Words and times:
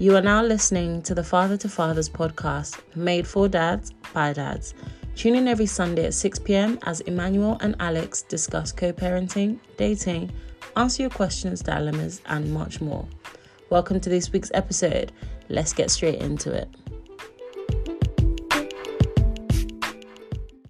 You 0.00 0.16
are 0.16 0.20
now 0.20 0.42
listening 0.42 1.02
to 1.02 1.14
the 1.14 1.22
Father 1.22 1.56
to 1.56 1.68
Fathers 1.68 2.08
podcast, 2.08 2.80
made 2.96 3.28
for 3.28 3.48
dads 3.48 3.92
by 4.12 4.32
dads. 4.32 4.74
Tune 5.14 5.36
in 5.36 5.46
every 5.46 5.66
Sunday 5.66 6.06
at 6.06 6.14
6 6.14 6.40
pm 6.40 6.80
as 6.82 7.00
Emmanuel 7.02 7.58
and 7.60 7.76
Alex 7.78 8.22
discuss 8.22 8.72
co 8.72 8.92
parenting, 8.92 9.60
dating, 9.76 10.32
answer 10.76 11.02
your 11.02 11.10
questions, 11.10 11.62
dilemmas, 11.62 12.22
and 12.26 12.52
much 12.52 12.80
more. 12.80 13.06
Welcome 13.70 14.00
to 14.00 14.10
this 14.10 14.32
week's 14.32 14.50
episode. 14.52 15.12
Let's 15.48 15.72
get 15.72 15.92
straight 15.92 16.20
into 16.20 16.52
it. 16.52 16.68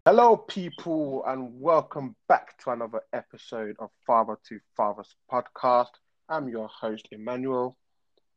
Hello, 0.05 0.37
people, 0.37 1.25
and 1.27 1.59
welcome 1.59 2.15
back 2.29 2.59
to 2.59 2.73
another 2.73 3.01
episode 3.15 3.77
of 3.79 3.89
Father 4.07 4.37
to 4.49 4.61
Fathers 4.77 5.17
podcast. 5.33 5.93
I'm 6.29 6.47
your 6.51 6.69
host, 6.69 7.09
Emmanuel. 7.11 7.79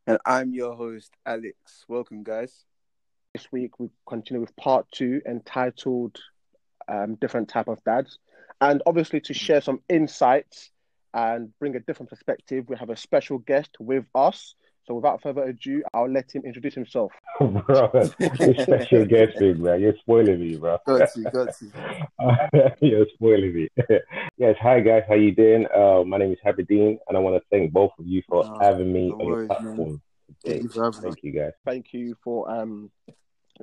And 0.07 0.19
I'm 0.25 0.53
your 0.53 0.73
host, 0.73 1.11
Alex. 1.25 1.83
Welcome, 1.89 2.23
guys. 2.23 2.63
This 3.33 3.51
week 3.51 3.77
we 3.77 3.89
continue 4.07 4.39
with 4.39 4.55
part 4.55 4.85
two 4.89 5.21
entitled 5.27 6.17
um, 6.87 7.15
Different 7.15 7.49
Type 7.49 7.67
of 7.67 7.83
Dads. 7.83 8.17
And 8.61 8.81
obviously, 8.85 9.19
to 9.19 9.33
share 9.33 9.59
some 9.59 9.81
insights 9.89 10.71
and 11.13 11.51
bring 11.59 11.75
a 11.75 11.81
different 11.81 12.09
perspective, 12.09 12.69
we 12.69 12.77
have 12.77 12.89
a 12.89 12.95
special 12.95 13.39
guest 13.39 13.71
with 13.81 14.05
us. 14.15 14.55
So, 14.87 14.93
without 14.93 15.21
further 15.21 15.43
ado, 15.43 15.83
I'll 15.93 16.09
let 16.09 16.33
him 16.33 16.43
introduce 16.45 16.73
himself. 16.73 17.11
bro, 17.39 17.91
you 18.39 18.53
special 18.63 19.05
guest 19.05 19.37
thing, 19.37 19.61
man. 19.61 19.81
You're 19.81 19.97
spoiling 19.99 20.39
me, 20.39 20.55
bro. 20.55 20.77
Got 20.85 21.09
you, 21.17 21.23
got 21.25 21.49
you. 21.61 21.71
You're 22.89 23.05
spoiling 23.13 23.53
me. 23.53 23.69
yes, 24.37 24.55
hi 24.61 24.79
guys, 24.79 25.03
how 25.09 25.15
you 25.15 25.35
doing? 25.35 25.67
Uh, 25.75 26.03
my 26.05 26.17
name 26.17 26.31
is 26.31 26.39
Happy 26.41 26.63
Dean, 26.63 26.99
and 27.07 27.17
I 27.17 27.19
want 27.19 27.35
to 27.35 27.45
thank 27.51 27.73
both 27.73 27.91
of 27.99 28.07
you 28.07 28.23
for 28.29 28.45
Oh, 28.45 28.59
having 28.61 28.93
me 28.93 29.09
no 29.09 29.15
on 29.15 29.25
your 29.25 29.35
worries, 29.35 29.49
man. 29.49 29.57
platform 29.57 30.01
today. 30.45 30.59
Thank 30.59 30.63
you 30.63 30.69
for. 30.69 30.91
Thank 30.93 31.23
you, 31.23 31.31
guys. 31.33 31.51
Thank 31.65 31.93
you 31.93 32.15
for 32.23 32.49
um, 32.49 32.89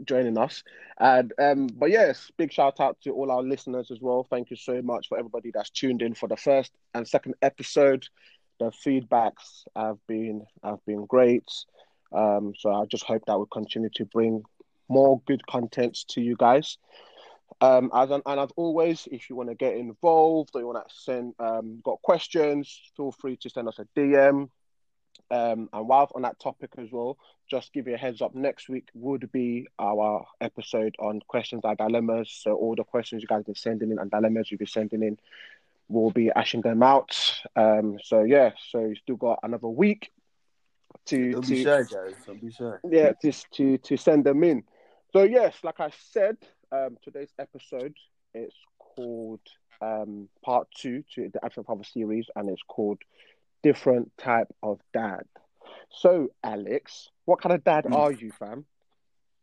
joining 0.05 0.37
us. 0.37 0.63
And 0.99 1.33
um, 1.39 1.69
but 1.69 1.91
yes, 1.91 2.31
big 2.37 2.53
shout 2.53 2.81
out 2.81 2.99
to 3.05 3.11
all 3.13 3.31
our 3.31 3.43
listeners 3.43 3.91
as 3.91 4.01
well. 4.01 4.27
Thank 4.29 4.51
you 4.51 4.57
so 4.57 4.83
much 4.83 5.09
for 5.09 5.19
everybody 5.19 5.53
that's 5.55 5.71
tuned 5.71 6.03
in 6.03 6.15
for 6.15 6.29
the 6.29 6.37
first 6.37 6.73
and 6.93 7.09
second 7.09 7.35
episode. 7.41 8.07
The 8.59 8.71
feedbacks 8.71 9.65
have 9.75 9.99
been 10.07 10.47
have 10.63 10.85
been 10.87 11.07
great. 11.07 11.49
Um, 12.13 12.55
so 12.59 12.73
I 12.73 12.85
just 12.87 13.05
hope 13.05 13.25
that 13.27 13.37
we'll 13.37 13.47
continue 13.47 13.91
to 13.95 14.05
bring 14.05 14.45
more 14.89 15.21
good 15.27 15.45
contents 15.47 16.05
to 16.05 16.21
you 16.21 16.37
guys. 16.37 16.79
Um, 17.61 17.91
as 17.95 18.11
an, 18.11 18.23
and 18.27 18.41
as 18.41 18.51
always, 18.57 19.09
if 19.11 19.31
you 19.31 19.37
want 19.37 19.49
to 19.49 19.55
get 19.55 19.77
involved 19.77 20.51
or 20.55 20.61
you 20.61 20.67
want 20.67 20.89
to 20.89 20.95
send 20.95 21.35
um, 21.39 21.81
got 21.85 22.03
questions, 22.03 22.81
feel 22.97 23.13
free 23.13 23.37
to 23.39 23.51
send 23.51 23.69
us 23.69 23.79
a 23.79 23.87
DM. 23.97 24.49
Um, 25.31 25.69
and 25.73 25.89
while 25.89 26.11
on 26.15 26.23
that 26.23 26.39
topic 26.39 26.73
as 26.79 26.91
well, 26.93 27.17
just 27.51 27.73
give 27.73 27.87
you 27.87 27.95
a 27.95 27.99
heads 27.99 28.21
up. 28.21 28.35
Next 28.35 28.69
week 28.69 28.89
would 28.95 29.31
be 29.33 29.67
our 29.79 30.27
episode 30.41 30.95
on 30.99 31.21
questions 31.29 31.63
and 31.65 31.79
dilemmas. 31.79 32.31
So 32.31 32.55
all 32.55 32.75
the 32.75 32.85
questions 32.85 33.23
you 33.23 33.29
guys 33.29 33.39
have 33.39 33.47
been 33.47 33.55
sending 33.55 33.91
in 33.91 33.99
and 33.99 34.11
dilemmas 34.11 34.51
you've 34.51 34.59
been 34.59 34.67
sending 34.67 35.03
in, 35.03 35.19
we'll 35.89 36.11
be 36.11 36.31
ashing 36.35 36.63
them 36.63 36.83
out. 36.83 37.15
Um, 37.57 37.99
so 38.03 38.23
yeah, 38.25 38.51
so 38.71 38.81
you 38.87 38.95
still 38.97 39.17
got 39.17 39.41
another 39.43 39.69
week 39.69 40.11
to 41.07 41.33
Don't 41.33 41.43
to 41.45 41.51
be 41.51 41.65
shy, 41.65 41.83
guys. 41.83 42.15
Don't 42.27 42.41
be 42.41 42.51
shy. 42.51 42.73
yeah 42.91 43.13
just 43.23 43.51
to 43.53 43.79
to 43.79 43.97
send 43.97 44.25
them 44.25 44.43
in. 44.45 44.63
So 45.13 45.23
yes, 45.23 45.55
like 45.63 45.81
I 45.81 45.91
said, 46.13 46.37
um, 46.73 46.97
today's 47.03 47.33
episode 47.39 47.95
it's 48.33 48.57
called 48.79 49.41
um, 49.81 50.29
part 50.45 50.67
two 50.77 51.05
to 51.15 51.29
the 51.33 51.45
Action 51.45 51.65
Father 51.65 51.85
series, 51.85 52.27
and 52.35 52.49
it's 52.49 52.63
called 52.67 52.99
different 53.63 54.11
type 54.19 54.49
of 54.63 54.81
dad. 54.93 55.23
So 55.91 56.29
Alex, 56.43 57.11
what 57.27 57.41
kind 57.41 57.55
of 57.55 57.63
dad 57.65 57.85
Mm. 57.85 57.95
are 57.97 58.13
you, 58.13 58.33
fam? 58.33 58.65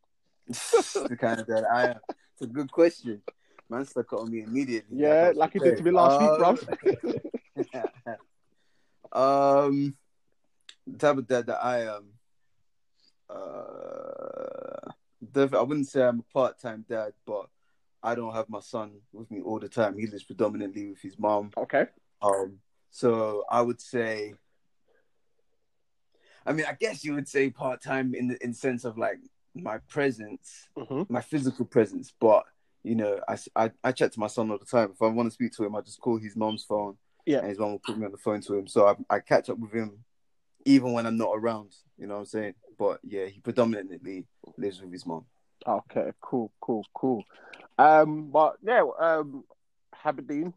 the 0.48 1.18
kind 1.20 1.40
of 1.40 1.48
dad 1.48 1.64
I 1.72 1.88
am. 1.92 2.00
It's 2.34 2.42
a 2.42 2.48
good 2.48 2.72
question. 2.72 3.22
Man 3.72 3.86
stuck 3.86 4.12
it 4.12 4.16
on 4.18 4.30
me 4.30 4.42
immediately. 4.42 4.98
Yeah, 4.98 5.32
like 5.34 5.54
you 5.54 5.62
did 5.62 5.78
to 5.78 5.84
me 5.84 5.92
last 5.92 6.20
week, 6.20 6.32
week, 7.56 7.70
bro. 7.80 8.18
um, 9.68 9.96
the 10.86 10.98
type 10.98 11.18
of 11.18 11.26
dad 11.26 11.48
that 11.48 11.64
I 11.64 11.84
am. 11.84 12.08
Uh, 13.30 14.92
I 15.38 15.62
wouldn't 15.62 15.88
say 15.88 16.02
I'm 16.04 16.20
a 16.20 16.34
part-time 16.34 16.84
dad, 16.90 17.14
but 17.26 17.46
I 18.04 18.14
don't 18.14 18.34
have 18.34 18.50
my 18.50 18.60
son 18.60 19.00
with 19.14 19.32
me 19.32 19.40
all 19.40 19.58
the 19.58 19.70
time. 19.70 19.98
He 19.98 20.06
lives 20.06 20.24
predominantly 20.24 20.90
with 20.90 21.02
his 21.02 21.18
mom. 21.18 21.52
Okay. 21.56 21.86
Um, 22.22 22.58
so 22.90 23.46
I 23.50 23.62
would 23.62 23.80
say, 23.80 24.34
I 26.46 26.52
mean, 26.52 26.66
I 26.68 26.76
guess 26.78 27.06
you 27.06 27.14
would 27.14 27.30
say 27.30 27.50
part 27.52 27.82
time 27.82 28.14
in 28.16 28.28
the 28.28 28.44
in 28.44 28.54
sense 28.54 28.84
of 28.84 28.98
like 28.98 29.20
my 29.56 29.78
presence, 29.88 30.68
hmm 30.78 31.04
my 31.08 31.22
physical 31.22 31.64
presence. 31.64 32.12
But 32.20 32.44
you 32.84 32.96
know, 32.96 33.20
I, 33.28 33.38
I 33.56 33.72
I 33.84 33.92
chat 33.92 34.12
to 34.14 34.20
my 34.20 34.28
son 34.28 34.52
all 34.52 34.58
the 34.58 34.66
time. 34.66 34.92
If 34.94 35.02
I 35.02 35.08
want 35.08 35.28
to 35.28 35.34
speak 35.34 35.52
to 35.54 35.64
him, 35.64 35.76
I 35.76 35.82
just 35.82 36.00
call 36.00 36.18
his 36.18 36.36
mom's 36.36 36.64
phone, 36.64 36.98
Yeah. 37.26 37.40
and 37.40 37.48
his 37.50 37.60
mom 37.60 37.72
will 37.72 37.80
put 37.80 37.98
me 37.98 38.06
on 38.06 38.12
the 38.12 38.18
phone 38.18 38.42
to 38.42 38.56
him. 38.56 38.68
So 38.68 38.88
I 38.88 39.16
I 39.16 39.20
catch 39.20 39.50
up 39.50 39.60
with 39.60 39.72
him 39.74 40.04
even 40.66 40.94
when 40.94 41.06
I'm 41.06 41.18
not 41.18 41.32
around. 41.34 41.74
You 41.98 42.08
know 42.08 42.16
what 42.16 42.20
I'm 42.22 42.26
saying? 42.28 42.54
But 42.78 43.00
yeah, 43.04 43.26
he 43.26 43.40
predominantly 43.40 44.26
lives 44.58 44.82
with 44.82 44.92
his 44.92 45.06
mom. 45.06 45.26
Okay. 45.66 46.12
Cool. 46.22 46.52
Cool. 46.62 46.86
Cool. 46.94 47.24
Um, 47.78 48.30
but 48.32 48.58
yeah, 48.64 48.84
um, 49.00 49.44
Haberdine. 49.94 50.54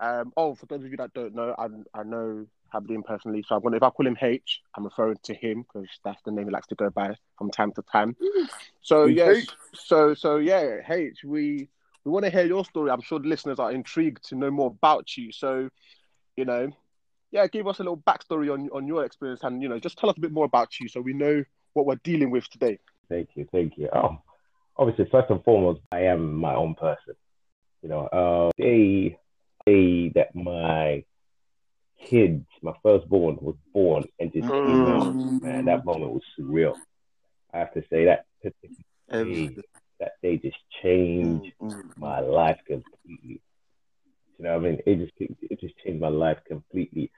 Um, 0.00 0.32
oh, 0.36 0.54
for 0.54 0.66
those 0.66 0.84
of 0.84 0.90
you 0.90 0.96
that 0.98 1.12
don't 1.12 1.34
know, 1.34 1.54
I 1.58 1.66
I 1.98 2.02
know 2.04 2.46
Haberdine 2.70 3.02
personally, 3.02 3.44
so 3.46 3.56
I'm 3.56 3.62
gonna 3.62 3.76
if 3.76 3.82
I 3.82 3.90
call 3.90 4.06
him 4.06 4.16
H, 4.20 4.60
I'm 4.76 4.84
referring 4.84 5.18
to 5.24 5.34
him 5.34 5.62
because 5.62 5.88
that's 6.04 6.22
the 6.22 6.30
name 6.30 6.46
he 6.46 6.50
likes 6.50 6.66
to 6.68 6.74
go 6.74 6.90
by 6.90 7.14
from 7.36 7.50
time 7.50 7.72
to 7.72 7.82
time. 7.82 8.16
So 8.82 9.06
Hey, 9.06 9.14
yes, 9.14 9.36
H. 9.36 9.48
so 9.74 10.14
so 10.14 10.36
yeah, 10.36 10.80
H, 10.88 11.24
we 11.24 11.68
we 12.04 12.12
want 12.12 12.24
to 12.24 12.30
hear 12.30 12.46
your 12.46 12.64
story. 12.64 12.90
I'm 12.90 13.02
sure 13.02 13.18
the 13.18 13.28
listeners 13.28 13.58
are 13.58 13.72
intrigued 13.72 14.28
to 14.28 14.34
know 14.34 14.50
more 14.50 14.68
about 14.68 15.16
you. 15.16 15.32
So, 15.32 15.68
you 16.36 16.44
know, 16.44 16.70
yeah, 17.30 17.46
give 17.46 17.66
us 17.66 17.80
a 17.80 17.82
little 17.82 17.98
backstory 17.98 18.52
on 18.52 18.68
on 18.70 18.86
your 18.86 19.04
experience, 19.04 19.40
and 19.42 19.62
you 19.62 19.68
know, 19.68 19.78
just 19.78 19.98
tell 19.98 20.10
us 20.10 20.16
a 20.16 20.20
bit 20.20 20.32
more 20.32 20.46
about 20.46 20.78
you 20.80 20.88
so 20.88 21.00
we 21.00 21.12
know 21.12 21.44
what 21.74 21.86
we're 21.86 21.96
dealing 21.96 22.30
with 22.30 22.48
today. 22.48 22.78
Thank 23.08 23.30
you, 23.34 23.46
thank 23.52 23.76
you. 23.76 23.88
Oh, 23.94 24.18
obviously, 24.76 25.06
first 25.10 25.30
and 25.30 25.42
foremost, 25.44 25.80
I 25.92 26.02
am 26.02 26.34
my 26.34 26.54
own 26.54 26.74
person. 26.74 27.14
You 27.82 27.88
know, 27.88 28.06
uh, 28.06 28.50
day 28.60 29.18
day 29.66 30.10
that 30.14 30.34
my 30.34 31.04
kids, 32.10 32.44
my 32.62 32.72
firstborn, 32.82 33.38
was 33.40 33.56
born 33.72 34.04
and 34.18 34.32
just 34.32 34.48
came 34.64 34.86
out, 34.86 35.16
man, 35.40 35.64
that 35.66 35.84
moment 35.84 36.12
was 36.12 36.22
surreal. 36.38 36.74
I 37.52 37.58
have 37.58 37.72
to 37.74 37.82
say 37.90 38.04
that 38.06 38.26
Everything. 39.10 39.64
that 40.00 40.12
day 40.22 40.36
just 40.38 40.56
changed 40.82 41.46
Mm, 41.46 41.52
mm, 41.60 41.82
my 41.96 42.20
life 42.20 42.58
completely. 42.66 43.40
You 44.38 44.44
know 44.44 44.52
what 44.54 44.66
I 44.66 44.70
mean? 44.70 44.78
It 44.86 44.96
just 44.96 45.12
it 45.18 45.60
just 45.60 45.74
changed 45.84 46.00
my 46.00 46.08
life 46.08 46.38
completely. 46.46 47.10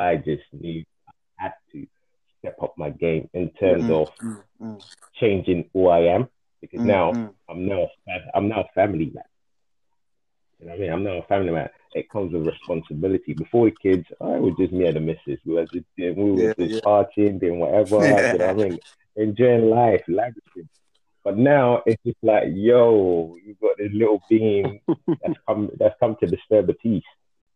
I 0.00 0.16
just 0.16 0.44
knew 0.52 0.84
I 1.08 1.44
had 1.44 1.52
to 1.72 1.86
step 2.38 2.56
up 2.62 2.74
my 2.76 2.90
game 2.90 3.28
in 3.34 3.50
terms 3.52 3.84
mm, 3.84 3.90
of 3.90 4.08
mm, 4.22 4.42
mm, 4.60 4.82
changing 5.14 5.68
who 5.72 5.88
I 5.88 6.00
am 6.14 6.28
because 6.60 6.80
mm, 6.80 6.84
now 6.84 7.12
mm. 7.12 7.34
I'm 7.48 7.66
now 7.66 7.88
I'm 8.34 8.48
now 8.48 8.60
a 8.62 8.72
family 8.74 9.10
man. 9.14 9.24
You 10.58 10.66
know 10.66 10.72
what 10.72 10.78
I 10.78 10.80
mean? 10.82 10.92
I'm 10.92 11.04
now 11.04 11.18
a 11.18 11.22
family 11.26 11.50
man. 11.52 11.68
It 11.94 12.10
comes 12.10 12.32
with 12.32 12.46
responsibility. 12.46 13.32
Before 13.34 13.70
the 13.70 13.76
kids, 13.82 14.06
I 14.20 14.38
was 14.38 14.54
just 14.58 14.72
me 14.72 14.86
and 14.86 14.96
the 14.96 15.00
missus. 15.00 15.40
We 15.44 15.54
were 15.54 15.66
just 15.66 15.86
we 15.96 16.10
were 16.12 16.48
Yeah, 16.48 16.52
just 16.58 16.74
yeah. 16.74 16.80
partying, 16.84 17.40
doing 17.40 17.58
whatever. 17.58 17.96
You 18.32 18.38
know 18.38 18.46
what 18.46 18.50
I 18.50 18.52
mean? 18.54 18.78
Enjoying 19.16 19.70
life, 19.70 20.02
lavishing. 20.08 20.68
But 21.24 21.38
now 21.38 21.82
it's 21.86 22.02
just 22.04 22.18
like, 22.22 22.44
yo, 22.54 23.36
you've 23.44 23.58
got 23.60 23.76
this 23.78 23.90
little 23.92 24.22
being 24.28 24.80
that's 25.22 25.38
come 25.48 25.70
that's 25.78 25.94
come 26.00 26.16
to 26.20 26.26
disturb 26.26 26.66
the 26.66 26.74
peace. 26.74 27.02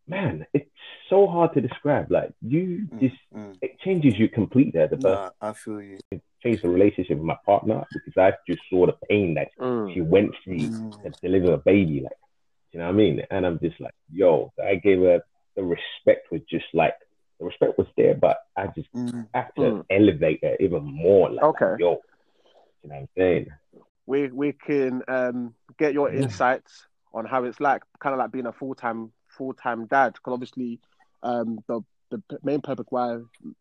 Man, 0.07 0.45
it's 0.53 0.69
so 1.09 1.27
hard 1.27 1.53
to 1.53 1.61
describe. 1.61 2.11
Like 2.11 2.33
you 2.41 2.87
Mm, 2.91 2.99
just 2.99 3.15
mm. 3.35 3.57
it 3.61 3.79
changes 3.79 4.17
you 4.17 4.27
completely 4.27 4.79
as 4.81 4.91
a 4.91 4.97
person. 4.97 5.11
Nah, 5.11 5.29
I 5.39 5.53
feel 5.53 5.81
you. 5.81 5.99
Changed 6.43 6.63
the 6.63 6.69
relationship 6.69 7.17
with 7.17 7.25
my 7.25 7.37
partner 7.45 7.85
because 7.93 8.13
I 8.17 8.33
just 8.47 8.61
saw 8.69 8.87
the 8.87 8.97
pain 9.07 9.35
that 9.35 9.49
Mm. 9.59 9.93
she 9.93 10.01
went 10.01 10.31
through 10.43 10.69
Mm. 10.69 11.03
to 11.03 11.13
deliver 11.21 11.53
a 11.53 11.57
baby. 11.59 12.01
Like, 12.01 12.11
you 12.71 12.79
know 12.79 12.85
what 12.85 12.93
I 12.93 12.97
mean? 12.97 13.21
And 13.31 13.45
I'm 13.45 13.59
just 13.59 13.79
like, 13.79 13.93
yo, 14.11 14.51
I 14.63 14.75
gave 14.75 14.99
her 15.01 15.21
the 15.55 15.63
respect 15.63 16.31
was 16.31 16.41
just 16.49 16.65
like 16.73 16.93
the 17.39 17.45
respect 17.45 17.77
was 17.77 17.87
there, 17.97 18.15
but 18.15 18.37
I 18.55 18.67
just 18.67 18.89
Mm. 18.95 19.27
have 19.33 19.53
to 19.55 19.61
Mm. 19.61 19.85
elevate 19.89 20.43
her 20.43 20.55
even 20.59 20.83
more. 20.83 21.29
Like, 21.31 21.43
Okay. 21.43 21.75
yo, 21.79 21.99
you 22.83 22.89
know 22.89 22.95
what 22.95 23.01
I'm 23.01 23.07
saying? 23.17 23.47
we 24.05 24.29
we 24.31 24.51
can 24.53 25.01
um, 25.07 25.53
get 25.77 25.93
your 25.93 26.11
insights 26.11 26.87
on 27.13 27.25
how 27.25 27.43
it's 27.43 27.59
like, 27.59 27.81
kind 27.99 28.13
of 28.13 28.19
like 28.19 28.31
being 28.31 28.45
a 28.47 28.51
full 28.53 28.75
time 28.75 29.11
full 29.37 29.53
time 29.53 29.85
dad. 29.87 30.13
Because 30.13 30.33
obviously, 30.33 30.79
um, 31.23 31.59
the 31.67 31.81
the 32.09 32.17
p- 32.29 32.37
main 32.43 32.61
purpose 32.61 32.87
why 32.89 33.17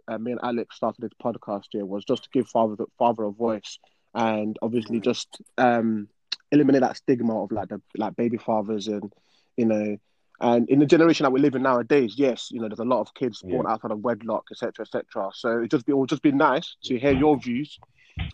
uh, 0.09 0.19
me 0.19 0.33
and 0.33 0.41
Alex 0.43 0.77
started 0.77 1.01
this 1.03 1.13
podcast 1.23 1.65
here 1.71 1.85
was 1.87 2.05
just 2.05 2.25
to 2.25 2.31
give 2.33 2.49
father 2.49 2.77
the 2.77 2.87
father 2.99 3.25
a 3.25 3.31
voice, 3.31 3.79
and 4.15 4.57
obviously 4.63 5.01
Mm. 5.01 5.05
just 5.05 5.41
um, 5.59 6.09
eliminate 6.53 6.83
that 6.83 6.97
stigma 6.97 7.43
of 7.43 7.53
like 7.53 7.69
the 7.69 7.81
like 7.97 8.17
baby 8.17 8.37
fathers 8.37 8.89
and 8.89 9.13
you 9.57 9.67
know. 9.67 9.97
And 10.43 10.71
in 10.71 10.79
the 10.79 10.87
generation 10.87 11.25
that 11.25 11.33
we 11.33 11.41
live 11.41 11.55
in 11.55 11.61
nowadays, 11.61 12.15
yes, 12.17 12.49
you 12.51 12.63
know, 12.63 12.69
there's 12.69 12.79
a 12.79 12.85
lot 12.85 13.03
of 13.03 13.13
kids 13.13 13.43
born 13.43 13.67
outside 13.67 13.91
of 13.91 14.01
wedlock, 14.01 14.47
etc., 14.51 14.87
etc. 14.87 15.31
So 15.35 15.61
it 15.61 15.71
just 15.71 15.85
be 15.85 15.93
it 15.93 15.97
would 15.97 16.09
just 16.09 16.23
be 16.23 16.33
nice 16.33 16.77
to 16.85 16.99
hear 16.99 17.13
your 17.13 17.39
views 17.39 17.79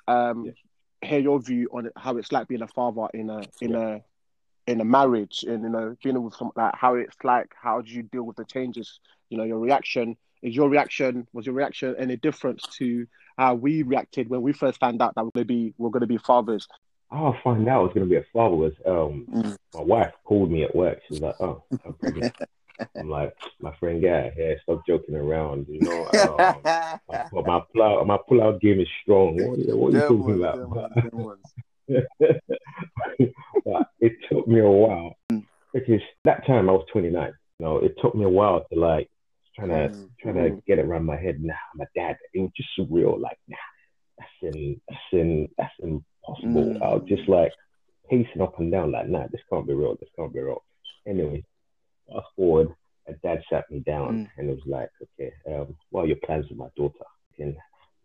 um, 0.08 0.52
hear 1.02 1.19
your 1.19 1.40
view 1.40 1.69
on 1.72 1.90
how 1.96 2.16
it's 2.16 2.32
like 2.32 2.48
being 2.48 2.62
a 2.62 2.69
father 2.69 3.06
in 3.14 3.31
a 3.31 3.43
in 3.60 3.75
a 3.75 4.02
in 4.66 4.81
a 4.81 4.84
marriage, 4.84 5.44
and 5.46 5.62
you 5.62 5.69
know, 5.69 5.96
being 6.02 6.20
with 6.22 6.34
some 6.34 6.50
like 6.56 6.75
how 6.75 6.94
it's 6.94 7.16
like. 7.22 7.52
How 7.60 7.81
do 7.81 7.90
you 7.90 8.02
deal 8.02 8.22
with 8.22 8.37
the 8.37 8.44
changes? 8.44 9.00
You 9.31 9.38
know, 9.38 9.44
your 9.44 9.58
reaction 9.58 10.16
is 10.42 10.54
your 10.54 10.69
reaction 10.69 11.26
was 11.32 11.46
your 11.46 11.54
reaction 11.54 11.94
any 11.99 12.16
difference 12.16 12.62
to 12.78 13.06
how 13.38 13.54
we 13.54 13.82
reacted 13.82 14.28
when 14.28 14.42
we 14.42 14.52
first 14.52 14.78
found 14.81 15.00
out 15.02 15.14
that 15.14 15.25
we're 15.25 15.31
gonna 15.34 15.44
be 15.44 15.75
we're 15.78 15.90
gonna 15.90 16.06
be 16.06 16.19
fathers? 16.19 16.66
I'll 17.10 17.36
find 17.44 17.68
out 17.68 17.86
it's 17.86 17.94
gonna 17.94 18.06
be 18.06 18.16
a 18.16 18.24
was 18.34 18.72
um 18.84 19.26
mm. 19.32 19.56
my 19.74 19.82
wife 19.82 20.12
called 20.24 20.50
me 20.50 20.64
at 20.64 20.74
work. 20.74 21.00
She's 21.08 21.20
like, 21.20 21.36
"Oh, 21.40 21.62
I'm 21.84 21.94
pregnant." 21.94 22.34
I'm 22.94 23.08
like, 23.08 23.34
my 23.60 23.74
friend 23.76 24.02
guy, 24.02 24.32
yeah, 24.36 24.54
stop 24.62 24.86
joking 24.86 25.14
around. 25.14 25.66
You 25.68 25.80
know, 25.80 26.08
um, 26.38 26.60
my, 27.08 27.42
my 27.42 27.60
pull 27.72 27.82
out, 27.82 28.06
my 28.06 28.18
pull 28.28 28.42
out 28.42 28.60
game 28.60 28.80
is 28.80 28.88
strong. 29.02 29.36
What, 29.36 29.58
what 29.76 29.94
are 29.94 29.98
you 29.98 30.08
talking 30.08 30.34
about? 30.34 30.70
but 33.64 33.86
it 34.00 34.12
took 34.30 34.46
me 34.46 34.60
a 34.60 34.68
while 34.68 35.16
because 35.72 36.00
that 36.24 36.46
time 36.46 36.68
I 36.68 36.72
was 36.72 36.86
29. 36.92 37.32
You 37.58 37.66
know, 37.66 37.78
it 37.78 37.94
took 38.02 38.14
me 38.14 38.24
a 38.24 38.28
while 38.28 38.66
to 38.72 38.78
like 38.78 39.08
trying 39.54 39.70
to 39.70 39.74
mm-hmm. 39.74 40.04
trying 40.20 40.34
to 40.34 40.50
mm. 40.50 40.64
get 40.66 40.78
it 40.78 40.84
around 40.84 41.06
my 41.06 41.16
head. 41.16 41.42
Nah, 41.42 41.54
I'm 41.74 41.80
a 41.80 41.86
dad. 41.94 42.16
It 42.34 42.40
was 42.40 42.50
just 42.56 42.68
surreal. 42.78 43.18
Like, 43.20 43.38
nah, 43.48 43.56
that's 44.18 44.54
in 44.54 44.80
that's 44.88 45.00
in 45.12 45.48
that's 45.56 45.74
impossible. 46.28 46.64
Mm-hmm. 46.64 46.82
I 46.82 46.94
was 46.94 47.05
just 47.08 47.28
like 47.28 47.52
pacing 48.08 48.43
up 48.43 48.58
and 48.58 48.70
down, 48.70 48.93
like, 48.93 49.08
nah, 49.08 49.26
this 49.31 49.40
can't 49.50 49.67
be 49.67 49.75
real. 49.75 49.96
This 49.99 50.08
can't 50.17 50.32
be 50.32 50.40
real. 50.40 50.62
Anyway, 51.06 51.44
fast 52.08 52.26
forward, 52.37 52.75
a 53.08 53.12
dad 53.14 53.43
sat 53.50 53.70
me 53.70 53.81
down 53.81 54.26
mm. 54.26 54.28
and 54.37 54.50
it 54.50 54.55
was 54.55 54.67
like, 54.67 54.90
okay, 55.02 55.32
um, 55.49 55.76
what 55.90 56.05
are 56.05 56.08
your 56.08 56.17
plans 56.25 56.46
with 56.49 56.58
my 56.58 56.69
daughter? 56.76 57.05
And 57.38 57.56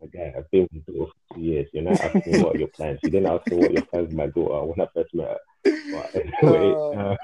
okay, 0.03 0.33
I've 0.37 0.49
been 0.51 0.67
with 0.71 0.83
you 0.87 1.11
for 1.29 1.35
two 1.35 1.41
years. 1.41 1.67
You're 1.73 1.83
not 1.83 1.99
asking 1.99 2.33
me 2.33 2.43
what 2.43 2.55
are 2.55 2.59
your 2.59 2.67
plans. 2.69 2.99
You 3.03 3.09
didn't 3.09 3.31
ask 3.31 3.47
me 3.47 3.57
what 3.57 3.71
your 3.71 3.85
plans 3.85 4.07
with 4.07 4.17
my 4.17 4.27
daughter 4.27 4.65
when 4.65 4.81
I 4.81 4.89
first 4.93 5.13
met 5.13 5.27
her. 5.27 5.39
But 5.63 6.15
anyway, 6.43 6.73
oh, 6.75 6.93
uh, 6.93 7.15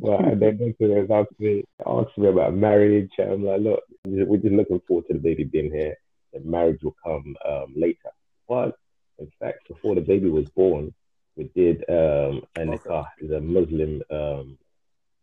well, 0.00 0.18
and 0.20 0.40
then 0.40 0.74
they 0.78 1.14
asked 1.14 1.38
me, 1.38 1.64
asked 1.86 2.18
me 2.18 2.28
about 2.28 2.54
marriage. 2.54 3.10
I'm 3.18 3.44
like, 3.44 3.60
look, 3.60 3.82
we're 4.04 4.38
just 4.38 4.54
looking 4.54 4.80
forward 4.86 5.06
to 5.08 5.14
the 5.14 5.18
baby 5.18 5.44
being 5.44 5.72
here. 5.72 5.96
The 6.38 6.48
marriage 6.48 6.82
will 6.82 6.96
come 7.02 7.36
um, 7.48 7.72
later. 7.76 8.10
But 8.48 8.76
in 9.18 9.30
fact, 9.40 9.68
before 9.68 9.94
the 9.94 10.00
baby 10.00 10.28
was 10.28 10.48
born, 10.50 10.92
we 11.36 11.50
did 11.54 11.84
um, 11.88 12.42
a 12.56 12.60
nikah, 12.60 13.06
is 13.20 13.30
a 13.30 13.40
Muslim 13.40 14.02
um, 14.10 14.58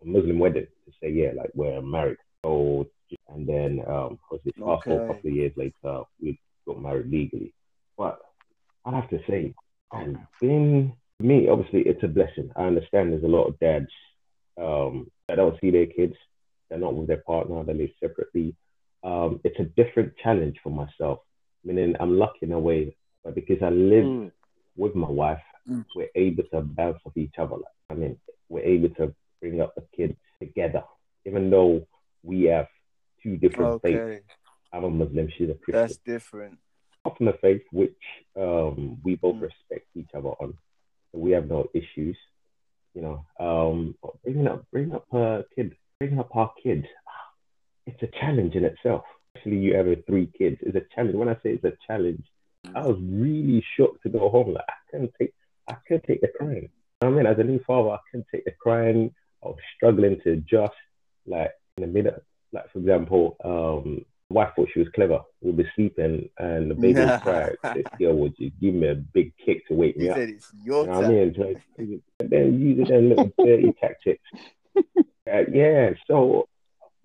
a 0.02 0.06
Muslim 0.06 0.40
wedding 0.40 0.68
to 0.86 0.92
say, 1.02 1.10
yeah, 1.12 1.32
like 1.36 1.52
we're 1.54 1.82
married. 1.82 2.18
So, 2.44 2.88
and 3.30 3.48
then 3.48 3.82
um, 3.88 4.20
obviously 4.32 4.62
fast 4.62 4.84
forward 4.86 5.04
a 5.04 5.14
couple 5.14 5.30
of 5.30 5.36
years 5.36 5.54
later, 5.56 6.04
we 6.22 6.40
got 6.68 6.82
married 6.82 7.10
legally. 7.10 7.54
But 7.98 8.20
I 8.86 8.96
have 8.96 9.10
to 9.10 9.20
say, 9.28 9.54
and 9.92 10.18
being 10.42 10.96
me, 11.20 11.48
obviously, 11.48 11.82
it's 11.82 12.04
a 12.04 12.08
blessing. 12.08 12.52
I 12.56 12.64
understand 12.64 13.12
there's 13.12 13.24
a 13.24 13.28
lot 13.28 13.46
of 13.46 13.60
dads 13.60 13.90
um, 14.60 15.10
that 15.28 15.36
don't 15.36 15.60
see 15.62 15.72
their 15.72 15.86
kids, 15.86 16.16
they're 16.70 16.80
not 16.80 16.96
with 16.96 17.08
their 17.08 17.24
partner, 17.26 17.64
they 17.64 17.74
live 17.74 17.92
separately. 18.00 18.56
Um, 19.04 19.40
it's 19.44 19.60
a 19.60 19.64
different 19.64 20.14
challenge 20.22 20.58
for 20.64 20.70
myself. 20.70 21.20
Meaning, 21.64 21.96
I'm 22.00 22.18
lucky 22.18 22.40
in 22.42 22.52
a 22.52 22.60
way, 22.60 22.96
but 23.24 23.36
because 23.36 23.58
I 23.62 23.70
live 23.70 24.04
mm. 24.04 24.32
with 24.76 24.96
my 24.96 25.10
wife, 25.10 25.42
mm. 25.70 25.86
we're 25.96 26.10
able 26.16 26.44
to 26.52 26.62
bounce 26.62 27.00
off 27.06 27.16
each 27.16 27.36
other. 27.38 27.56
Like, 27.56 27.64
I 27.90 27.94
mean, 27.94 28.18
we're 28.50 28.64
able 28.64 28.90
to 28.96 29.14
bring 29.42 29.62
up 29.62 29.76
the 29.76 29.84
kids 29.96 30.16
together, 30.40 30.84
even 31.26 31.50
though 31.50 31.88
we 32.22 32.44
have 32.44 32.68
two 33.22 33.38
different 33.38 33.74
okay. 33.76 33.94
faiths. 33.94 34.26
I'm 34.74 34.84
a 34.84 34.90
Muslim, 34.90 35.30
she's 35.38 35.50
a 35.50 35.54
Christian. 35.54 35.82
That's 35.82 35.98
different. 35.98 36.58
Often 37.06 37.28
a 37.28 37.34
faith 37.34 37.62
which 37.72 37.96
um, 38.36 38.98
we 39.04 39.16
both 39.16 39.36
mm. 39.36 39.42
respect 39.42 39.88
each 39.96 40.10
other 40.16 40.30
on. 40.30 40.58
So 41.12 41.20
we 41.20 41.32
have 41.32 41.48
no 41.48 41.70
issues, 41.74 42.18
you 42.94 43.02
know. 43.02 43.26
Um, 43.40 43.96
bringing 44.24 44.48
up, 44.48 44.66
bringing 44.72 44.96
up 44.96 45.06
her 45.12 45.46
kid, 45.56 45.76
bringing 46.00 46.20
up 46.20 46.36
our 46.36 46.52
kids, 46.62 46.86
it's 47.86 48.02
a 48.02 48.20
challenge 48.20 48.56
in 48.56 48.66
itself. 48.66 49.04
Actually, 49.36 49.58
you 49.58 49.76
have 49.76 49.88
three 50.06 50.32
kids. 50.38 50.58
It's 50.62 50.76
a 50.76 50.96
challenge. 50.96 51.16
When 51.16 51.30
I 51.30 51.34
say 51.36 51.52
it's 51.52 51.64
a 51.64 51.74
challenge, 51.88 52.24
I 52.76 52.82
was 52.86 52.98
really 53.02 53.64
shocked 53.78 54.04
to 54.04 54.10
go 54.10 54.30
home. 54.30 54.54
Like 54.54 54.66
I 54.70 54.92
couldn't 54.92 55.14
take, 55.20 55.34
I 55.68 55.76
couldn't 55.88 56.06
take 56.08 56.22
the 56.22 56.30
crying. 56.38 56.70
I 57.02 57.10
mean, 57.10 57.26
as 57.26 57.38
a 57.40 57.44
new 57.44 57.60
father, 57.66 57.90
I 57.90 57.98
couldn't 58.10 58.28
take 58.32 58.46
the 58.46 58.52
crying. 58.52 59.14
I 59.44 59.48
was 59.48 59.58
struggling 59.76 60.20
to 60.24 60.32
adjust. 60.34 60.74
Like 61.26 61.52
in 61.78 61.82
the 61.82 61.88
middle, 61.88 62.22
like 62.52 62.72
for 62.72 62.80
example, 62.80 63.38
um, 63.44 64.06
wife 64.30 64.50
thought 64.56 64.70
she 64.74 64.80
was 64.80 64.90
clever. 64.96 65.22
We'd 65.42 65.58
be 65.58 65.66
sleeping 65.76 66.30
and 66.38 66.72
the 66.72 66.76
baby 66.76 67.00
would 67.00 67.22
cry. 67.22 67.52
This 67.74 67.86
girl 68.00 68.16
would 68.18 68.38
just 68.38 68.60
give 68.60 68.74
me 68.74 68.88
a 68.88 68.96
big 68.96 69.34
kick 69.44 69.68
to 69.68 69.74
wake 69.74 69.98
me 69.98 70.10
up. 70.10 70.18
It's 70.18 70.52
your 70.64 70.86
you 70.86 70.92
know 70.92 71.04
I 71.04 71.08
mean? 71.08 71.36
And 71.78 72.02
then 72.30 72.60
using 72.60 72.86
them 72.86 73.10
little 73.10 73.32
dirty 73.38 73.74
tactics. 73.80 74.24
Uh, 75.26 75.44
yeah, 75.54 75.92
so 76.06 76.50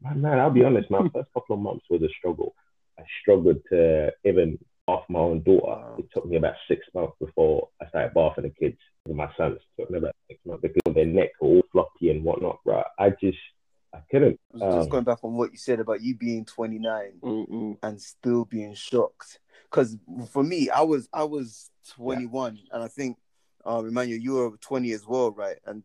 man, 0.02 0.38
I'll 0.38 0.50
be 0.50 0.64
honest, 0.64 0.90
my 0.90 1.08
first 1.12 1.32
couple 1.34 1.56
of 1.56 1.60
months 1.60 1.86
was 1.90 2.02
a 2.02 2.08
struggle. 2.18 2.54
I 2.98 3.02
struggled 3.22 3.58
to 3.70 4.12
even 4.24 4.58
bath 4.86 5.04
my 5.08 5.20
own 5.20 5.42
daughter. 5.42 5.82
It 5.98 6.08
took 6.12 6.26
me 6.26 6.36
about 6.36 6.54
six 6.66 6.86
months 6.94 7.14
before 7.20 7.68
I 7.80 7.88
started 7.88 8.14
bathing 8.14 8.44
the 8.44 8.50
kids 8.50 8.78
with 9.06 9.16
my 9.16 9.30
sons. 9.36 9.58
It 9.60 9.82
took 9.82 9.90
me 9.90 9.98
about 9.98 10.16
six 10.28 10.40
months 10.44 10.62
because 10.62 10.94
their 10.94 11.06
neck 11.06 11.30
were 11.40 11.48
all 11.48 11.62
floppy 11.72 12.10
and 12.10 12.24
whatnot, 12.24 12.58
right? 12.64 12.86
I 12.98 13.10
just 13.10 13.38
I 13.94 14.00
couldn't. 14.10 14.38
Um, 14.54 14.72
just 14.72 14.90
going 14.90 15.04
back 15.04 15.18
on 15.22 15.34
what 15.34 15.52
you 15.52 15.58
said 15.58 15.80
about 15.80 16.02
you 16.02 16.14
being 16.14 16.44
29 16.44 17.12
mm-mm. 17.22 17.78
and 17.82 18.00
still 18.00 18.44
being 18.44 18.74
shocked. 18.74 19.40
Because 19.70 19.96
for 20.30 20.42
me, 20.42 20.70
I 20.70 20.82
was 20.82 21.08
I 21.12 21.24
was 21.24 21.70
21, 21.90 22.56
yeah. 22.56 22.62
and 22.72 22.82
I 22.82 22.88
think, 22.88 23.18
uh, 23.64 23.82
Emmanuel, 23.86 24.18
you 24.18 24.22
you 24.22 24.32
were 24.34 24.56
20 24.58 24.92
as 24.92 25.06
well, 25.06 25.30
right? 25.30 25.56
And 25.66 25.82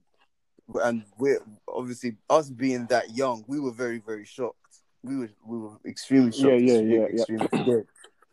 and 0.84 1.04
we're 1.18 1.40
obviously 1.68 2.16
us 2.30 2.50
being 2.50 2.86
that 2.88 3.16
young, 3.16 3.44
we 3.48 3.60
were 3.60 3.72
very 3.72 4.00
very 4.00 4.26
shocked. 4.26 4.58
We 5.04 5.18
were 5.18 5.30
we 5.46 5.58
were 5.58 5.78
extremely 5.86 6.32
shocked. 6.32 6.62
Yeah, 6.62 6.80
yeah, 6.80 6.80
yeah, 6.80 7.06
extremely 7.06 7.48
yeah. 7.54 7.80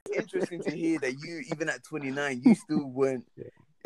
It's 0.06 0.35
interesting 0.35 0.62
to 0.62 0.71
hear 0.71 0.99
that 1.00 1.12
you, 1.21 1.43
even 1.53 1.69
at 1.69 1.85
29, 1.85 2.43
you 2.44 2.55
still 2.55 2.87
weren't 2.87 3.27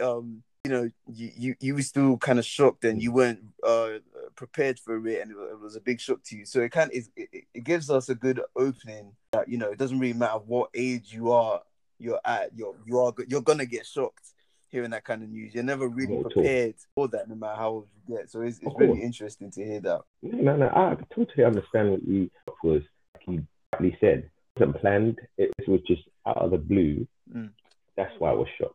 um 0.02 0.43
you 0.64 0.70
know 0.73 0.91
you 1.12 1.31
you, 1.37 1.55
you 1.61 1.75
were 1.75 1.82
still 1.82 2.17
kind 2.17 2.38
of 2.38 2.44
shocked 2.44 2.85
and 2.85 3.02
you 3.02 3.12
weren't 3.12 3.41
uh, 3.62 3.99
prepared 4.35 4.79
for 4.79 5.06
it 5.06 5.20
and 5.20 5.31
it 5.31 5.61
was 5.61 5.76
a 5.76 5.81
big 5.81 6.00
shock 6.00 6.23
to 6.25 6.37
you 6.37 6.47
so 6.47 6.61
it 6.61 6.73
kind 6.73 6.90
of 6.90 6.97
it, 7.17 7.44
it 7.52 7.64
gives 7.64 7.90
us 7.90 8.08
a 8.08 8.14
good 8.14 8.40
opening 8.56 9.12
that 9.33 9.49
you 9.49 9.59
know 9.59 9.71
it 9.71 9.78
doesn't 9.78 9.99
really 9.99 10.14
matter 10.14 10.38
what 10.38 10.71
age 10.75 11.12
you 11.12 11.30
are 11.30 11.61
you're 11.99 12.21
at 12.25 12.50
you're 12.57 12.75
you 12.87 12.99
are 12.99 13.12
you're 13.28 13.42
gonna 13.42 13.66
get 13.66 13.87
shocked 13.87 14.34
hearing 14.75 14.90
that 14.90 15.04
kind 15.04 15.23
of 15.23 15.28
news 15.28 15.54
you're 15.54 15.62
never 15.62 15.88
really 15.88 16.23
prepared 16.23 16.75
for 16.95 17.09
that 17.09 17.28
no 17.28 17.35
matter 17.35 17.57
how 17.57 17.69
old 17.69 17.87
you 18.09 18.16
get 18.16 18.31
so 18.31 18.40
it's, 18.40 18.59
it's 18.61 18.75
really 18.76 19.02
interesting 19.02 19.50
to 19.50 19.64
hear 19.64 19.81
that 19.81 20.00
no 20.23 20.57
no 20.57 20.66
i 20.69 20.97
totally 21.14 21.45
understand 21.45 21.90
what 21.90 22.02
you 22.02 22.31
was 22.62 22.83
like 23.14 23.28
you 23.28 23.47
rightly 23.73 23.97
said 24.00 24.19
it 24.57 24.61
wasn't 24.61 24.81
planned 24.81 25.19
it 25.38 25.50
was 25.69 25.81
just 25.87 26.02
out 26.26 26.38
of 26.38 26.50
the 26.50 26.59
blue 26.59 27.07
mm. 27.33 27.50
that's 27.97 28.12
why 28.19 28.31
i 28.31 28.35
was 28.35 28.49
shocked 28.59 28.75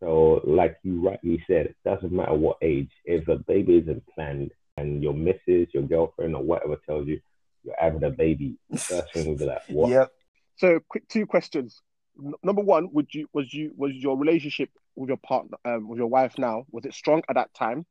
so, 0.00 0.40
like 0.44 0.78
you 0.82 1.00
rightly 1.00 1.42
said, 1.46 1.66
it 1.66 1.76
doesn't 1.84 2.10
matter 2.10 2.34
what 2.34 2.56
age. 2.62 2.90
If 3.04 3.28
a 3.28 3.36
baby 3.36 3.76
isn't 3.78 4.02
planned 4.14 4.50
and 4.78 5.02
your 5.02 5.12
missus, 5.12 5.68
your 5.74 5.82
girlfriend, 5.82 6.34
or 6.34 6.42
whatever 6.42 6.76
tells 6.86 7.06
you 7.06 7.20
you're 7.62 7.74
having 7.78 8.02
a 8.02 8.10
baby, 8.10 8.56
first 8.74 9.12
thing 9.12 9.26
will 9.26 9.36
be 9.36 9.44
like, 9.44 9.62
what? 9.68 9.90
Yep. 9.90 10.10
So, 10.56 10.80
quick 10.88 11.06
two 11.08 11.26
questions. 11.26 11.82
Number 12.42 12.62
one, 12.62 12.88
would 12.92 13.12
you 13.14 13.28
was 13.32 13.52
you 13.52 13.72
was 13.76 13.92
your 13.94 14.16
relationship 14.16 14.70
with 14.96 15.08
your 15.08 15.18
partner, 15.18 15.56
um, 15.64 15.88
with 15.88 15.98
your 15.98 16.08
wife 16.08 16.34
now, 16.38 16.64
was 16.70 16.84
it 16.84 16.94
strong 16.94 17.22
at 17.28 17.36
that 17.36 17.54
time? 17.54 17.86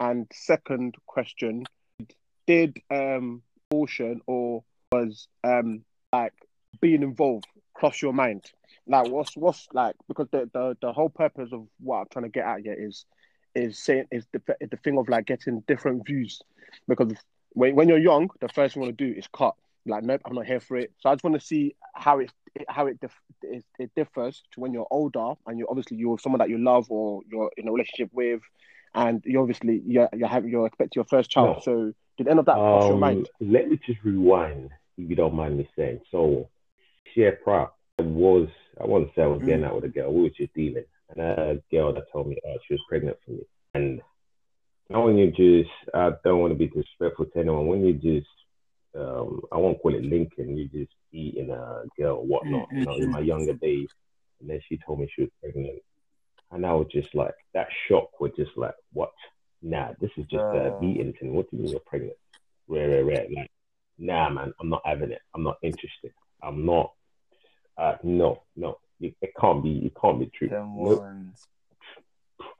And 0.00 0.26
second 0.32 0.96
question, 1.06 1.64
did 2.46 2.78
um 2.90 3.42
abortion 3.70 4.20
or 4.26 4.64
was 4.92 5.28
um 5.42 5.84
like 6.12 6.32
being 6.80 7.02
involved 7.02 7.46
cross 7.74 8.00
your 8.00 8.12
mind? 8.12 8.44
Like, 8.86 9.08
what's 9.08 9.36
what's 9.36 9.66
like 9.72 9.96
because 10.08 10.28
the 10.30 10.48
the, 10.52 10.76
the 10.80 10.92
whole 10.92 11.10
purpose 11.10 11.50
of 11.52 11.66
what 11.80 11.98
I'm 11.98 12.06
trying 12.10 12.24
to 12.24 12.30
get 12.30 12.46
at 12.46 12.60
here 12.60 12.76
is 12.78 13.04
is 13.54 13.78
saying 13.78 14.06
is 14.10 14.26
the 14.32 14.40
the 14.70 14.76
thing 14.78 14.98
of 14.98 15.08
like 15.08 15.26
getting 15.26 15.60
different 15.66 16.06
views 16.06 16.40
because 16.88 17.12
when 17.50 17.74
when 17.74 17.88
you're 17.88 17.98
young, 17.98 18.30
the 18.40 18.48
first 18.48 18.74
thing 18.74 18.82
you 18.82 18.86
want 18.86 18.98
to 18.98 19.12
do 19.12 19.18
is 19.18 19.26
cut. 19.28 19.54
Like, 19.86 20.02
nope, 20.02 20.22
I'm 20.24 20.34
not 20.34 20.46
here 20.46 20.60
for 20.60 20.76
it. 20.76 20.92
So 21.00 21.10
I 21.10 21.14
just 21.14 21.24
want 21.24 21.38
to 21.38 21.46
see 21.46 21.76
how 21.94 22.20
it 22.20 22.30
how 22.68 22.86
it, 22.86 23.00
dif- 23.00 23.20
it, 23.42 23.64
it 23.78 23.90
differs 23.94 24.42
to 24.52 24.60
when 24.60 24.72
you're 24.72 24.86
older 24.90 25.34
and 25.46 25.58
you're 25.58 25.68
obviously 25.68 25.96
you're 25.96 26.18
someone 26.18 26.38
that 26.38 26.48
you 26.48 26.58
love 26.58 26.86
or 26.90 27.20
you're 27.30 27.50
in 27.56 27.68
a 27.68 27.72
relationship 27.72 28.10
with, 28.12 28.40
and 28.94 29.22
you 29.26 29.40
obviously 29.40 29.82
you're 29.86 30.08
you 30.12 30.26
have 30.26 30.46
you're 30.48 30.66
expecting 30.66 31.00
your 31.00 31.04
first 31.04 31.30
child. 31.30 31.56
No. 31.56 31.62
So 31.62 31.92
did 32.16 32.28
any 32.28 32.38
of 32.38 32.46
that 32.46 32.54
cross 32.54 32.84
um, 32.84 32.90
your 32.90 32.98
mind? 32.98 33.28
Let 33.40 33.68
me 33.68 33.78
just 33.84 34.02
rewind, 34.04 34.70
if 34.96 35.10
you 35.10 35.16
don't 35.16 35.34
mind 35.34 35.58
me 35.58 35.68
saying. 35.76 36.00
So, 36.10 36.48
share 37.14 37.32
prop 37.42 37.76
was 37.98 38.48
I 38.80 38.86
want 38.86 39.08
to 39.08 39.14
say 39.14 39.22
I 39.22 39.26
was 39.26 39.40
getting 39.40 39.62
mm. 39.62 39.66
out 39.66 39.76
with 39.76 39.84
a 39.84 39.88
girl. 39.88 40.12
We 40.12 40.22
were 40.22 40.30
just 40.30 40.54
dealing, 40.54 40.84
and 41.10 41.20
a 41.20 41.62
girl 41.70 41.92
that 41.92 42.10
told 42.12 42.28
me 42.28 42.38
oh, 42.46 42.56
she 42.66 42.74
was 42.74 42.82
pregnant 42.88 43.18
for 43.24 43.32
me. 43.32 43.42
And 43.74 44.00
not 44.88 45.04
when 45.04 45.18
you 45.18 45.30
just 45.30 45.74
I 45.92 46.12
don't 46.24 46.40
want 46.40 46.52
to 46.52 46.58
be 46.58 46.68
disrespectful 46.68 47.26
to 47.26 47.38
anyone. 47.38 47.66
When 47.66 47.84
you 47.84 47.94
just 47.94 48.28
um, 48.98 49.40
I 49.52 49.56
won't 49.56 49.80
call 49.80 49.94
it 49.94 50.04
linking. 50.04 50.56
You 50.56 50.68
just 50.68 50.92
eating 51.12 51.50
a 51.50 51.82
girl 51.98 52.16
or 52.16 52.26
whatnot. 52.26 52.68
You 52.72 52.84
know, 52.84 52.96
in 52.96 53.10
my 53.10 53.20
younger 53.20 53.54
days, 53.54 53.88
and 54.40 54.48
then 54.50 54.60
she 54.68 54.78
told 54.78 55.00
me 55.00 55.10
she 55.14 55.22
was 55.22 55.30
pregnant, 55.40 55.80
and 56.52 56.64
I 56.66 56.72
was 56.74 56.86
just 56.90 57.14
like 57.14 57.34
that 57.54 57.68
shock 57.88 58.20
was 58.20 58.32
just 58.36 58.56
like, 58.56 58.74
what? 58.92 59.12
Nah, 59.62 59.92
this 60.00 60.10
is 60.16 60.26
just 60.26 60.44
a 60.44 60.74
Uh. 60.74 60.78
beating 60.80 61.12
thing. 61.14 61.32
What 61.34 61.50
do 61.50 61.56
you 61.56 61.62
mean 61.62 61.72
you're 61.72 61.80
pregnant? 61.80 62.16
Rare, 62.68 62.90
rare, 62.90 63.04
rare. 63.04 63.26
Like, 63.34 63.50
nah, 63.98 64.28
man, 64.30 64.52
I'm 64.60 64.68
not 64.68 64.82
having 64.84 65.10
it. 65.10 65.22
I'm 65.34 65.42
not 65.42 65.56
interested. 65.62 66.12
I'm 66.42 66.64
not. 66.66 66.92
Uh, 67.76 67.96
no, 68.02 68.42
no, 68.56 68.78
it, 69.00 69.14
it 69.20 69.32
can't 69.40 69.62
be. 69.62 69.86
It 69.86 69.92
can't 70.00 70.20
be 70.20 70.30
true. 70.36 70.48
Nope. 70.90 71.04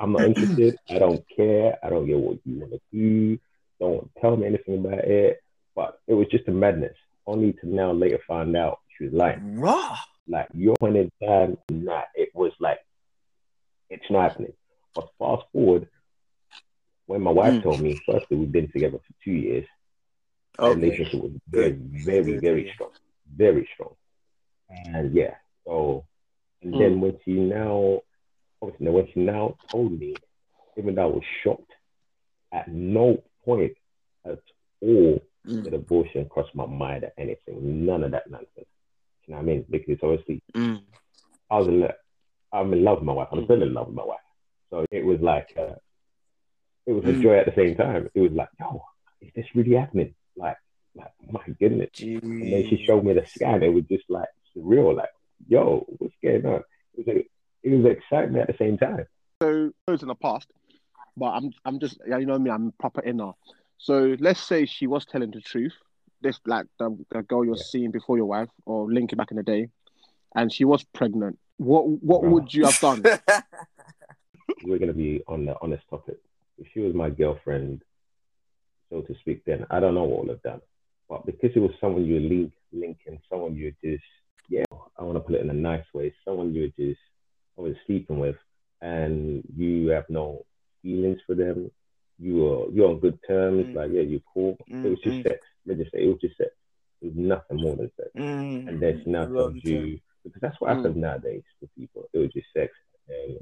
I'm 0.01 0.13
not 0.13 0.23
interested. 0.25 0.77
I 0.89 0.99
don't 0.99 1.23
care. 1.35 1.79
I 1.83 1.91
don't 1.91 2.07
get 2.07 2.19
what 2.19 2.39
you 2.45 2.61
want 2.61 2.73
to 2.73 2.81
do. 2.93 3.39
Don't 3.81 4.11
tell 4.21 4.37
me 4.37 4.47
anything 4.47 4.79
about 4.85 5.05
it. 5.05 5.43
But 5.75 6.01
it 6.07 6.15
was 6.15 6.27
just 6.31 6.49
a 6.49 6.53
madness. 6.53 6.97
Only 7.27 7.53
to 7.55 7.67
now 7.69 7.93
later 7.93 8.19
find 8.27 8.57
out 8.57 8.81
she 8.97 9.05
was 9.05 9.13
lying. 9.13 9.59
Raw. 9.59 9.97
Like 10.29 10.49
your 10.55 10.77
point 10.77 10.97
in 10.97 11.11
time, 11.27 11.59
nah, 11.71 12.03
it 12.15 12.31
was 12.35 12.53
like 12.61 12.79
it's 13.91 14.05
not 14.11 14.31
happening. 14.31 14.53
But 14.95 15.09
fast 15.19 15.43
forward, 15.53 15.89
when 17.07 17.21
my 17.23 17.31
wife 17.31 17.55
Mm. 17.55 17.63
told 17.63 17.81
me, 17.81 18.01
firstly 18.07 18.37
we've 18.39 18.53
been 18.53 18.71
together 18.73 18.99
for 18.99 19.15
two 19.25 19.33
years. 19.33 19.67
The 20.59 20.65
Okay. 20.67 20.81
relationship 20.81 21.15
was 21.21 21.33
very, 21.51 21.73
very, 21.73 22.39
very 22.39 22.71
strong. 22.75 22.91
Very 23.37 23.69
strong. 23.75 23.95
And 24.71 25.15
yeah, 25.15 25.35
so 25.67 26.07
and 26.63 26.73
Hmm. 26.75 26.79
then 26.79 27.01
when 27.01 27.19
she 27.25 27.33
now 27.33 28.01
obviously 28.63 28.89
when 28.91 29.09
she 29.13 29.21
now 29.21 29.57
told 29.71 29.99
me, 29.99 30.15
even 30.79 30.95
though 30.95 31.03
I 31.03 31.07
was 31.07 31.23
shocked, 31.43 31.73
at 32.53 32.69
no 32.69 33.23
point 33.45 33.77
at 34.25 34.39
all 34.81 35.21
Mm. 35.47 35.65
did 35.65 35.75
abortion 35.75 36.27
cross 36.29 36.49
my 36.55 36.67
mind 36.67 37.05
or 37.05 37.13
anything. 37.19 37.85
None 37.87 38.03
of 38.05 38.13
that 38.13 38.31
nonsense. 38.31 38.67
You 39.27 39.35
know 39.35 39.37
what 39.37 39.43
I 39.43 39.47
mean? 39.47 39.65
Because 39.71 39.99
obviously 40.03 40.43
Mm. 40.55 40.81
I 41.51 41.59
was 41.59 41.69
in 41.69 41.81
love. 41.81 41.91
I'm 42.53 42.73
in 42.73 42.85
love 42.85 42.99
with 42.99 43.07
my 43.07 43.13
wife. 43.13 43.29
I'm 43.33 43.45
still 43.45 43.63
in 43.63 43.75
love 43.75 43.89
with 43.89 43.97
my 43.97 44.05
wife. 44.05 44.19
So 44.71 44.87
it 44.91 45.05
was 45.05 45.21
like, 45.21 45.53
uh, 45.57 45.75
it 46.87 46.93
was 46.93 47.05
a 47.05 47.09
Mm. 47.09 47.23
joy 47.23 47.39
at 47.39 47.47
the 47.47 47.55
same 47.55 47.77
time. 47.77 48.09
It 48.15 48.21
was 48.21 48.33
like, 48.33 48.49
yo, 48.61 48.83
is 49.21 49.33
this 49.35 49.47
really 49.55 49.75
happening? 49.75 50.15
Like, 50.37 50.57
like 50.95 51.13
my 51.31 51.45
goodness. 51.59 51.91
Jeez. 51.95 52.23
And 52.23 52.53
then 52.53 52.67
she 52.69 52.85
showed 52.85 53.05
me 53.05 53.13
the 53.13 53.27
scan. 53.27 53.63
It 53.63 53.73
was 53.73 53.85
just 53.85 54.09
like 54.09 54.29
surreal. 54.57 54.97
Like, 54.97 55.11
yo, 55.49 55.85
what's 55.99 56.15
going 56.23 56.47
on? 56.47 56.63
It 56.95 56.99
was, 56.99 57.07
like, 57.07 57.31
it 57.63 57.71
was 57.71 57.87
excitement 57.87 58.49
at 58.49 58.57
the 58.57 58.65
same 58.65 58.79
time. 58.79 59.07
So 59.43 59.73
those 59.87 60.03
in 60.03 60.09
the 60.09 60.15
past, 60.15 60.49
but 61.17 61.27
I'm 61.27 61.53
I'm 61.65 61.79
just 61.81 61.99
yeah, 62.07 62.19
you 62.19 62.27
know 62.27 62.39
me, 62.39 62.51
I'm 62.51 62.73
proper 62.79 63.03
inner. 63.03 63.33
So 63.79 64.17
let's 64.19 64.41
say 64.41 64.67
she 64.67 64.87
was 64.87 65.05
telling 65.05 65.31
the 65.31 65.41
truth. 65.41 65.75
This 66.21 66.39
like 66.47 66.67
the, 66.79 66.97
the 67.11 67.23
girl 67.23 67.45
you're 67.45 67.57
Yeah. 67.57 67.63
seeing 67.63 67.91
before 67.91 68.17
your 68.17 68.27
wife 68.27 68.49
or 68.65 68.91
linking 68.91 69.17
back 69.17 69.31
in 69.31 69.37
the 69.37 69.43
day, 69.43 69.69
and 70.35 70.53
she 70.53 70.65
was 70.65 70.85
pregnant. 70.95 71.39
What 71.59 71.87
what 71.87 72.23
Bro. 72.23 72.31
would 72.31 72.55
you 72.55 72.65
have 72.65 72.81
done? 72.81 73.03
We're 74.65 74.79
gonna 74.79 74.95
be 74.95 75.23
on 75.29 75.45
the 75.45 75.57
honest 75.61 75.85
topic. 75.91 76.19
If 76.59 76.69
she 76.73 76.81
was 76.81 76.95
my 76.95 77.11
girlfriend, 77.11 77.83
so 78.91 79.03
to 79.03 79.15
speak, 79.21 79.45
then 79.45 79.67
I 79.71 79.81
don't 79.81 79.95
know 79.95 80.05
what 80.05 80.21
would 80.21 80.31
have 80.31 80.43
done. 80.43 80.61
But 81.09 81.27
because 81.27 81.51
it 81.55 81.59
was 81.61 81.73
someone 81.81 82.05
you 82.07 82.21
link 82.21 82.53
linking, 82.73 83.21
someone 83.31 83.55
you 83.55 83.75
just 83.85 84.03
yeah, 84.49 84.65
I 84.99 85.03
want 85.03 85.17
to 85.17 85.21
put 85.21 85.35
it 85.35 85.41
in 85.43 85.51
a 85.51 85.55
nice 85.55 85.85
way, 85.93 86.15
someone 86.25 86.55
you 86.55 86.73
just 86.79 87.01
always 87.57 87.77
sleeping 87.87 88.19
with, 88.19 88.37
and 88.81 89.43
you 89.57 89.89
have 89.89 90.05
no 90.09 90.45
feelings 90.83 91.21
for 91.27 91.35
them. 91.35 91.71
You 92.19 92.47
are 92.47 92.71
you're 92.71 92.89
on 92.91 93.01
good 93.01 93.19
terms, 93.27 93.67
Mm. 93.67 93.75
like 93.75 93.91
yeah, 93.93 94.03
you're 94.03 94.21
cool. 94.33 94.57
It 94.69 94.89
was 94.89 95.01
just 95.01 95.17
Mm, 95.19 95.23
sex. 95.25 95.47
Let's 95.67 95.81
just 95.81 95.93
say 95.93 96.05
it 96.05 96.09
was 96.09 96.21
just 96.21 96.37
sex. 96.37 96.51
It 97.03 97.07
was 97.07 97.17
nothing 97.17 97.57
more 97.59 97.77
than 97.77 97.91
sex. 97.97 98.11
Mm. 98.17 98.69
and 98.69 98.81
then 98.81 99.01
she 99.03 99.11
now 99.11 99.27
tells 99.27 99.55
you 99.65 99.99
because 100.23 100.41
that's 100.41 100.61
what 100.61 100.71
Mm. 100.71 100.77
happens 100.77 100.97
nowadays 100.97 101.43
with 101.61 101.75
people. 101.75 102.09
It 102.13 102.19
was 102.19 102.33
just 102.33 102.47
sex, 102.53 102.73
and 103.09 103.39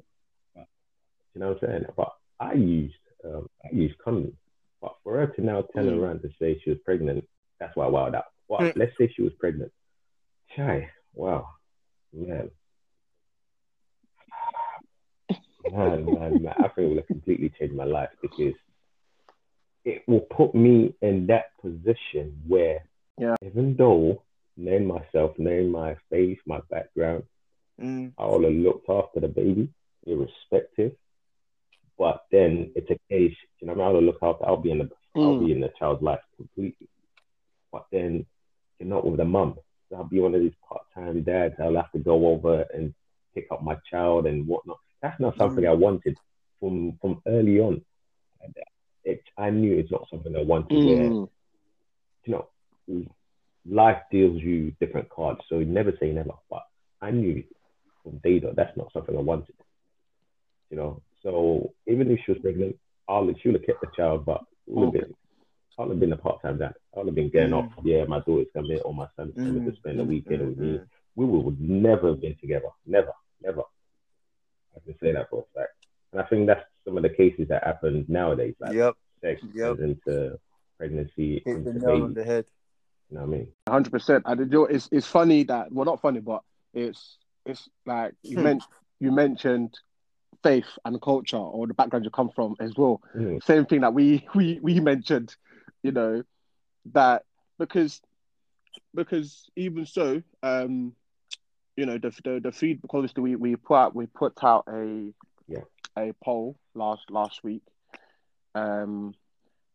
you 1.35 1.41
know 1.41 1.49
what 1.53 1.63
I'm 1.63 1.69
saying. 1.69 1.87
But 1.97 2.13
I 2.41 2.55
used 2.55 2.95
um, 3.25 3.49
I 3.65 3.69
used 3.75 3.97
condoms, 3.99 4.35
but 4.81 4.95
for 5.05 5.17
her 5.19 5.27
to 5.29 5.41
now 5.43 5.63
turn 5.75 5.87
Mm. 5.87 5.99
around 5.99 6.23
to 6.23 6.31
say 6.41 6.59
she 6.61 6.71
was 6.71 6.79
pregnant, 6.85 7.29
that's 7.61 7.77
why 7.77 7.87
I 7.87 7.91
wowed 7.91 8.15
out. 8.15 8.25
Well, 8.49 8.61
Mm. 8.61 8.77
let's 8.77 8.97
say 8.99 9.09
she 9.09 9.23
was 9.23 9.33
pregnant. 9.35 9.73
Chai, 10.57 10.91
wow, 11.15 11.47
man. 12.13 12.51
Man, 15.73 16.05
man, 16.13 16.43
man, 16.43 16.55
I 16.61 16.69
think 16.69 16.85
it 16.85 16.89
would 16.89 16.99
have 16.99 17.07
completely 17.09 17.51
changed 17.59 17.75
my 17.75 17.85
life 17.85 18.11
because 18.21 18.55
it 19.85 20.03
will 20.07 20.21
put 20.21 20.55
me 20.55 20.95
in 21.01 21.27
that 21.29 21.57
position 21.61 22.41
where, 22.47 22.85
Yeah. 23.19 23.37
even 23.43 23.75
though 23.77 24.23
knowing 24.57 24.87
myself, 24.87 25.39
knowing 25.39 25.71
my 25.71 25.95
faith, 26.11 26.39
my 26.47 26.61
background, 26.71 27.25
Mm. 27.81 28.13
I 28.19 28.27
would 28.27 28.45
have 28.45 28.53
looked 28.53 28.89
after 28.91 29.21
the 29.21 29.29
baby, 29.29 29.73
irrespective. 30.07 30.95
But 31.97 32.25
then 32.31 32.73
it's 32.77 32.91
a 32.91 32.99
case, 33.09 33.37
you 33.61 33.67
know, 33.67 33.81
I 33.81 33.89
would 33.89 33.95
have 33.97 34.05
looked 34.05 34.23
after. 34.23 34.47
I'll 34.47 34.57
be 34.59 34.73
in 34.73 34.79
the, 34.79 34.91
I'll 35.17 35.39
Mm. 35.39 35.47
be 35.47 35.53
in 35.53 35.61
the 35.61 35.71
child's 35.79 36.03
life 36.03 36.23
completely. 36.37 36.89
But 37.71 37.87
then 37.91 38.27
you're 38.79 38.89
not 38.89 39.07
with 39.07 39.17
the 39.17 39.25
mum. 39.25 39.59
So 39.89 39.97
I'll 39.97 40.05
be 40.05 40.21
one 40.21 40.35
of 40.35 40.43
these 40.43 40.55
part-time 40.69 41.23
dads. 41.23 41.59
I'll 41.59 41.77
have 41.77 41.91
to 41.93 41.99
go 41.99 42.27
over 42.29 42.63
and 42.75 42.95
pick 43.35 43.51
up 43.51 43.63
my 43.63 43.77
child 43.91 44.27
and 44.27 44.47
whatnot. 44.47 44.79
That's 45.03 45.21
not 45.21 45.37
something 45.39 45.67
I 45.67 45.73
wanted 45.73 46.17
from 46.61 46.99
from 47.01 47.21
early 47.27 47.61
on. 47.61 47.83
It, 49.05 49.23
I 49.39 49.51
knew 49.51 49.79
it's 49.79 49.91
not 49.91 50.07
something 50.11 50.35
I 50.37 50.43
wanted. 50.43 50.85
Where 50.85 51.13
Mm. 51.13 51.29
you 52.25 52.33
know, 52.33 52.49
life 53.69 53.99
deals 54.11 54.41
you 54.43 54.73
different 54.81 55.09
cards, 55.11 55.41
so 55.49 55.59
you 55.59 55.67
never 55.67 55.93
say 56.01 56.13
never. 56.13 56.33
But 56.51 56.63
I 57.01 57.11
knew 57.11 57.43
from 58.03 58.19
day 58.25 58.39
dot 58.41 58.57
that's 58.57 58.77
not 58.77 58.93
something 58.93 59.17
I 59.17 59.21
wanted. 59.21 59.55
You 60.71 60.77
know, 60.77 61.03
so 61.23 61.73
even 61.87 62.11
if 62.11 62.21
she 62.25 62.33
was 62.33 62.41
pregnant, 62.41 62.77
I'll 63.09 63.29
she 63.43 63.49
would 63.49 63.57
have 63.61 63.67
kept 63.67 63.81
the 63.81 63.89
child, 63.97 64.25
but 64.25 64.41
it 64.67 64.73
would 64.75 64.83
have 64.83 64.93
been 64.93 65.15
I'll 65.79 65.89
have 65.89 66.01
been 66.01 66.13
a 66.13 66.17
part 66.17 66.43
time 66.43 66.59
dad. 66.59 66.75
I 66.95 66.99
would 66.99 67.07
have 67.09 67.15
been 67.15 67.31
getting 67.31 67.53
Mm. 67.53 67.55
off. 67.55 67.67
Yeah, 67.83 68.05
my 68.05 68.21
daughter's 68.21 68.47
coming 68.55 68.81
or 68.85 68.95
my 68.95 69.07
son's 69.17 69.35
coming 69.45 69.63
to 69.63 69.73
Mm, 69.73 69.77
spend 69.77 69.99
the 69.99 70.05
mm, 70.05 70.05
weekend 70.05 70.47
with 70.49 70.59
me. 70.59 70.81
mm. 70.81 70.89
We 71.15 71.25
would, 71.27 71.45
would 71.45 71.61
never 71.61 72.09
have 72.09 72.21
been 72.21 72.37
together. 72.41 72.69
Never. 72.87 73.09
I 73.11 73.22
can 74.85 74.99
say 75.01 75.13
that 75.13 75.29
for 75.31 75.45
a 75.45 75.59
fact. 75.59 75.73
And 76.13 76.21
I 76.21 76.25
think 76.27 76.47
that's 76.47 76.65
some 76.85 76.97
of 76.97 77.03
the 77.03 77.11
cases 77.11 77.49
that 77.49 77.65
happen 77.65 78.05
nowadays. 78.09 78.55
Like 78.61 78.77
Yep. 78.77 78.95
sex 79.21 79.41
Yep. 79.55 79.79
into 79.79 80.39
pregnancy, 80.79 81.47
Hit 81.47 81.63
into 81.63 81.65
the 81.65 81.73
nail 81.75 82.03
on 82.03 82.13
baby. 82.13 82.15
the 82.15 82.25
head. 82.25 82.47
You 83.11 83.17
know 83.17 83.23
what 83.23 83.29
I 83.29 83.39
mean? 83.39 83.49
hundred 83.69 83.91
percent. 83.91 84.25
And 84.27 84.41
you 84.41 84.47
know, 84.47 84.65
it's 84.67 84.89
it's 84.93 85.07
funny 85.07 85.45
that 85.45 85.73
well, 85.73 85.85
not 85.85 86.01
funny, 86.01 86.21
but 86.21 86.43
it's 86.75 87.19
it's 87.47 87.69
like 87.87 88.15
you 88.23 88.39
Hmm. 88.39 88.43
meant 88.43 88.65
you 89.01 89.13
mentioned 89.13 89.79
faith 90.43 90.79
and 90.85 91.01
culture 91.01 91.37
or 91.37 91.67
the 91.67 91.75
background 91.75 92.05
you 92.05 92.11
come 92.11 92.31
from 92.35 92.57
as 92.61 92.73
well. 92.77 93.01
Mm. 93.15 93.43
Same 93.43 93.67
thing 93.67 93.81
that 93.83 93.95
we 93.95 94.27
we 94.35 94.59
we 94.63 94.81
mentioned, 94.81 95.37
you 95.83 95.93
know, 95.93 96.23
that 96.93 97.25
because 97.59 98.01
because 98.95 99.49
even 99.57 99.87
so, 99.87 100.23
um, 100.43 100.95
you 101.77 101.87
know, 101.87 101.99
the 101.99 102.11
the, 102.25 102.41
the 102.43 102.53
feed 102.53 102.81
obviously 102.91 103.23
we 103.23 103.37
we 103.37 103.57
put 103.57 103.75
out 103.77 103.95
we 103.95 104.07
put 104.07 104.43
out 104.43 104.65
a 104.69 105.13
Yeah. 105.47 105.65
a 105.97 106.13
poll 106.25 106.57
last 106.75 107.11
last 107.11 107.43
week, 107.45 107.63
um, 108.55 109.15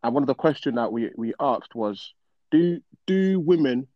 and 0.04 0.14
one 0.14 0.24
of 0.24 0.28
the 0.28 0.36
question 0.36 0.76
that 0.76 0.92
we 0.92 1.12
we 1.16 1.34
asked 1.40 1.76
was 1.76 2.14
do 2.52 2.80
do 3.06 3.40
women 3.40 3.88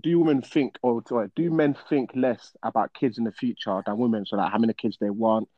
do 0.00 0.18
women 0.18 0.42
think 0.42 0.76
or 0.82 1.02
sorry, 1.08 1.28
do 1.34 1.50
men 1.50 1.76
think 1.88 2.10
less 2.14 2.54
about 2.62 2.92
kids 2.94 3.18
in 3.18 3.24
the 3.24 3.32
future 3.32 3.82
than 3.84 3.98
women? 3.98 4.24
So 4.26 4.36
like 4.36 4.52
how 4.52 4.58
many 4.58 4.72
kids 4.72 4.96
they 5.00 5.10
want 5.10 5.48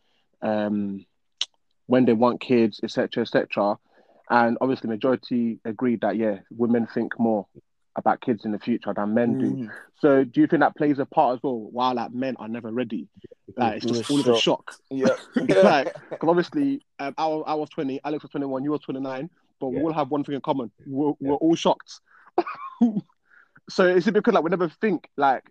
um 0.42 1.04
when 1.86 2.06
they 2.06 2.14
want 2.14 2.40
kids 2.40 2.80
etc 2.82 3.22
etc 3.22 3.76
and 4.30 4.56
obviously 4.60 4.88
majority 4.88 5.58
agreed 5.66 6.00
that 6.00 6.16
yeah 6.16 6.38
women 6.50 6.86
think 6.86 7.18
more 7.18 7.46
about 8.00 8.20
kids 8.20 8.44
in 8.44 8.50
the 8.52 8.58
future 8.58 8.92
than 8.94 9.14
men 9.14 9.38
do 9.38 9.46
Mm. 9.50 9.70
so 10.00 10.24
do 10.24 10.40
you 10.40 10.46
think 10.46 10.60
that 10.60 10.74
plays 10.76 10.98
a 10.98 11.06
part 11.06 11.36
as 11.36 11.42
well 11.42 11.58
while 11.72 11.94
like 11.94 12.12
men 12.12 12.34
are 12.38 12.48
never 12.48 12.70
ready 12.72 13.06
like 13.56 13.76
it's 13.76 13.86
just 13.86 14.10
all 14.10 14.20
of 14.20 14.28
a 14.28 14.36
shock. 14.38 14.74
It's 14.90 15.64
like, 15.64 15.94
because 16.10 16.28
obviously, 16.28 16.82
um, 17.00 17.14
I, 17.18 17.26
was, 17.26 17.44
I 17.46 17.54
was 17.54 17.68
20, 17.70 18.00
Alex 18.04 18.22
was 18.22 18.30
21, 18.30 18.62
you 18.64 18.70
were 18.70 18.78
29, 18.78 19.28
but 19.60 19.68
we 19.68 19.80
all 19.82 19.92
have 19.92 20.10
one 20.10 20.22
thing 20.24 20.36
in 20.36 20.40
common. 20.40 20.70
We're, 20.86 21.08
Yeah. 21.20 21.30
we're 21.30 21.34
all 21.34 21.54
shocked. 21.56 22.00
so 23.70 23.86
is 23.86 24.06
it 24.06 24.12
because 24.14 24.34
like 24.34 24.44
we 24.44 24.50
never 24.50 24.68
think 24.80 25.08
like 25.16 25.44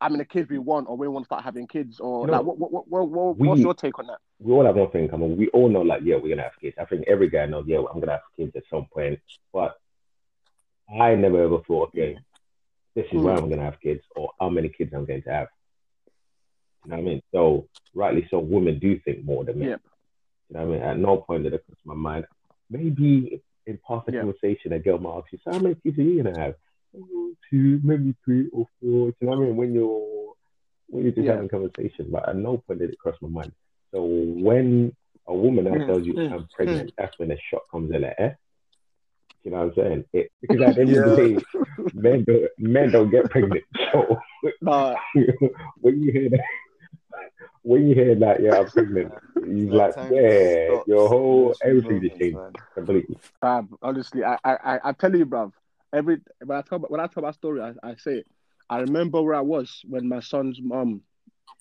how 0.00 0.08
many 0.08 0.24
kids 0.24 0.48
we 0.50 0.58
want 0.58 0.88
or 0.88 0.96
we 0.96 1.08
want 1.08 1.24
to 1.24 1.26
start 1.26 1.42
having 1.44 1.66
kids 1.66 2.00
or 2.00 2.20
You 2.26 2.26
know, 2.32 2.38
like 2.38 2.46
what, 2.46 2.58
what, 2.58 2.72
what, 2.72 2.88
what, 2.88 3.08
what- 3.08 3.38
we- 3.38 3.48
what's 3.48 3.60
your 3.60 3.74
take 3.74 3.98
on 3.98 4.06
that? 4.06 4.18
we 4.38 4.52
all 4.52 4.64
have 4.64 4.76
one 4.76 4.90
thing 4.90 5.04
in 5.04 5.10
common. 5.10 5.36
We 5.36 5.48
all 5.48 5.68
know, 5.68 5.82
like, 5.82 6.00
yeah, 6.02 6.16
we're 6.16 6.30
gonna 6.34 6.44
have 6.48 6.58
kids. 6.60 6.76
I 6.80 6.84
think 6.86 7.04
every 7.06 7.28
guy 7.28 7.44
knows, 7.46 7.64
yeah, 7.66 7.78
I'm 7.92 8.00
gonna 8.00 8.12
have 8.12 8.20
kids 8.36 8.52
at 8.56 8.62
some 8.70 8.86
point. 8.92 9.18
But 9.52 9.74
I 11.00 11.14
never 11.14 11.42
ever 11.44 11.58
thought, 11.66 11.88
okay, 11.90 12.18
this 12.94 13.06
is 13.12 13.22
why 13.22 13.32
Mm. 13.32 13.42
I'm 13.42 13.48
gonna 13.50 13.62
have 13.64 13.80
kids, 13.80 14.02
or 14.16 14.30
how 14.40 14.48
many 14.48 14.68
kids 14.68 14.92
I'm 14.94 15.06
going 15.06 15.22
to 15.22 15.30
have. 15.30 15.48
You 16.84 16.90
know 16.90 16.96
what 16.96 17.02
I 17.02 17.04
mean? 17.04 17.22
So, 17.32 17.68
rightly 17.94 18.26
so, 18.30 18.38
women 18.38 18.78
do 18.78 18.98
think 19.00 19.24
more 19.24 19.44
than 19.44 19.58
men. 19.58 19.68
Yep. 19.70 19.80
You 20.48 20.56
know 20.56 20.66
what 20.66 20.74
I 20.74 20.78
mean? 20.78 20.88
At 20.88 20.98
no 20.98 21.16
point 21.18 21.44
did 21.44 21.54
it 21.54 21.64
cross 21.66 21.78
my 21.84 21.94
mind. 21.94 22.26
Maybe 22.70 23.42
in 23.66 23.78
past 23.86 24.06
the 24.06 24.12
Yeah. 24.12 24.20
conversation, 24.20 24.72
a 24.72 24.78
girl 24.78 24.98
might 24.98 25.18
ask 25.18 25.32
you, 25.32 25.38
so 25.44 25.52
how 25.52 25.58
many 25.58 25.76
kids 25.76 25.98
are 25.98 26.02
you 26.02 26.22
gonna 26.22 26.38
have? 26.38 26.54
two, 27.50 27.80
maybe 27.84 28.14
three 28.24 28.48
or 28.52 28.66
four. 28.80 29.08
You 29.08 29.14
know 29.22 29.28
what 29.28 29.36
I 29.38 29.40
mean? 29.40 29.56
When 29.56 29.72
you're 29.74 30.34
when 30.88 31.04
you're 31.04 31.12
just 31.12 31.26
Yeah. 31.26 31.34
having 31.34 31.48
conversation, 31.48 32.08
but 32.10 32.28
at 32.28 32.36
no 32.36 32.58
point 32.58 32.80
did 32.80 32.90
it 32.90 32.98
cross 32.98 33.16
my 33.20 33.28
mind. 33.28 33.52
So 33.92 34.02
when 34.04 34.94
a 35.26 35.34
woman 35.34 35.64
now 35.64 35.74
Mm, 35.74 35.86
tells 35.86 36.06
you 36.06 36.14
mm, 36.14 36.32
I'm 36.32 36.48
pregnant, 36.54 36.92
that's 36.98 37.18
when 37.18 37.28
the 37.28 37.38
shot 37.50 37.62
comes 37.70 37.92
in 37.94 38.02
the 38.02 38.20
air. 38.20 38.38
You 39.44 39.50
know 39.52 39.58
what 39.58 39.66
I'm 39.66 39.74
saying? 39.74 40.04
It, 40.12 40.30
because 40.40 40.60
at 40.60 40.74
the 40.76 40.82
end 40.82 40.94
of 40.94 41.16
the 41.16 41.16
day, 41.16 41.44
men 41.94 42.24
don't 42.24 42.48
men 42.58 42.90
don't 42.90 43.10
get 43.10 43.30
pregnant. 43.30 43.64
So 43.92 44.20
Nah, 44.62 44.94
when 45.80 46.00
you 46.00 46.12
hear 46.12 46.30
that, 46.30 46.44
when 47.62 47.88
you 47.88 47.94
hear 47.94 48.14
that, 48.14 48.42
yeah, 48.42 48.58
I'm 48.58 48.70
pregnant, 48.70 49.12
you 49.36 49.70
like, 49.70 49.94
yeah, 49.96 50.66
stops 50.66 50.88
your 50.88 51.08
whole 51.08 51.54
everything 51.62 52.00
just 52.02 52.18
changed 52.18 52.38
completely. 52.74 53.18
Fam, 53.40 53.70
honestly, 53.82 54.24
I, 54.24 54.38
I, 54.44 54.52
I, 54.54 54.80
I 54.84 54.92
tell 54.92 55.14
you, 55.14 55.26
bruv. 55.26 55.52
Every 55.92 56.20
when 56.44 56.56
I 56.56 56.62
tell 56.62 56.78
when 56.78 57.00
I 57.00 57.06
tell 57.08 57.22
my 57.22 57.32
story, 57.32 57.60
I, 57.60 57.72
I 57.82 57.96
say, 57.96 58.24
I 58.68 58.78
remember 58.80 59.20
where 59.22 59.34
I 59.34 59.40
was 59.40 59.82
when 59.88 60.08
my 60.08 60.20
son's 60.20 60.60
mom, 60.62 61.02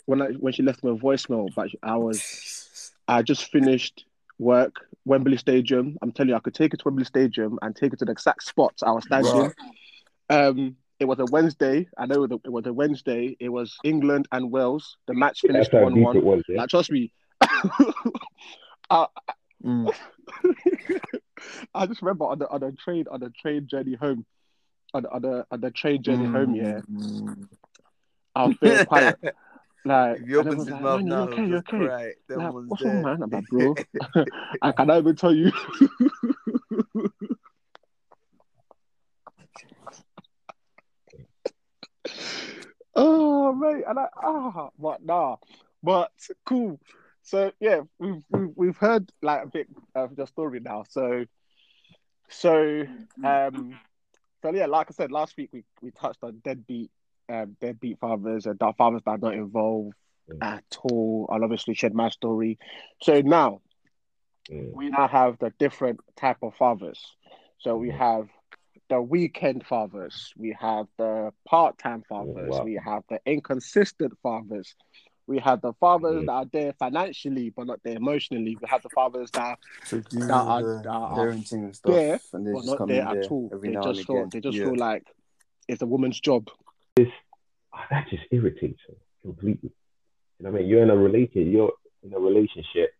when 0.06 0.22
I 0.22 0.28
when 0.28 0.54
she 0.54 0.62
left 0.62 0.84
me 0.84 0.92
a 0.92 0.96
voicemail. 0.96 1.50
But 1.56 1.70
I 1.82 1.98
was, 1.98 2.22
I 3.08 3.24
just 3.24 3.52
finished 3.52 4.06
work, 4.40 4.88
Wembley 5.06 5.38
Stadium. 5.38 5.98
I'm 6.02 6.12
telling 6.12 6.30
you, 6.30 6.36
I 6.36 6.40
could 6.40 6.56
take 6.56 6.74
it 6.74 6.78
to 6.78 6.86
Wembley 6.86 7.06
Stadium 7.06 7.60
and 7.62 7.76
take 7.76 7.94
it 7.94 8.00
to 8.00 8.06
the 8.06 8.12
exact 8.12 8.44
spot 8.44 8.74
I 8.84 8.92
was 8.92 9.04
standing. 9.06 9.52
Um, 10.30 10.76
it 11.00 11.06
was 11.06 11.20
a 11.20 11.26
Wednesday. 11.26 11.88
I 11.98 12.06
know 12.08 12.24
it 12.24 12.30
was 12.30 12.32
a, 12.32 12.48
it 12.48 12.52
was 12.52 12.66
a 12.66 12.74
Wednesday. 12.74 13.38
It 13.40 13.50
was 13.50 13.78
England 13.84 14.28
and 14.32 14.52
Wales. 14.52 14.98
The 15.08 15.14
match 15.14 15.42
finished 15.42 15.72
how 15.72 15.84
one 15.84 16.02
one. 16.02 16.18
it 16.18 16.24
was. 16.24 16.44
Yeah? 16.50 16.58
Like 16.58 16.70
trust 16.70 16.92
me. 16.92 17.12
I, 18.90 19.06
Mm. 19.64 19.94
I 21.74 21.86
just 21.86 22.02
remember 22.02 22.26
on 22.26 22.40
the 22.40 22.48
on 22.50 22.62
the 22.62 22.72
train 22.72 23.06
on 23.12 23.20
the 23.20 23.30
train 23.30 23.68
journey 23.68 23.96
home, 23.96 24.26
on 24.94 25.04
the 25.04 25.12
on 25.12 25.22
the, 25.22 25.46
on 25.52 25.62
the 25.62 25.72
train 25.72 26.02
journey 26.02 26.26
home. 26.26 26.56
Yeah, 26.56 26.80
Mm. 26.90 27.50
I 28.36 28.46
was 28.46 28.56
very 28.62 28.86
quiet. 28.86 29.18
Like, 29.86 30.20
If 30.22 30.28
you 30.28 30.40
and 30.40 30.48
open 30.48 30.60
everyone's 30.60 30.68
his 30.68 30.74
like, 30.74 30.84
mouth 30.84 31.02
now, 31.04 31.22
okay? 31.24 31.48
You 31.48 31.56
okay?" 31.58 31.78
cry. 31.78 32.14
That 32.28 32.38
Like, 32.38 32.54
what's 32.54 32.82
wrong, 32.84 33.02
man? 33.02 33.24
I'm 33.24 33.30
like, 33.30 33.48
bro, 33.48 33.76
I 34.62 34.72
cannot 34.72 34.98
even 34.98 35.16
tell 35.16 35.34
you. 35.34 35.52
oh 42.96 43.54
mate, 43.54 43.84
and 43.88 44.00
I 44.00 44.08
ah, 44.22 44.70
but 44.78 45.04
nah, 45.06 45.38
but 45.82 46.12
cool. 46.46 46.80
So 47.22 47.52
yeah, 47.60 47.82
we've 48.00 48.22
we've, 48.30 48.50
we've 48.56 48.78
heard 48.78 49.12
like 49.22 49.44
a 49.44 49.48
bit 49.48 49.68
of 49.96 50.16
the 50.16 50.26
story 50.26 50.60
now. 50.60 50.84
So 50.90 51.26
so 52.30 52.84
um 53.24 53.80
so 54.42 54.54
yeah, 54.54 54.66
like 54.66 54.88
I 54.90 54.94
said 54.94 55.12
last 55.12 55.38
week, 55.38 55.50
we 55.54 55.64
we 55.82 55.92
touched 55.92 56.24
on 56.24 56.42
deadbeat 56.44 56.92
um 57.30 57.56
deadbeat 57.62 58.00
fathers 58.00 58.46
and 58.46 58.58
that 58.60 58.78
fathers 58.78 59.02
that 59.06 59.12
are 59.12 59.18
not 59.18 59.34
involved 59.34 59.94
at 60.42 60.64
all. 60.84 61.28
I'll 61.30 61.44
obviously 61.44 61.74
shed 61.74 61.94
my 61.94 62.10
story. 62.10 62.58
So 63.02 63.22
now 63.22 63.62
Mm. 64.50 64.74
we 64.74 64.90
now 64.90 65.08
have 65.08 65.38
the 65.38 65.52
different 65.60 66.00
type 66.16 66.38
of 66.42 66.56
fathers. 66.56 67.00
So 67.60 67.78
we 67.78 67.92
have 67.92 68.30
the 68.90 69.00
weekend 69.00 69.64
fathers, 69.68 70.34
we 70.36 70.56
have 70.60 70.88
the 70.98 71.32
part-time 71.48 72.02
fathers, 72.10 72.50
wow. 72.50 72.64
we 72.64 72.74
have 72.84 73.04
the 73.10 73.20
inconsistent 73.28 74.14
fathers, 74.24 74.74
we 75.28 75.38
have 75.38 75.62
the 75.62 75.74
fathers 75.74 76.24
Mhm. 76.24 76.26
that 76.26 76.32
are 76.32 76.46
there 76.46 76.74
financially 76.74 77.52
but 77.52 77.68
not 77.68 77.84
there 77.84 77.96
emotionally. 77.98 78.56
We 78.60 78.68
have 78.68 78.82
the 78.82 78.90
fathers 78.90 79.30
that 79.32 79.60
to 79.90 80.02
do 80.02 80.20
That 80.20 80.32
are- 80.32 80.64
the 80.64 80.82
that 80.82 80.88
are 80.88 81.16
parenting 81.16 81.66
and 81.66 81.76
stuff, 81.76 81.94
there, 81.94 82.20
and 82.34 82.48
they 82.48 82.52
but 82.54 82.58
just 82.60 82.70
not 82.70 82.78
come 82.80 82.88
there 82.88 83.02
in 83.04 83.08
at 83.08 83.14
there 83.22 83.30
all. 83.30 83.50
every 83.54 83.70
They 83.70 83.76
just 83.76 84.00
and 84.00 84.08
feel 84.08 84.28
they 84.30 84.42
just 84.42 84.58
yeah. 84.58 84.64
feel 84.66 84.76
like 84.78 85.06
it's 85.68 85.84
a 85.84 85.86
woman's 85.86 86.20
job. 86.20 86.50
Oh, 87.74 87.80
that 87.92 88.08
just 88.10 88.24
irritates 88.32 88.80
me 88.90 88.96
completely. 89.22 89.72
You 90.40 90.46
know 90.46 90.52
what 90.52 90.58
I 90.58 90.62
mean? 90.62 90.70
You're 90.70 90.84
in 90.84 90.90
a 90.90 90.98
relation, 90.98 91.52
you're 91.52 91.74
in 92.04 92.14
a 92.14 92.20
relationship, 92.20 92.92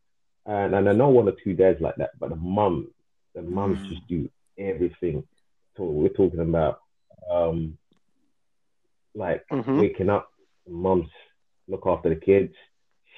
and, 0.46 0.76
and 0.76 0.88
I 0.90 0.94
know 0.94 1.10
one 1.10 1.28
or 1.28 1.34
two 1.44 1.54
dads 1.54 1.82
like 1.82 1.96
that, 1.96 2.12
but 2.20 2.30
the 2.30 2.36
mum, 2.36 2.88
the 3.34 3.42
mums 3.42 3.80
Mm. 3.80 3.90
just 3.90 4.08
do 4.08 4.30
everything. 4.58 5.24
So 5.78 5.84
we're 5.86 6.10
talking 6.10 6.40
about, 6.42 6.82
um, 7.32 7.78
like 9.16 9.44
Mhm. 9.52 9.80
waking 9.80 10.10
up, 10.10 10.32
mums 10.68 11.10
look 11.68 11.84
after 11.88 12.10
the 12.10 12.16
kids, 12.16 12.54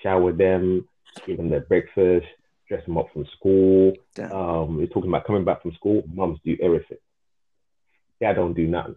shower 0.01 0.31
them, 0.31 0.87
give 1.25 1.37
them 1.37 1.49
their 1.49 1.61
breakfast, 1.61 2.27
dress 2.67 2.85
them 2.85 2.97
up 2.97 3.11
from 3.11 3.25
school. 3.25 3.93
Um, 4.31 4.77
we're 4.77 4.87
talking 4.87 5.09
about 5.09 5.25
coming 5.25 5.43
back 5.43 5.61
from 5.61 5.73
school. 5.73 6.03
Mums 6.13 6.39
do 6.45 6.57
everything. 6.61 6.97
Dad 8.19 8.33
don't 8.35 8.53
do 8.53 8.67
nothing. 8.67 8.95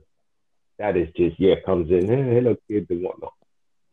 Dad 0.78 0.96
is 0.96 1.08
just 1.16 1.38
yeah, 1.38 1.54
comes 1.64 1.90
in, 1.90 2.08
hey, 2.08 2.34
hello 2.34 2.56
kids 2.68 2.86
and 2.90 3.02
whatnot. 3.02 3.32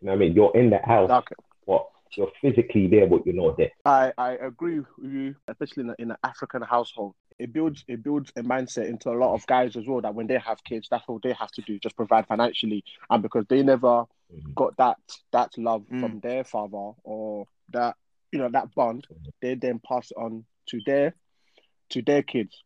You 0.01 0.07
know 0.07 0.13
what 0.13 0.15
I 0.15 0.19
mean? 0.19 0.33
You're 0.33 0.51
in 0.55 0.71
that 0.71 0.85
house, 0.85 1.11
Okay. 1.11 1.35
but 1.67 1.85
you're 2.17 2.31
physically 2.41 2.87
there, 2.87 3.07
but 3.07 3.25
you're 3.25 3.35
not 3.35 3.57
there. 3.57 3.71
I, 3.85 4.11
I 4.17 4.31
agree 4.33 4.79
with 4.79 4.87
you, 5.01 5.35
especially 5.47 5.83
in, 5.83 5.89
a, 5.91 5.95
in 5.99 6.11
an 6.11 6.17
African 6.23 6.61
household. 6.61 7.15
It 7.39 7.53
builds 7.53 7.83
it 7.87 8.03
builds 8.03 8.31
a 8.35 8.41
mindset 8.41 8.87
into 8.87 9.09
a 9.09 9.17
lot 9.17 9.33
of 9.33 9.45
guys 9.47 9.75
as 9.75 9.87
well 9.87 10.01
that 10.01 10.13
when 10.13 10.27
they 10.27 10.37
have 10.37 10.63
kids, 10.63 10.87
that's 10.89 11.03
all 11.07 11.19
they 11.21 11.33
have 11.33 11.51
to 11.51 11.61
do, 11.61 11.79
just 11.79 11.95
provide 11.95 12.27
financially. 12.27 12.83
And 13.09 13.21
because 13.23 13.45
they 13.47 13.63
never 13.63 14.05
Mhm. 14.33 14.55
got 14.55 14.77
that 14.77 14.97
that 15.31 15.57
love 15.57 15.83
Mm. 15.91 15.99
from 15.99 16.19
their 16.19 16.43
father 16.43 16.91
or 17.03 17.47
that 17.69 17.95
you 18.31 18.39
know 18.39 18.49
that 18.49 18.73
bond, 18.75 19.07
they 19.41 19.55
then 19.55 19.79
pass 19.79 20.11
it 20.11 20.17
on 20.17 20.45
to 20.67 20.79
their 20.85 21.15
to 21.89 22.01
their 22.01 22.21
kids. 22.23 22.63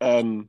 Um, 0.00 0.48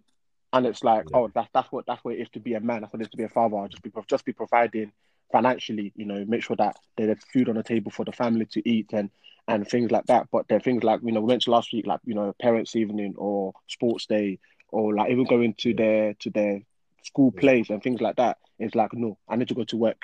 and 0.54 0.66
it's 0.66 0.84
like, 0.84 1.06
Yeah. 1.12 1.18
oh, 1.18 1.32
that's 1.34 1.50
that's 1.54 1.72
what 1.72 1.86
that's 1.86 2.04
what 2.04 2.16
it 2.16 2.22
is 2.22 2.30
to 2.32 2.40
be 2.40 2.54
a 2.56 2.60
man. 2.60 2.82
That's 2.82 2.94
what 2.94 3.02
it 3.02 3.06
is 3.06 3.12
to 3.12 3.18
be 3.18 3.24
a 3.24 3.30
father. 3.30 3.68
Just 3.70 3.84
be 3.84 3.92
just 4.10 4.26
be 4.26 4.34
providing 4.34 4.92
financially. 5.32 5.92
You 5.96 6.06
know, 6.06 6.26
make 6.28 6.44
sure 6.44 6.56
that 6.58 6.78
there's 6.98 7.20
food 7.32 7.50
on 7.50 7.56
the 7.56 7.64
table 7.64 7.92
for 7.92 8.06
the 8.06 8.12
family 8.12 8.46
to 8.52 8.70
eat 8.70 8.90
and 8.94 9.10
and 9.48 9.68
things 9.68 9.92
like 9.92 10.06
that. 10.08 10.28
But 10.32 10.48
there 10.48 10.58
are 10.58 10.62
things 10.62 10.84
like 10.84 11.02
you 11.04 11.12
know 11.12 11.22
we 11.22 11.28
mentioned 11.28 11.54
last 11.54 11.72
week, 11.74 11.86
like 11.88 12.02
you 12.06 12.16
know 12.16 12.34
parents' 12.42 12.76
evening 12.76 13.16
or 13.18 13.54
sports 13.68 14.06
day 14.06 14.40
or 14.72 14.94
like 14.96 15.12
even 15.12 15.26
going 15.26 15.54
to 15.60 15.74
their 15.74 16.14
to 16.16 16.30
their 16.30 16.62
school 17.04 17.32
Yeah. 17.36 17.40
plays 17.42 17.70
and 17.70 17.82
things 17.82 18.02
like 18.02 18.16
that. 18.18 18.38
It's 18.60 18.76
like 18.76 18.94
no, 18.94 19.18
I 19.28 19.36
need 19.36 19.48
to 19.50 19.56
go 19.56 19.64
to 19.66 19.78
work. 19.78 20.02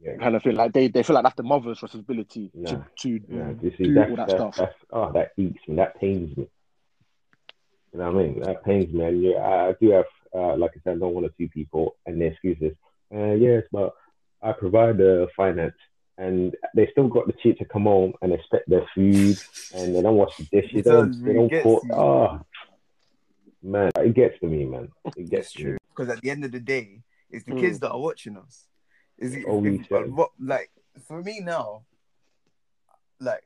Yeah. 0.00 0.16
Kind 0.16 0.34
of 0.34 0.42
feel 0.42 0.54
like 0.54 0.72
they, 0.72 0.88
they 0.88 1.04
feel 1.04 1.14
like 1.14 1.22
that's 1.22 1.36
the 1.36 1.44
mother's 1.44 1.80
responsibility 1.80 2.50
Nah. 2.54 2.70
to 2.70 2.84
to 3.02 3.20
Yeah, 3.28 3.52
see, 3.76 3.84
do 3.84 3.94
that's, 3.94 4.10
all 4.10 4.16
that 4.16 4.28
that's, 4.28 4.32
stuff. 4.40 4.56
that's, 4.56 4.74
oh, 4.90 5.12
that 5.12 5.30
eats 5.36 5.60
me. 5.68 5.76
That 5.76 5.94
pains 6.00 6.36
me. 6.36 6.48
You 7.92 7.98
know 7.98 8.10
what 8.10 8.20
I 8.20 8.26
mean? 8.26 8.40
That 8.40 8.64
pains 8.64 8.92
me. 8.92 9.04
And 9.04 9.22
yeah, 9.22 9.38
I 9.38 9.68
I 9.68 9.74
do 9.80 9.90
have, 9.90 10.04
uh, 10.34 10.56
like 10.56 10.72
I 10.76 10.80
said, 10.82 10.96
I 10.96 10.98
don't 10.98 11.14
want 11.14 11.26
to 11.26 11.32
see 11.36 11.48
people, 11.48 11.96
and 12.06 12.20
their 12.20 12.28
excuses. 12.32 12.74
Uh, 13.14 13.32
yes, 13.34 13.64
but 13.70 13.92
I 14.42 14.52
provide 14.52 14.96
the 14.96 15.28
finance, 15.36 15.74
and 16.16 16.54
they 16.74 16.88
still 16.92 17.08
got 17.08 17.26
the 17.26 17.34
cheat 17.42 17.58
to 17.58 17.64
come 17.66 17.84
home 17.84 18.14
and 18.22 18.32
expect 18.32 18.68
their 18.68 18.86
food, 18.94 19.38
and 19.72 19.94
they 19.94 20.00
don't 20.02 20.16
wash 20.16 20.32
the 20.38 20.44
dishes. 20.44 20.70
They 20.72 20.80
It 20.80 20.84
does, 20.84 21.16
don't, 21.16 21.24
they 21.24 21.32
don't 21.34 21.48
gets 21.48 21.64
cook. 21.64 21.82
you. 21.84 21.94
Oh, 21.94 22.40
man, 23.62 23.90
it 23.96 24.14
gets 24.14 24.38
to 24.40 24.46
me, 24.46 24.64
man. 24.64 24.88
It 25.16 25.28
gets 25.28 25.48
That's 25.48 25.52
to 25.54 25.62
true. 25.62 25.72
me. 25.72 25.78
Because 25.94 26.08
at 26.08 26.22
the 26.22 26.30
end 26.30 26.44
of 26.44 26.52
the 26.52 26.60
day, 26.60 27.02
it's 27.30 27.44
the 27.44 27.52
Mm. 27.52 27.60
kids 27.60 27.80
that 27.80 27.90
are 27.90 28.00
watching 28.00 28.38
us. 28.38 28.66
Is 29.18 29.34
it, 29.34 29.44
Oh, 29.46 29.62
if- 29.64 29.90
what, 29.90 30.30
like 30.40 30.70
for 31.06 31.22
me 31.22 31.40
now, 31.40 31.84
like 33.20 33.42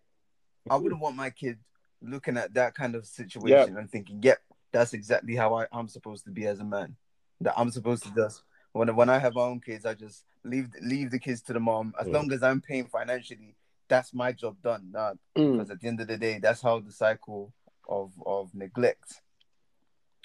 I 0.70 0.76
wouldn't 0.76 1.00
want 1.00 1.16
my 1.16 1.30
kid 1.30 1.59
looking 2.02 2.37
at 2.37 2.54
that 2.54 2.74
kind 2.74 2.94
of 2.94 3.06
situation 3.06 3.76
and 3.76 3.90
thinking, 3.90 4.22
"Yep, 4.22 4.38
that's 4.72 4.92
exactly 4.92 5.37
how 5.37 5.54
I, 5.54 5.66
I'm 5.72 5.88
supposed 5.88 6.24
to 6.24 6.30
be 6.30 6.46
as 6.46 6.61
a 6.61 6.64
man." 6.64 6.96
That 7.40 7.54
I'm 7.59 7.70
supposed 7.70 8.04
to 8.04 8.14
just 8.14 8.42
when 8.72 8.94
when 8.96 9.09
I 9.09 9.18
have 9.18 9.35
my 9.35 9.42
own 9.42 9.61
kids, 9.61 9.85
I 9.87 9.94
just 9.94 10.24
leave 10.44 10.68
leave 10.82 11.11
the 11.11 11.18
kids 11.18 11.42
to 11.42 11.52
the 11.52 11.61
mom. 11.61 11.94
As 12.00 12.06
Mm. 12.09 12.12
long 12.12 12.32
as 12.32 12.42
I'm 12.42 12.61
paying 12.61 12.87
financially, 12.87 13.56
that's 13.88 14.14
my 14.14 14.32
job 14.32 14.56
done. 14.62 14.90
Nah, 14.92 15.14
Mm. 15.37 15.52
because 15.59 15.70
at 15.70 15.80
the 15.80 15.88
end 15.88 16.00
of 16.00 16.06
the 16.09 16.16
day, 16.16 16.38
that's 16.38 16.62
how 16.62 16.80
the 16.80 16.92
cycle 16.92 17.52
of 17.88 18.12
of 18.24 18.54
neglect 18.54 19.20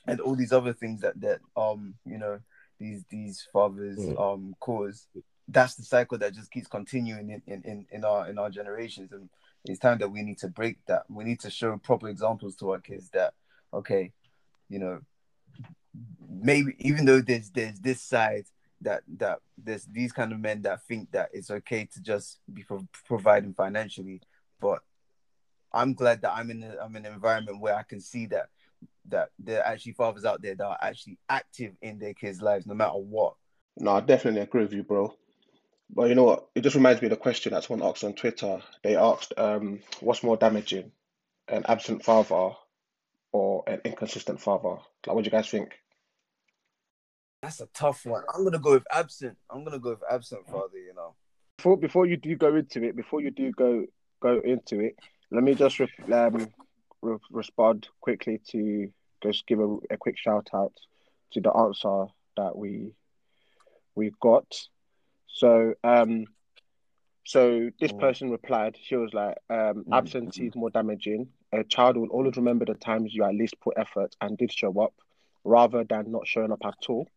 and 0.07 0.19
all 0.19 0.36
these 0.36 0.51
other 0.53 0.73
things 0.73 1.01
that 1.01 1.19
that 1.21 1.39
um 1.55 1.93
you 2.05 2.17
know 2.17 2.39
these 2.79 3.03
these 3.10 3.47
fathers 3.53 3.99
Mm. 3.99 4.19
um 4.19 4.55
cause. 4.60 5.07
That's 5.47 5.75
the 5.75 5.84
cycle 5.84 6.17
that 6.19 6.34
just 6.34 6.49
keeps 6.49 6.67
continuing 6.67 7.29
in, 7.29 7.41
in, 7.45 7.62
in, 7.63 7.86
in 7.91 8.05
our 8.05 8.29
in 8.29 8.38
our 8.38 8.49
generations, 8.49 9.12
and 9.12 9.29
it's 9.65 9.80
time 9.80 10.00
that 10.00 10.10
we 10.10 10.24
need 10.24 10.39
to 10.39 10.47
break 10.47 10.78
that. 10.88 11.04
We 11.10 11.24
need 11.24 11.39
to 11.41 11.50
show 11.50 11.78
proper 11.78 12.10
examples 12.10 12.56
to 12.58 12.71
our 12.71 12.80
kids 12.80 13.10
that 13.12 13.34
okay, 13.74 14.12
you 14.69 14.80
know, 14.80 15.02
maybe 16.30 16.76
even 16.80 17.06
though 17.06 17.21
there's 17.21 17.50
there's 17.52 17.80
this 17.80 18.02
side 18.02 18.45
that 18.82 19.04
that 19.17 19.39
there's 19.58 19.86
these 19.86 20.12
kind 20.12 20.32
of 20.32 20.39
men 20.39 20.62
that 20.63 20.84
think 20.84 21.12
that 21.12 21.30
it's 21.34 21.52
okay 21.52 21.88
to 21.93 22.02
just 22.02 22.39
be 22.52 22.63
pro- 22.63 22.88
providing 23.06 23.54
financially, 23.54 24.21
but 24.60 24.80
I'm 25.71 25.93
glad 25.93 26.21
that 26.24 26.34
I'm 26.34 26.50
in 26.50 26.63
a, 26.63 26.76
I'm 26.82 26.95
in 26.95 27.06
an 27.06 27.13
environment 27.13 27.62
where 27.62 27.76
I 27.76 27.84
can 27.84 28.02
see 28.02 28.26
that 28.28 28.47
that 29.10 29.30
there 29.39 29.62
are 29.62 29.71
actually 29.71 29.93
fathers 29.93 30.26
out 30.26 30.41
there 30.41 30.56
that 30.56 30.65
are 30.65 30.78
actually 30.82 31.17
active 31.30 31.74
in 31.82 32.00
their 32.00 32.13
kids' 32.13 32.41
lives, 32.41 32.65
no 32.65 32.74
matter 32.74 32.97
what. 32.97 33.36
No, 33.78 33.91
I 33.91 34.02
definitely 34.02 34.41
agree 34.41 34.63
with 34.63 34.74
you, 34.74 34.84
bro. 34.84 35.15
But 35.93 36.10
you 36.10 36.15
know 36.15 36.23
what? 36.23 36.47
It 36.56 36.62
just 36.62 36.75
reminds 36.75 37.01
me 37.01 37.08
of 37.08 37.12
the 37.12 37.17
question 37.17 37.54
that 37.54 37.63
someone 37.63 37.88
asked 37.88 38.04
on 38.04 38.13
Twitter. 38.13 38.62
They 38.84 38.95
asked, 38.95 39.34
um, 39.38 39.80
what's 39.99 40.23
more 40.23 40.38
damaging, 40.38 40.91
an 41.47 41.65
absent 41.67 42.06
father 42.06 42.56
or 43.34 43.63
an 43.67 43.82
inconsistent 43.84 44.41
father? 44.41 44.77
Like, 45.06 45.15
what 45.15 45.23
do 45.23 45.27
you 45.27 45.32
guys 45.32 45.49
think? 45.49 45.73
That's 47.41 47.60
a 47.60 47.67
tough 47.73 48.06
one. 48.06 48.23
I'm 48.34 48.43
gonna 48.43 48.60
go 48.60 48.73
with 48.73 48.86
absent. 48.91 49.38
I'm 49.49 49.63
gonna 49.63 49.80
go 49.80 49.91
with 49.91 50.04
absent 50.10 50.47
father. 50.47 50.77
You 50.77 50.93
know. 50.93 51.15
Before 51.58 51.75
before 51.75 52.06
you 52.06 52.15
do 52.15 52.36
go 52.36 52.56
into 52.56 52.84
it, 52.84 52.95
before 52.95 53.21
you 53.21 53.32
do 53.32 53.51
go 53.51 53.86
go 54.21 54.39
into 54.39 54.80
it, 54.80 54.95
let 55.32 55.43
me 55.43 55.56
just 55.56 55.80
re- 55.80 56.13
um, 56.13 56.47
re- 57.01 57.17
respond 57.32 57.88
quickly 57.99 58.39
to 58.51 58.91
just 59.23 59.47
give 59.47 59.60
a, 59.60 59.77
a 59.89 59.97
quick 59.97 60.17
shout 60.17 60.49
out 60.54 60.73
to 61.34 61.41
the 61.41 61.51
answer 61.51 62.06
that 62.38 62.56
we 62.56 62.93
we 63.95 64.12
got. 64.21 64.45
So 65.34 65.74
um 65.84 66.26
so 67.26 67.70
this 67.80 67.91
Mm. 67.91 67.94
person 67.94 68.30
replied, 68.32 68.78
she 68.82 68.96
was 68.96 69.13
like, 69.13 69.38
um, 69.50 69.86
Mm, 69.88 69.91
absentee 69.91 70.48
is 70.48 70.56
more 70.56 70.70
damaging. 70.70 71.30
A 71.52 71.63
child 71.63 71.98
will 71.98 72.10
always 72.10 72.36
remember 72.38 72.65
the 72.65 72.74
times 72.76 73.13
you 73.13 73.24
at 73.24 73.36
least 73.36 73.60
put 73.62 73.76
effort 73.78 74.15
and 74.22 74.38
did 74.38 74.52
show 74.52 74.80
up 74.82 74.94
rather 75.44 75.84
than 75.84 76.12
not 76.12 76.28
showing 76.28 76.52
up 76.52 76.65
at 76.65 76.89
all. 76.89 77.08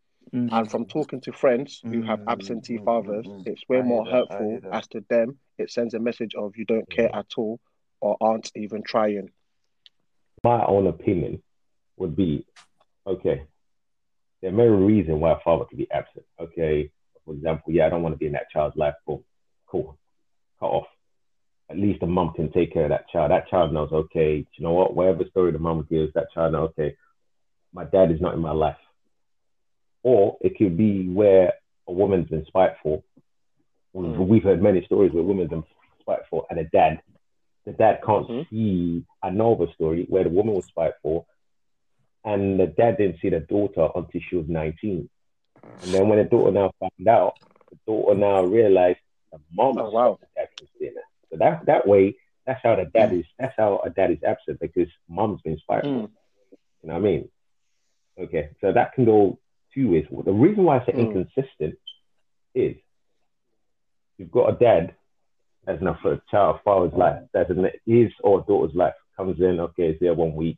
And 0.49 0.69
from 0.69 0.85
talking 0.85 1.21
to 1.21 1.31
friends 1.33 1.83
who 1.89 2.01
have 2.03 2.19
Mm, 2.27 2.27
absentee 2.27 2.77
fathers, 2.77 3.27
it's 3.45 3.67
way 3.69 3.81
more 3.81 4.05
hurtful 4.05 4.63
as 4.71 4.87
to 4.89 5.01
them. 5.09 5.39
It 5.57 5.71
sends 5.71 5.93
a 5.93 5.99
message 5.99 6.35
of 6.35 6.55
you 6.57 6.65
don't 6.65 6.89
care 6.89 7.09
at 7.15 7.31
all 7.37 7.59
or 8.01 8.17
aren't 8.21 8.51
even 8.55 8.83
trying. 8.83 9.29
my 10.43 10.63
own 10.65 10.87
opinion 10.87 11.41
would 11.97 12.15
be 12.15 12.45
okay, 13.07 13.43
there 14.41 14.51
may 14.51 14.63
be 14.63 14.69
a 14.69 14.75
reason 14.75 15.19
why 15.19 15.31
a 15.33 15.39
father 15.39 15.65
could 15.65 15.77
be 15.77 15.89
absent. 15.91 16.25
Okay, 16.39 16.91
for 17.25 17.33
example, 17.33 17.73
yeah, 17.73 17.87
I 17.87 17.89
don't 17.89 18.03
want 18.03 18.13
to 18.13 18.19
be 18.19 18.27
in 18.27 18.33
that 18.33 18.49
child's 18.51 18.77
life. 18.77 18.93
Boom, 19.05 19.23
cool, 19.67 19.97
cut 20.59 20.67
off. 20.67 20.87
At 21.69 21.77
least 21.79 22.03
a 22.03 22.07
mum 22.07 22.33
can 22.35 22.51
take 22.51 22.73
care 22.73 22.83
of 22.83 22.89
that 22.89 23.09
child. 23.09 23.31
That 23.31 23.49
child 23.49 23.73
knows, 23.73 23.91
okay, 23.91 24.45
you 24.55 24.63
know 24.63 24.73
what? 24.73 24.95
Whatever 24.95 25.25
story 25.29 25.51
the 25.51 25.59
mum 25.59 25.87
gives, 25.89 26.13
that 26.13 26.31
child 26.33 26.53
knows, 26.53 26.69
okay, 26.69 26.95
my 27.73 27.85
dad 27.85 28.11
is 28.11 28.21
not 28.21 28.35
in 28.35 28.39
my 28.39 28.51
life. 28.51 28.77
Or 30.03 30.37
it 30.41 30.57
could 30.57 30.77
be 30.77 31.09
where 31.09 31.53
a 31.87 31.91
woman's 31.91 32.29
been 32.29 32.45
spiteful. 32.45 33.03
Mm. 33.95 34.27
We've 34.27 34.43
heard 34.43 34.61
many 34.61 34.85
stories 34.85 35.11
where 35.13 35.23
women's 35.23 35.49
been 35.49 35.63
spiteful 36.01 36.45
and 36.49 36.59
a 36.59 36.65
dad 36.65 37.01
the 37.65 37.71
dad 37.73 37.99
can't 38.05 38.27
Mhm. 38.27 38.49
see 38.49 39.05
I 39.23 39.31
know 39.31 39.53
of 39.53 39.61
a 39.61 39.73
story 39.73 40.05
where 40.07 40.23
the 40.23 40.29
woman 40.29 40.53
was 40.53 40.65
spiteful 40.65 41.27
and 42.23 42.59
the 42.59 42.67
dad 42.67 42.97
didn't 42.97 43.19
see 43.19 43.29
the 43.29 43.39
daughter 43.39 43.89
until 43.95 44.21
she 44.21 44.35
was 44.35 44.47
19. 44.47 45.09
And 45.83 45.93
then 45.93 46.07
when 46.09 46.17
the 46.17 46.23
daughter 46.25 46.51
now 46.51 46.71
found 46.79 47.07
out, 47.07 47.33
the 47.69 47.77
daughter 47.85 48.17
now 48.17 48.43
realized 48.43 48.99
the 49.31 49.39
mom 49.51 49.77
Oh, 49.77 49.89
wow. 49.89 50.17
the 50.19 50.27
dad 50.35 50.47
was 50.59 50.69
doing 50.79 50.93
that. 50.95 51.03
So 51.31 51.37
that 51.37 51.65
that 51.65 51.87
way, 51.87 52.15
that's 52.45 52.61
how 52.63 52.75
the 52.75 52.85
dad 52.85 53.13
is 53.13 53.25
that's 53.37 53.53
how 53.57 53.81
a 53.85 53.89
dad 53.89 54.11
is 54.11 54.23
absent 54.25 54.59
because 54.59 54.87
mom's 55.09 55.41
been 55.41 55.57
spiteful. 55.57 55.91
Mm. 55.91 56.09
You 56.81 56.87
know 56.89 56.93
what 56.93 56.99
I 56.99 57.03
mean? 57.03 57.29
Okay, 58.17 58.49
so 58.61 58.71
that 58.71 58.93
can 58.93 59.05
go 59.05 59.39
two 59.73 59.91
ways. 59.91 60.05
The 60.09 60.31
reason 60.31 60.63
why 60.63 60.79
I 60.79 60.85
say 60.85 60.93
Mm. 60.93 60.99
inconsistent 60.99 61.75
is 62.53 62.77
you've 64.17 64.31
got 64.31 64.53
a 64.53 64.57
dad 64.57 64.95
as 65.67 65.81
in 65.81 65.87
a 65.87 65.95
for 66.01 66.13
a 66.13 66.21
child 66.29 66.59
father's 66.63 66.93
life, 66.93 67.23
that's 67.33 67.49
in 67.49 67.67
his 67.85 68.11
or 68.23 68.41
daughter's 68.47 68.75
life, 68.75 68.93
comes 69.17 69.39
in, 69.39 69.59
okay, 69.59 69.89
is 69.89 69.99
there 69.99 70.13
one 70.13 70.35
week, 70.35 70.57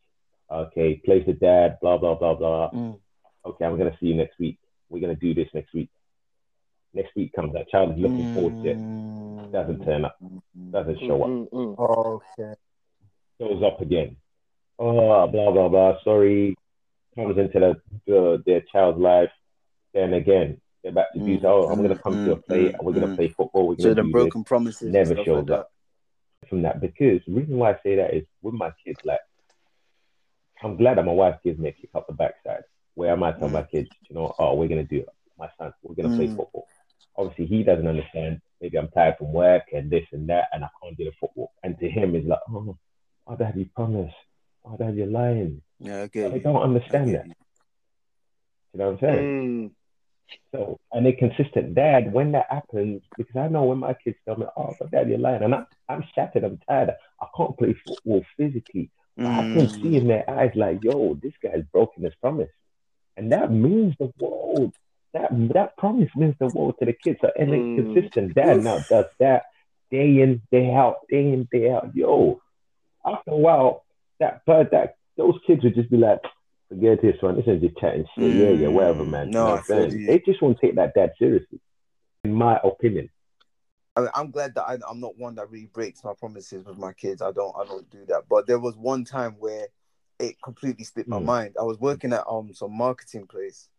okay, 0.51 0.95
plays 1.05 1.25
the 1.25 1.33
dad, 1.33 1.77
blah, 1.81 1.97
blah, 1.97 2.13
blah, 2.15 2.33
blah. 2.35 2.69
Mm. 2.71 2.99
Okay, 3.45 3.65
I'm 3.65 3.77
gonna 3.77 3.95
see 3.99 4.07
you 4.07 4.15
next 4.15 4.37
week. 4.37 4.59
We're 4.89 5.01
gonna 5.01 5.15
do 5.15 5.33
this 5.33 5.49
next 5.53 5.73
week. 5.73 5.89
Next 6.93 7.15
week 7.15 7.33
comes, 7.33 7.53
that 7.53 7.69
child 7.69 7.91
is 7.93 7.97
looking 7.99 8.27
forward 8.33 8.53
to 8.63 8.69
it, 8.71 8.77
Mm. 8.79 9.51
doesn't 9.51 9.83
turn 9.85 10.05
up, 10.05 10.17
doesn't 10.71 10.99
show 10.99 11.21
up 11.23 11.29
Mm, 11.29 11.49
mm, 11.49 11.75
mm. 11.75 12.21
Okay. 12.39 12.53
goes 13.39 13.61
up 13.63 13.81
again. 13.81 14.15
Oh, 14.79 15.27
blah 15.27 15.51
blah 15.51 15.69
blah. 15.69 15.97
Sorry, 16.03 16.55
comes 17.15 17.37
into 17.37 17.59
the, 17.59 17.81
the 18.05 18.43
their 18.45 18.61
child's 18.71 18.99
life. 18.99 19.31
Then 19.93 20.13
again, 20.13 20.61
they're 20.83 20.91
back 20.91 21.11
to 21.13 21.19
do. 21.19 21.39
Mm, 21.39 21.43
Oh, 21.45 21.67
I'm 21.69 21.81
gonna 21.81 21.95
mm, 21.95 22.03
come 22.03 22.13
to 22.25 22.31
a 22.33 22.35
mm, 22.37 22.45
play. 22.45 22.71
mm, 22.71 22.83
We're 22.83 22.93
gonna 22.93 23.07
mm. 23.07 23.15
play 23.15 23.27
football. 23.29 23.67
We're 23.67 23.77
So 23.79 23.93
the 23.93 24.03
do 24.03 24.11
broken 24.11 24.43
promises 24.43 24.91
never 24.91 25.15
shows 25.23 25.47
like 25.47 25.59
up. 25.59 25.71
from 26.49 26.61
that 26.63 26.79
because 26.79 27.21
the 27.27 27.33
reason 27.33 27.57
why 27.57 27.71
I 27.73 27.79
say 27.83 27.95
that 27.95 28.13
is 28.13 28.23
with 28.41 28.53
my 28.53 28.71
kids. 28.85 28.99
Like, 29.03 29.19
I'm 30.63 30.77
glad 30.77 30.97
that 30.97 31.05
my 31.05 31.11
wife 31.11 31.35
gives 31.43 31.59
me 31.59 31.69
a 31.69 31.71
kick 31.71 31.89
up 31.95 32.07
the 32.07 32.13
backside. 32.13 32.63
Where 32.97 33.11
I 33.11 33.15
might 33.15 33.37
tell 33.37 33.47
my 33.49 33.61
kids, 33.61 33.87
you 34.09 34.15
know, 34.15 34.33
oh, 34.39 34.55
we're 34.55 34.67
gonna 34.67 34.83
do 34.83 34.97
it. 34.97 35.09
My 35.37 35.47
son, 35.59 35.71
we're 35.83 35.93
gonna 35.93 36.15
play 36.15 36.29
Mm. 36.29 36.35
football. 36.35 36.67
Obviously, 37.15 37.45
he 37.45 37.61
doesn't 37.61 37.87
understand. 37.87 38.41
Maybe 38.59 38.75
I'm 38.79 38.87
tired 38.87 39.17
from 39.19 39.33
work 39.33 39.65
and 39.71 39.87
this 39.87 40.07
and 40.11 40.27
that, 40.29 40.45
and 40.51 40.65
I 40.65 40.69
can't 40.81 40.97
do 40.97 41.05
the 41.05 41.11
football. 41.19 41.51
And 41.61 41.77
to 41.77 41.87
him, 41.87 42.15
it's 42.15 42.27
like, 42.27 42.39
oh, 42.49 42.75
oh, 43.27 43.35
dad, 43.35 43.53
you 43.55 43.69
promised. 43.75 44.15
Oh, 44.65 44.77
dad, 44.77 44.95
you're 44.95 45.05
lying. 45.05 45.61
Yeah, 45.79 46.07
okay. 46.07 46.27
They 46.27 46.39
don't 46.39 46.59
understand 46.59 47.13
that. 47.13 47.27
You 48.73 48.79
know 48.79 48.89
what 48.89 48.93
I'm 48.93 48.99
saying? 48.99 49.25
Mm. 49.27 49.71
So, 50.51 50.79
and 50.91 51.05
a 51.05 51.13
consistent 51.13 51.75
dad, 51.75 52.11
when 52.11 52.31
that 52.31 52.47
happens, 52.49 53.03
because 53.15 53.35
I 53.35 53.47
know 53.47 53.65
when 53.65 53.77
my 53.77 53.93
kids 53.93 54.17
tell 54.25 54.37
me, 54.37 54.47
oh, 54.57 54.75
but 54.79 54.89
dad, 54.89 55.07
you're 55.07 55.19
lying, 55.19 55.43
and 55.43 55.53
I'm, 55.53 55.67
I'm 55.87 56.03
shattered, 56.15 56.43
I'm 56.43 56.57
tired, 56.67 56.95
I 57.21 57.27
can't 57.37 57.55
play 57.59 57.75
football 57.85 58.25
physically. 58.35 58.89
But 59.17 59.27
I 59.27 59.43
can 59.53 59.69
see 59.83 59.95
in 59.97 60.07
their 60.07 60.27
eyes, 60.27 60.51
like, 60.55 60.79
yo, 60.81 61.13
this 61.21 61.33
guy's 61.43 61.63
broken 61.71 62.03
his 62.03 62.15
promise. 62.15 62.49
And 63.17 63.31
that 63.31 63.51
means 63.51 63.95
the 63.99 64.11
world. 64.19 64.73
That 65.13 65.29
that 65.53 65.75
promise 65.77 66.09
means 66.15 66.35
the 66.39 66.47
world 66.47 66.75
to 66.79 66.85
the 66.85 66.93
kids. 66.93 67.17
So, 67.21 67.29
and 67.37 67.49
Mm. 67.51 67.93
consistent 67.93 68.35
dad 68.35 68.63
now 68.63 68.85
does 68.89 69.05
that 69.19 69.43
day 69.89 70.21
in, 70.21 70.41
day 70.51 70.71
out, 70.73 70.97
day 71.09 71.33
in, 71.33 71.47
day 71.51 71.71
out. 71.71 71.95
Yo, 71.95 72.39
after 73.05 73.31
a 73.31 73.37
while, 73.37 73.85
that 74.19 74.41
but 74.45 74.71
that 74.71 74.95
those 75.17 75.35
kids 75.47 75.63
would 75.63 75.73
just 75.75 75.89
be 75.89 75.97
like, 75.97 76.19
forget 76.69 77.01
this 77.01 77.15
one. 77.21 77.35
This 77.37 77.47
is 77.47 77.61
just 77.61 77.77
chatting 77.77 78.05
shit. 78.15 78.35
Yeah, 78.35 78.51
yeah, 78.51 78.67
whatever, 78.67 79.03
man. 79.05 79.29
Mm, 79.29 79.31
no, 79.31 79.39
You 79.39 79.45
I 79.45 79.49
what 79.51 79.57
I'm 79.59 79.63
saying? 79.65 79.89
feel 79.91 79.99
you. 80.01 80.07
They 80.07 80.19
just 80.19 80.41
won't 80.41 80.59
take 80.61 80.75
that 80.75 80.93
dad 80.93 81.13
seriously, 81.17 81.59
in 82.23 82.33
my 82.33 82.59
opinion. 82.63 83.09
I'm 84.13 84.29
glad 84.29 84.53
that 84.53 84.63
I, 84.63 84.77
I'm 84.87 84.99
not 84.99 85.17
one 85.17 85.33
that 85.35 85.49
really 85.49 85.65
breaks 85.73 86.03
my 86.03 86.13
promises 86.13 86.63
with 86.65 86.77
my 86.77 86.93
kids. 86.93 87.19
I 87.23 87.31
don't 87.31 87.55
I 87.59 87.65
don't 87.65 87.89
do 87.89 88.05
that. 88.09 88.23
But 88.29 88.45
there 88.45 88.59
was 88.59 88.75
one 88.77 89.03
time 89.03 89.35
where 89.39 89.67
it 90.19 90.35
completely 90.41 90.83
slipped 90.83 91.09
my 91.09 91.19
Mm. 91.19 91.25
mind. 91.25 91.55
I 91.59 91.63
was 91.63 91.79
working 91.79 92.13
at 92.13 92.25
um 92.27 92.53
some 92.53 92.75
marketing 92.75 93.27
place. 93.27 93.69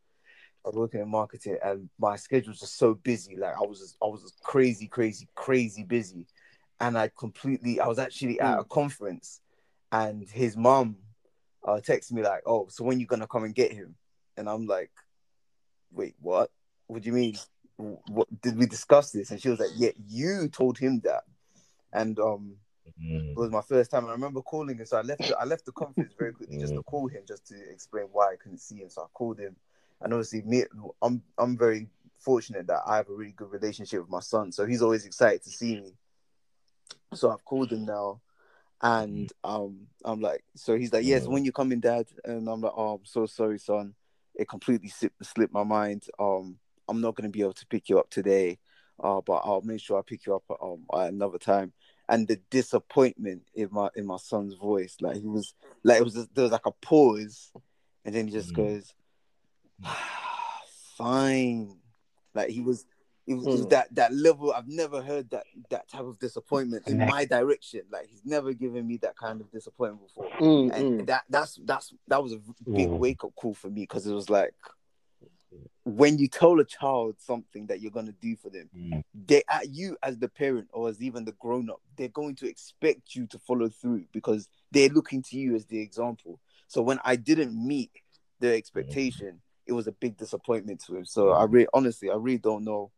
I 0.64 0.68
was 0.68 0.76
working 0.76 1.00
in 1.00 1.08
marketing 1.08 1.58
and 1.64 1.88
my 1.98 2.16
schedule 2.16 2.50
was 2.50 2.60
just 2.60 2.76
so 2.76 2.94
busy. 2.94 3.36
Like 3.36 3.54
I 3.56 3.66
was 3.66 3.78
just, 3.80 3.96
I 4.02 4.06
was 4.06 4.22
just 4.22 4.40
crazy, 4.42 4.86
crazy, 4.88 5.28
crazy 5.34 5.82
busy. 5.84 6.26
And 6.80 6.98
I 6.98 7.10
completely 7.18 7.80
I 7.80 7.86
was 7.86 7.98
actually 7.98 8.40
at 8.40 8.58
a 8.58 8.64
conference 8.64 9.40
and 9.92 10.28
his 10.28 10.56
mom 10.56 10.96
uh 11.66 11.80
texted 11.82 12.12
me 12.12 12.22
like, 12.22 12.42
Oh, 12.46 12.66
so 12.68 12.84
when 12.84 13.00
you 13.00 13.06
gonna 13.06 13.26
come 13.26 13.44
and 13.44 13.54
get 13.54 13.72
him? 13.72 13.94
And 14.36 14.48
I'm 14.48 14.66
like, 14.66 14.90
Wait, 15.92 16.14
what? 16.20 16.50
What 16.86 17.02
do 17.02 17.06
you 17.08 17.14
mean? 17.14 17.36
what 18.08 18.26
did 18.42 18.58
we 18.58 18.66
discuss 18.66 19.12
this? 19.12 19.30
And 19.30 19.40
she 19.40 19.48
was 19.48 19.60
like, 19.60 19.70
Yeah, 19.76 19.90
you 20.06 20.48
told 20.48 20.78
him 20.78 21.00
that. 21.04 21.24
And 21.92 22.18
um 22.18 22.56
Mm. 23.02 23.30
it 23.32 23.36
was 23.38 23.50
my 23.50 23.62
first 23.62 23.90
time. 23.90 24.02
And 24.04 24.10
I 24.10 24.14
remember 24.14 24.40
calling 24.42 24.78
him. 24.78 24.86
So 24.86 24.96
I 24.96 25.02
left 25.02 25.20
the, 25.20 25.36
I 25.38 25.44
left 25.44 25.64
the 25.66 25.72
conference 25.72 26.14
very 26.18 26.32
quickly 26.32 26.58
just 26.58 26.74
to 26.74 26.82
call 26.82 27.08
him 27.08 27.22
just 27.26 27.46
to 27.48 27.54
explain 27.70 28.06
why 28.12 28.32
I 28.32 28.36
couldn't 28.36 28.58
see 28.58 28.76
him. 28.76 28.88
So 28.90 29.02
I 29.02 29.06
called 29.12 29.38
him. 29.38 29.56
And 30.00 30.12
obviously 30.12 30.42
me 30.42 30.64
I'm 31.02 31.22
I'm 31.36 31.56
very 31.56 31.88
fortunate 32.18 32.66
that 32.68 32.80
I 32.86 32.96
have 32.96 33.08
a 33.08 33.12
really 33.14 33.32
good 33.32 33.50
relationship 33.50 34.00
with 34.00 34.10
my 34.10 34.20
son. 34.20 34.52
So 34.52 34.66
he's 34.66 34.82
always 34.82 35.06
excited 35.06 35.42
to 35.44 35.50
see 35.50 35.76
me. 35.76 35.94
So 37.14 37.30
I've 37.30 37.44
called 37.44 37.72
him 37.72 37.84
now. 37.84 38.20
And 38.80 39.32
um 39.42 39.86
I'm 40.04 40.20
like, 40.20 40.44
so 40.54 40.76
he's 40.76 40.92
like, 40.92 41.04
Yes, 41.04 41.26
Mm. 41.26 41.30
when 41.32 41.44
you 41.44 41.52
coming, 41.52 41.80
dad? 41.80 42.06
And 42.24 42.48
I'm 42.48 42.60
like, 42.60 42.72
Oh, 42.76 42.94
I'm 42.94 43.04
so 43.04 43.26
sorry, 43.26 43.58
son. 43.58 43.94
It 44.34 44.48
completely 44.48 44.88
slipped, 44.88 45.24
slipped 45.26 45.52
my 45.52 45.64
mind. 45.64 46.04
Um 46.18 46.58
I'm 46.88 47.00
not 47.00 47.16
gonna 47.16 47.28
be 47.28 47.42
able 47.42 47.54
to 47.54 47.66
pick 47.66 47.88
you 47.88 47.98
up 47.98 48.10
today. 48.10 48.58
Uh, 49.00 49.20
but 49.20 49.42
I'll 49.44 49.60
make 49.62 49.80
sure 49.80 49.96
I 49.96 50.02
pick 50.02 50.26
you 50.26 50.34
up 50.34 50.42
um, 50.60 50.84
at 50.92 51.10
another 51.10 51.38
time 51.38 51.72
and 52.08 52.26
the 52.26 52.36
disappointment 52.50 53.42
in 53.54 53.68
my 53.70 53.88
in 53.94 54.06
my 54.06 54.16
son's 54.16 54.54
voice. 54.54 54.96
Like 55.00 55.16
he 55.16 55.26
was 55.26 55.54
like 55.84 56.00
it 56.00 56.04
was 56.04 56.14
just, 56.14 56.34
there 56.34 56.44
was 56.44 56.52
like 56.52 56.66
a 56.66 56.72
pause, 56.72 57.52
and 58.04 58.14
then 58.14 58.26
he 58.26 58.32
just 58.32 58.52
Mm. 58.52 58.56
goes, 58.56 58.94
"Fine." 60.96 61.76
Like 62.34 62.50
he 62.50 62.60
was, 62.60 62.86
it 63.26 63.34
was, 63.34 63.46
it 63.46 63.50
was 63.50 63.66
Mm. 63.66 63.70
that 63.70 63.94
that 63.94 64.12
level. 64.14 64.52
I've 64.52 64.68
never 64.68 65.02
heard 65.02 65.30
that 65.30 65.44
that 65.70 65.88
type 65.88 66.02
of 66.04 66.18
disappointment 66.18 66.86
in 66.86 66.98
my 66.98 67.24
direction. 67.24 67.82
Like 67.90 68.06
he's 68.06 68.24
never 68.24 68.52
given 68.52 68.86
me 68.86 68.96
that 68.98 69.16
kind 69.16 69.40
of 69.40 69.50
disappointment 69.50 70.06
before, 70.06 70.30
Mm, 70.40 70.70
and 70.74 71.00
mm. 71.00 71.06
that 71.06 71.24
that's 71.28 71.58
that's 71.64 71.92
that 72.08 72.22
was 72.22 72.32
a 72.32 72.38
big 72.64 72.88
Mm. 72.88 72.98
wake 72.98 73.24
up 73.24 73.34
call 73.34 73.54
for 73.54 73.68
me 73.68 73.82
because 73.82 74.06
it 74.06 74.14
was 74.14 74.30
like. 74.30 74.54
When 75.84 76.18
you 76.18 76.28
tell 76.28 76.60
a 76.60 76.64
child 76.64 77.16
something 77.18 77.66
that 77.66 77.80
you're 77.80 77.90
gonna 77.90 78.12
do 78.12 78.36
for 78.36 78.50
them, 78.50 78.68
Mm. 78.76 79.02
they 79.14 79.42
at 79.48 79.70
you 79.70 79.96
as 80.02 80.18
the 80.18 80.28
parent 80.28 80.68
or 80.72 80.88
as 80.88 81.00
even 81.02 81.24
the 81.24 81.32
grown 81.32 81.70
up, 81.70 81.80
they're 81.96 82.08
going 82.08 82.36
to 82.36 82.48
expect 82.48 83.14
you 83.14 83.26
to 83.28 83.38
follow 83.38 83.68
through 83.68 84.04
because 84.12 84.48
they're 84.70 84.90
looking 84.90 85.22
to 85.22 85.38
you 85.38 85.54
as 85.56 85.64
the 85.66 85.80
example. 85.80 86.40
So 86.66 86.82
when 86.82 87.00
I 87.04 87.16
didn't 87.16 87.54
meet 87.54 87.90
their 88.40 88.54
expectation, 88.54 89.40
it 89.66 89.72
was 89.72 89.86
a 89.86 89.92
big 89.92 90.16
disappointment 90.18 90.80
to 90.86 90.96
him. 90.96 91.04
So 91.06 91.30
I 91.30 91.44
really 91.44 91.68
honestly 91.72 92.10
I 92.10 92.16
really 92.16 92.38
don't 92.38 92.64
know 92.64 92.90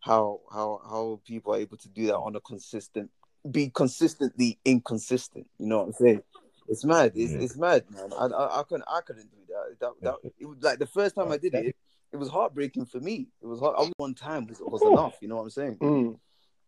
how 0.00 0.40
how 0.52 0.80
how 0.88 1.20
people 1.26 1.54
are 1.54 1.58
able 1.58 1.76
to 1.78 1.88
do 1.88 2.06
that 2.06 2.16
on 2.16 2.36
a 2.36 2.40
consistent 2.40 3.10
be 3.50 3.70
consistently 3.70 4.58
inconsistent. 4.64 5.46
You 5.58 5.66
know 5.66 5.78
what 5.78 5.86
I'm 5.88 5.92
saying? 5.94 6.22
It's 6.68 6.84
mad. 6.84 7.12
It's, 7.16 7.32
Yeah. 7.32 7.38
it's 7.40 7.56
mad, 7.56 7.84
man. 7.90 8.12
I, 8.12 8.26
I 8.26 8.60
I 8.60 8.62
couldn't 8.62 8.84
I 8.86 9.00
couldn't 9.00 9.30
do 9.30 9.38
that. 9.48 9.80
That, 9.80 9.92
that 10.02 10.32
it 10.38 10.46
was 10.46 10.58
like 10.62 10.78
the 10.78 10.86
first 10.86 11.14
time 11.16 11.32
I 11.32 11.38
did 11.38 11.54
it, 11.54 11.76
it 12.12 12.16
was 12.16 12.28
heartbreaking 12.28 12.86
for 12.86 13.00
me. 13.00 13.28
It 13.40 13.46
was 13.46 13.60
hard. 13.60 13.92
One 13.96 14.14
time 14.14 14.46
was, 14.46 14.60
was 14.60 14.82
enough. 14.82 15.16
You 15.20 15.28
know 15.28 15.36
what 15.36 15.42
I'm 15.42 15.50
saying? 15.50 15.76
Mm. 15.80 16.18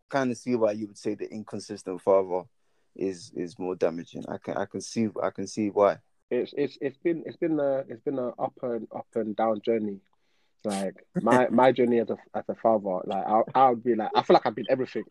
Kind 0.09 0.31
of 0.31 0.37
see 0.37 0.55
why 0.55 0.71
you 0.71 0.87
would 0.87 0.97
say 0.97 1.15
the 1.15 1.29
inconsistent 1.31 2.01
father 2.01 2.43
is 2.95 3.31
is 3.35 3.57
more 3.57 3.75
damaging. 3.75 4.23
I 4.27 4.37
can 4.37 4.57
I 4.57 4.65
can 4.65 4.81
see 4.81 5.09
I 5.21 5.29
can 5.31 5.47
see 5.47 5.69
why. 5.69 5.97
It's 6.29 6.53
it's 6.57 6.77
it's 6.81 6.97
been 6.97 7.23
it's 7.25 7.37
been 7.37 7.59
a 7.59 7.83
it's 7.87 8.01
been 8.01 8.19
a 8.19 8.29
up 8.29 8.53
and 8.61 8.87
up 8.95 9.07
and 9.15 9.35
down 9.35 9.61
journey. 9.61 9.99
Like 10.63 11.05
my 11.21 11.47
my 11.51 11.71
journey 11.71 11.99
as 11.99 12.09
a 12.09 12.17
as 12.35 12.43
a 12.47 12.55
father, 12.55 12.99
like 13.05 13.25
I 13.25 13.41
I 13.55 13.69
would 13.69 13.83
be 13.83 13.95
like 13.95 14.11
I 14.15 14.21
feel 14.21 14.35
like 14.35 14.45
I've 14.45 14.55
been 14.55 14.67
everything. 14.69 15.03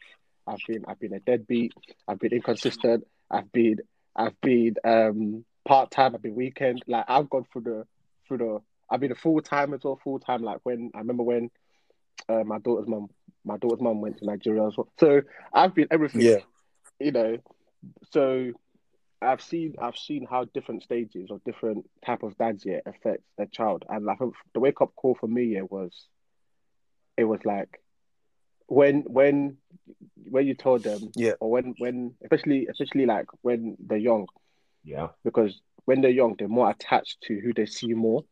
I've 0.46 0.60
been 0.66 0.84
I've 0.88 0.98
been 0.98 1.14
a 1.14 1.20
deadbeat. 1.20 1.72
I've 2.08 2.18
been 2.18 2.32
inconsistent. 2.32 3.06
I've 3.30 3.50
been 3.52 3.78
I've 4.16 4.40
been 4.40 4.76
um 4.84 5.44
part 5.66 5.90
time. 5.90 6.14
I've 6.14 6.22
been 6.22 6.34
weekend. 6.34 6.82
Like 6.86 7.04
I've 7.08 7.28
gone 7.28 7.44
through 7.52 7.62
the 7.62 7.86
through 8.26 8.38
the. 8.38 8.62
I've 8.92 9.00
been 9.00 9.10
a 9.10 9.16
full 9.16 9.40
time 9.40 9.72
as 9.74 9.80
well. 9.82 9.98
Full 10.04 10.20
time. 10.20 10.42
Like 10.42 10.58
when 10.64 10.90
I 10.94 10.98
remember 10.98 11.22
when 11.22 11.50
uh, 12.28 12.44
my 12.44 12.58
daughter's 12.58 12.86
mum 12.86 13.08
my 13.44 13.56
daughter's 13.56 13.80
mum 13.80 14.00
went 14.02 14.18
to 14.18 14.26
Nigeria 14.26 14.66
as 14.66 14.76
well. 14.76 14.92
So 15.00 15.22
I've 15.52 15.74
been 15.74 15.88
everything. 15.90 16.20
Yeah. 16.20 16.40
You 17.00 17.10
know, 17.12 17.38
so 18.12 18.52
I've 19.22 19.40
seen 19.40 19.74
I've 19.80 19.96
seen 19.96 20.26
how 20.28 20.44
different 20.44 20.82
stages 20.82 21.28
or 21.30 21.40
different 21.44 21.88
type 22.04 22.22
of 22.22 22.36
dads 22.36 22.64
yeah 22.66 22.80
affect 22.86 23.22
a 23.38 23.46
child, 23.46 23.84
and 23.88 24.08
I 24.10 24.14
think 24.14 24.34
the 24.52 24.60
wake 24.60 24.80
up 24.80 24.94
call 24.94 25.14
for 25.14 25.26
me 25.26 25.44
yeah 25.54 25.62
was, 25.62 26.06
it 27.16 27.24
was 27.24 27.40
like, 27.44 27.80
when 28.66 29.02
when 29.02 29.56
when 30.30 30.46
you 30.46 30.54
told 30.54 30.82
them 30.84 31.00
Yeah. 31.16 31.32
or 31.40 31.50
when 31.50 31.74
when 31.78 32.14
especially 32.22 32.66
especially 32.70 33.06
like 33.06 33.26
when 33.42 33.76
they're 33.80 33.98
young 33.98 34.26
Yeah. 34.84 35.08
because 35.24 35.60
when 35.84 36.00
they're 36.00 36.10
young 36.10 36.34
they're 36.38 36.48
more 36.48 36.70
attached 36.70 37.22
to 37.22 37.40
who 37.40 37.52
they 37.52 37.66
see 37.66 37.94
more. 37.94 38.24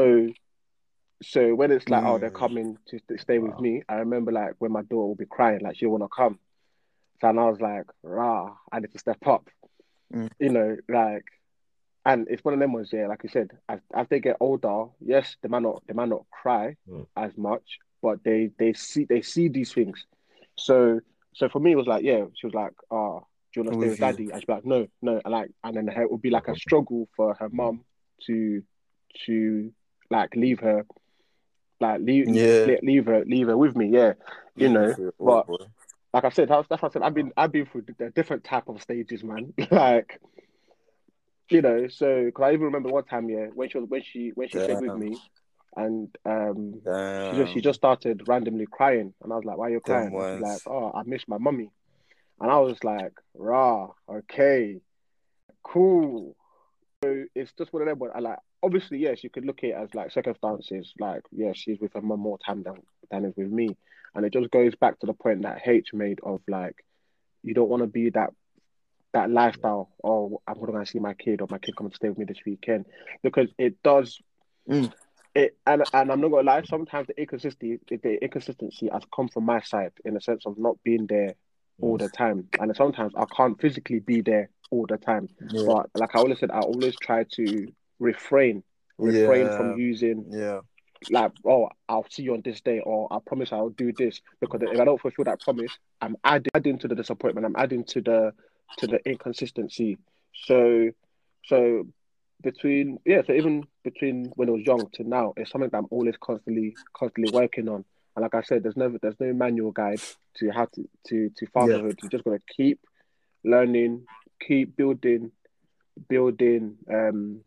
So 0.00 0.28
so 1.22 1.54
when 1.54 1.72
it's 1.72 1.88
like 1.88 2.04
oh 2.04 2.18
they're 2.18 2.30
Mm. 2.30 2.34
coming 2.38 2.78
to, 2.88 3.00
to 3.08 3.18
stay 3.18 3.38
with 3.38 3.58
me, 3.58 3.82
I 3.88 3.94
remember 3.96 4.30
like 4.30 4.52
when 4.58 4.70
my 4.72 4.82
daughter 4.82 5.06
would 5.08 5.18
be 5.18 5.26
crying 5.26 5.60
like 5.60 5.76
she 5.76 5.86
wanna 5.86 6.08
come, 6.08 6.38
so 7.20 7.28
and 7.28 7.40
I 7.40 7.48
was 7.50 7.60
like 7.60 7.86
rah 8.02 8.54
I 8.70 8.80
need 8.80 8.92
to 8.92 8.98
step 8.98 9.26
up, 9.26 9.48
Mm. 10.14 10.30
you 10.38 10.50
know 10.50 10.76
like, 10.88 11.24
and 12.06 12.28
it's 12.30 12.44
one 12.44 12.54
of 12.54 12.60
them 12.60 12.72
ones 12.72 12.90
yeah 12.92 13.08
like 13.08 13.22
you 13.24 13.28
said 13.28 13.50
as 13.68 13.80
as 13.94 14.06
they 14.08 14.20
get 14.20 14.36
older 14.40 14.84
yes 15.00 15.36
they 15.42 15.48
might 15.48 15.62
not 15.62 15.82
they 15.88 15.94
might 15.94 16.08
not 16.08 16.24
cry 16.30 16.76
Mm. 16.88 17.06
as 17.16 17.36
much 17.36 17.78
but 18.00 18.22
they 18.22 18.50
they 18.58 18.72
see 18.74 19.04
they 19.04 19.22
see 19.22 19.48
these 19.48 19.72
things, 19.72 20.06
so 20.56 21.00
so 21.34 21.48
for 21.48 21.58
me 21.58 21.72
it 21.72 21.76
was 21.76 21.88
like 21.88 22.04
yeah 22.04 22.24
she 22.36 22.46
was 22.46 22.54
like 22.54 22.72
oh 22.92 23.26
do 23.52 23.60
you 23.60 23.64
want 23.64 23.72
to 23.74 23.80
stay 23.80 23.88
With 23.88 23.90
with 23.92 24.00
daddy? 24.00 24.30
And 24.30 24.40
she'd 24.42 24.46
be 24.46 24.52
like, 24.52 24.66
no, 24.66 24.86
no. 25.00 25.22
And 25.24 25.32
like, 25.32 25.50
and 25.64 25.74
then 25.74 25.88
it 25.88 26.10
would 26.10 26.20
be 26.20 26.28
like 26.28 26.48
a 26.48 26.54
struggle 26.54 27.08
for 27.16 27.32
her 27.40 27.48
mum 27.48 27.82
to, 28.26 28.62
to 29.24 29.72
like 30.10 30.34
leave 30.36 30.60
her, 30.60 30.86
like 31.80 32.00
leave, 32.00 32.28
Yeah. 32.28 32.66
le- 32.66 32.86
leave 32.86 33.06
her, 33.06 33.24
leave 33.24 33.46
her 33.48 33.56
with 33.56 33.76
me. 33.76 33.88
Yeah, 33.88 34.14
you 34.56 34.68
know. 34.68 34.94
Oh, 35.20 35.24
But 35.24 35.46
boy. 35.46 35.56
like 36.14 36.24
I 36.24 36.30
said, 36.30 36.48
that's, 36.48 36.66
that's 36.68 36.82
what 36.82 36.92
I 36.92 36.94
said. 36.94 37.02
I've 37.02 37.14
been, 37.14 37.32
I've 37.36 37.52
been 37.52 37.66
through 37.66 37.84
the 37.98 38.10
different 38.10 38.44
type 38.44 38.68
of 38.68 38.80
stages, 38.82 39.22
man. 39.22 39.52
like, 39.70 40.20
you 41.50 41.62
know. 41.62 41.88
So, 41.88 42.24
because 42.26 42.42
I 42.44 42.52
even 42.52 42.66
remember 42.66 42.88
one 42.90 43.04
time, 43.04 43.28
yeah, 43.28 43.46
when 43.54 43.68
she 43.68 43.78
was, 43.78 43.88
when 43.88 44.02
she, 44.02 44.32
when 44.34 44.48
she 44.48 44.58
stayed 44.60 44.80
with 44.80 44.94
me, 44.94 45.16
and 45.76 46.08
um, 46.24 46.80
she 47.30 47.36
just 47.36 47.52
she 47.52 47.60
just 47.60 47.78
started 47.78 48.22
randomly 48.26 48.66
crying, 48.70 49.12
and 49.22 49.32
I 49.32 49.36
was 49.36 49.44
like, 49.44 49.56
"Why 49.58 49.66
are 49.68 49.70
you 49.70 49.80
crying?" 49.80 50.10
She's 50.32 50.40
like, 50.40 50.60
"Oh, 50.66 50.92
I 50.94 51.02
miss 51.04 51.28
my 51.28 51.38
mummy," 51.38 51.70
and 52.40 52.50
I 52.50 52.58
was 52.58 52.72
just 52.72 52.84
like, 52.84 53.12
"Rah, 53.34 53.88
okay, 54.10 54.80
cool." 55.62 56.36
So 57.04 57.24
it's 57.34 57.52
just 57.52 57.72
one 57.72 57.82
of 57.82 57.88
them. 57.88 57.98
But 57.98 58.16
I 58.16 58.20
like, 58.20 58.38
obviously, 58.62 58.98
yes, 58.98 59.22
you 59.22 59.30
could 59.30 59.44
look 59.44 59.58
at 59.62 59.70
it 59.70 59.72
as 59.74 59.94
like 59.94 60.12
circumstances. 60.12 60.92
Like, 60.98 61.22
yeah, 61.30 61.52
she's 61.54 61.80
with 61.80 61.92
her 61.94 62.00
mum 62.00 62.20
more 62.20 62.38
time 62.38 62.62
than 62.62 62.76
than 63.10 63.24
is 63.24 63.34
with 63.36 63.50
me, 63.50 63.76
and 64.14 64.24
it 64.24 64.32
just 64.32 64.50
goes 64.50 64.74
back 64.74 64.98
to 65.00 65.06
the 65.06 65.14
point 65.14 65.42
that 65.42 65.62
H 65.66 65.90
made 65.92 66.20
of 66.22 66.40
like, 66.48 66.84
you 67.42 67.54
don't 67.54 67.68
want 67.68 67.82
to 67.82 67.86
be 67.86 68.10
that 68.10 68.30
that 69.12 69.30
lifestyle. 69.30 69.90
Oh, 70.04 70.40
I'm 70.46 70.60
gonna 70.60 70.86
see 70.86 70.98
my 70.98 71.14
kid, 71.14 71.40
or 71.40 71.48
my 71.50 71.58
kid 71.58 71.76
coming 71.76 71.90
to 71.90 71.96
stay 71.96 72.08
with 72.08 72.18
me 72.18 72.24
this 72.24 72.44
weekend, 72.44 72.86
because 73.22 73.48
it 73.58 73.82
does. 73.82 74.18
Mm. 74.68 74.92
It, 75.34 75.56
and 75.66 75.84
and 75.92 76.10
I'm 76.10 76.20
not 76.20 76.30
gonna 76.30 76.42
lie. 76.42 76.62
Sometimes 76.62 77.06
the 77.06 77.20
inconsistency, 77.20 77.78
the 77.88 78.22
inconsistency 78.22 78.88
has 78.92 79.02
come 79.14 79.28
from 79.28 79.44
my 79.44 79.60
side 79.60 79.92
in 80.04 80.14
the 80.14 80.20
sense 80.20 80.46
of 80.46 80.58
not 80.58 80.82
being 80.82 81.06
there 81.06 81.34
all 81.80 81.96
the 81.96 82.08
time, 82.08 82.48
and 82.58 82.74
sometimes 82.74 83.12
I 83.16 83.24
can't 83.36 83.60
physically 83.60 84.00
be 84.00 84.20
there 84.20 84.50
all 84.70 84.86
the 84.88 84.96
time. 84.96 85.28
Yeah. 85.50 85.62
But 85.66 85.90
like 85.94 86.14
I 86.14 86.18
always 86.18 86.40
said, 86.40 86.50
I 86.50 86.60
always 86.60 86.96
try 87.00 87.24
to 87.34 87.68
refrain, 87.98 88.62
refrain 88.98 89.46
Yeah. 89.46 89.56
from 89.56 89.78
using 89.78 90.26
Yeah. 90.30 90.60
like, 91.10 91.32
oh, 91.46 91.68
I'll 91.88 92.06
see 92.10 92.22
you 92.22 92.34
on 92.34 92.42
this 92.42 92.60
day, 92.60 92.80
or 92.80 93.12
I 93.12 93.18
promise 93.24 93.52
I'll 93.52 93.70
do 93.70 93.92
this. 93.92 94.20
Because 94.40 94.62
if 94.62 94.80
I 94.80 94.84
don't 94.84 95.00
fulfill 95.00 95.24
that 95.26 95.40
promise, 95.40 95.78
I'm 96.00 96.16
adding, 96.24 96.50
adding 96.54 96.78
to 96.80 96.88
the 96.88 96.94
disappointment. 96.94 97.46
I'm 97.46 97.56
adding 97.56 97.84
to 97.84 98.00
the 98.00 98.32
to 98.78 98.86
the 98.86 98.98
inconsistency. 99.08 99.98
So, 100.34 100.90
so 101.44 101.86
between 102.42 102.98
yeah, 103.04 103.22
so 103.26 103.32
even 103.32 103.64
between 103.84 104.32
when 104.36 104.48
I 104.48 104.52
was 104.52 104.62
young 104.66 104.88
to 104.94 105.04
now, 105.04 105.34
it's 105.36 105.50
something 105.50 105.70
that 105.70 105.78
I'm 105.78 105.86
always 105.90 106.16
constantly 106.20 106.76
constantly 106.96 107.30
working 107.30 107.68
on. 107.68 107.84
And 108.16 108.22
like 108.22 108.34
I 108.34 108.42
said, 108.42 108.62
there's 108.62 108.76
never 108.76 108.98
there's 109.00 109.18
no 109.20 109.32
manual 109.32 109.72
guide 109.72 110.00
to 110.36 110.50
how 110.50 110.66
to 110.74 110.88
to 111.08 111.30
to 111.36 111.46
fatherhood. 111.46 111.98
You 112.02 112.08
just 112.08 112.24
gotta 112.24 112.40
keep 112.56 112.80
learning, 113.44 114.04
keep 114.46 114.76
building, 114.76 115.30
building 116.08 116.76
um 116.92 117.40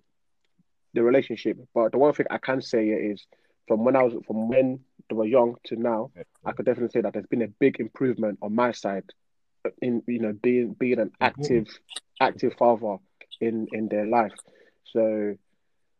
the 0.93 1.03
relationship. 1.03 1.57
But 1.73 1.91
the 1.91 1.97
one 1.97 2.13
thing 2.13 2.27
I 2.29 2.37
can 2.37 2.61
say 2.61 2.87
is 2.87 3.25
from 3.67 3.83
when 3.83 3.95
I 3.95 4.03
was 4.03 4.13
from 4.25 4.49
when 4.49 4.79
they 5.09 5.15
were 5.15 5.25
young 5.25 5.55
to 5.65 5.75
now, 5.75 6.11
I 6.45 6.51
could 6.51 6.65
definitely 6.65 6.91
say 6.93 7.01
that 7.01 7.13
there's 7.13 7.27
been 7.27 7.41
a 7.41 7.47
big 7.47 7.79
improvement 7.79 8.39
on 8.41 8.55
my 8.55 8.71
side 8.71 9.05
in 9.81 10.01
you 10.07 10.19
know 10.19 10.33
being 10.33 10.73
being 10.73 10.99
an 10.99 11.09
mm-hmm. 11.09 11.23
active 11.23 11.67
active 12.19 12.53
father 12.57 12.97
in 13.39 13.67
in 13.71 13.87
their 13.87 14.05
life. 14.05 14.33
So 14.85 15.35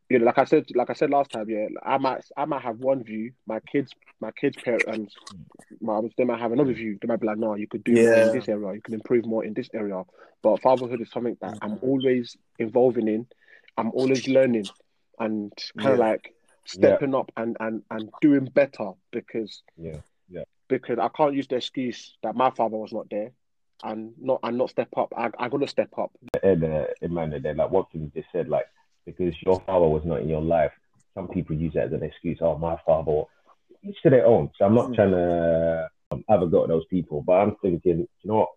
you 0.10 0.20
know, 0.20 0.26
like 0.26 0.38
I 0.38 0.44
said, 0.44 0.66
like 0.76 0.90
I 0.90 0.94
said 0.94 1.10
last 1.10 1.32
time, 1.32 1.50
yeah, 1.50 1.68
I 1.84 1.98
might 1.98 2.26
I 2.36 2.44
might 2.46 2.62
have 2.64 2.80
one 2.80 3.04
view. 3.04 3.32
My 3.48 3.62
kids, 3.62 3.94
my 4.20 4.32
kids' 4.32 4.58
parents, 4.62 5.16
mm. 5.34 5.40
moms, 5.80 6.12
they 6.18 6.26
might 6.26 6.42
have 6.42 6.52
another 6.52 6.74
view. 6.74 6.98
They 7.02 7.08
might 7.08 7.22
be 7.22 7.28
like, 7.28 7.38
no, 7.38 7.56
you 7.56 7.68
could 7.68 7.86
do 7.86 7.94
more 7.94 8.04
Yeah. 8.04 8.28
in 8.28 8.38
this 8.38 8.50
area. 8.50 8.74
You 8.74 8.82
can 8.82 8.96
improve 8.96 9.26
more 9.26 9.46
in 9.46 9.54
this 9.54 9.70
area. 9.74 10.04
But 10.44 10.62
fatherhood 10.62 11.00
is 11.00 11.10
something 11.12 11.38
that 11.40 11.60
I'm 11.62 11.76
mm-hmm. 11.76 11.86
always 11.86 12.36
involving 12.60 13.08
in. 13.08 13.26
I'm 13.78 13.92
always 13.92 14.28
learning 14.28 14.66
and 15.22 15.54
kind 15.78 15.94
of 15.94 16.00
Yeah. 16.00 16.06
like 16.10 16.36
stepping 16.66 17.16
up 17.16 17.32
and, 17.38 17.58
and 17.60 17.84
and 17.90 18.10
doing 18.22 18.46
better 18.46 18.92
because 19.12 19.64
Yeah. 19.78 20.02
yeah 20.30 20.44
because 20.68 21.00
I 21.00 21.10
can't 21.10 21.36
use 21.36 21.48
the 21.48 21.58
excuse 21.58 22.18
that 22.24 22.36
my 22.36 22.50
father 22.52 22.78
was 22.78 22.94
not 22.94 23.10
there 23.10 23.32
and 23.84 24.14
not 24.20 24.40
and 24.44 24.58
not 24.58 24.70
step 24.70 24.90
up. 24.98 25.14
I 25.16 25.30
I 25.38 25.50
gotta 25.50 25.68
step 25.68 25.90
up. 25.98 26.12
and 26.44 26.64
uh, 26.64 26.88
Amanda, 27.02 27.40
there, 27.40 27.56
like 27.56 27.72
what 27.72 27.88
you 27.94 28.12
just 28.16 28.28
said, 28.32 28.48
like 28.50 28.66
because 29.06 29.34
your 29.46 29.60
father 29.62 29.88
was 29.88 30.04
not 30.06 30.22
in 30.22 30.30
your 30.30 30.42
life, 30.42 30.72
some 31.16 31.28
people 31.28 31.56
use 31.56 31.74
that 31.74 31.88
as 31.88 31.94
an 31.94 32.04
excuse. 32.04 32.38
Oh, 32.42 32.58
my 32.58 32.78
father, 32.86 33.24
each 33.84 34.02
to 34.04 34.10
their 34.10 34.26
own. 34.26 34.52
So 34.58 34.66
I'm 34.66 34.76
not 34.76 34.90
Mm. 34.90 34.96
trying 34.96 35.12
to 35.12 35.90
um, 36.12 36.24
have 36.30 36.42
a 36.44 36.48
go 36.48 36.64
at 36.64 36.70
those 36.70 36.86
people, 36.86 37.22
but 37.24 37.34
I'm 37.34 37.56
thinking, 37.58 38.00
you 38.00 38.08
know 38.30 38.36
what? 38.42 38.50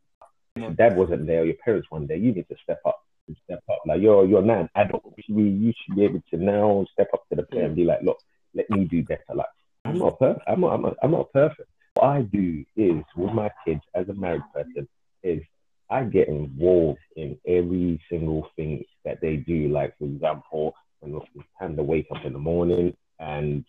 If 0.56 0.62
your 0.62 0.70
dad 0.72 0.96
wasn't 0.96 1.26
there, 1.26 1.42
or 1.42 1.46
your 1.46 1.56
parents 1.64 1.88
weren't 1.90 2.08
there, 2.08 2.16
you 2.16 2.32
need 2.32 2.48
to 2.48 2.56
step 2.62 2.80
up. 2.86 3.03
Step 3.44 3.60
up, 3.70 3.78
like 3.86 4.02
you're 4.02 4.26
you're 4.26 4.42
now 4.42 4.60
an 4.60 4.68
adult. 4.74 5.02
You 5.16 5.22
should 5.24 5.36
be, 5.36 5.42
you 5.44 5.72
should 5.72 5.96
be 5.96 6.04
able 6.04 6.22
to 6.30 6.36
now 6.36 6.84
step 6.92 7.08
up 7.14 7.26
to 7.30 7.36
the 7.36 7.42
plate 7.44 7.64
and 7.64 7.74
be 7.74 7.84
like, 7.84 8.02
look, 8.02 8.18
let 8.54 8.68
me 8.68 8.84
do 8.84 9.02
better. 9.02 9.22
Like 9.34 9.46
I'm 9.86 9.98
not 9.98 10.18
perfect. 10.18 10.44
I'm 10.46 10.60
not. 10.60 10.74
I'm 10.74 10.82
not, 10.82 10.96
I'm 11.02 11.10
not 11.10 11.32
perfect. 11.32 11.68
What 11.94 12.04
I 12.06 12.22
do 12.22 12.62
is 12.76 13.02
with 13.16 13.32
my 13.32 13.50
kids 13.66 13.80
as 13.94 14.10
a 14.10 14.12
married 14.12 14.42
person 14.52 14.86
is 15.22 15.40
I 15.88 16.04
get 16.04 16.28
involved 16.28 16.98
in 17.16 17.38
every 17.46 17.98
single 18.10 18.46
thing 18.56 18.84
that 19.06 19.22
they 19.22 19.36
do. 19.36 19.68
Like, 19.68 19.96
for 19.98 20.04
example, 20.04 20.74
when 21.00 21.14
it's 21.14 21.46
time 21.58 21.76
to 21.76 21.82
wake 21.82 22.08
up 22.14 22.26
in 22.26 22.34
the 22.34 22.38
morning 22.38 22.94
and 23.20 23.64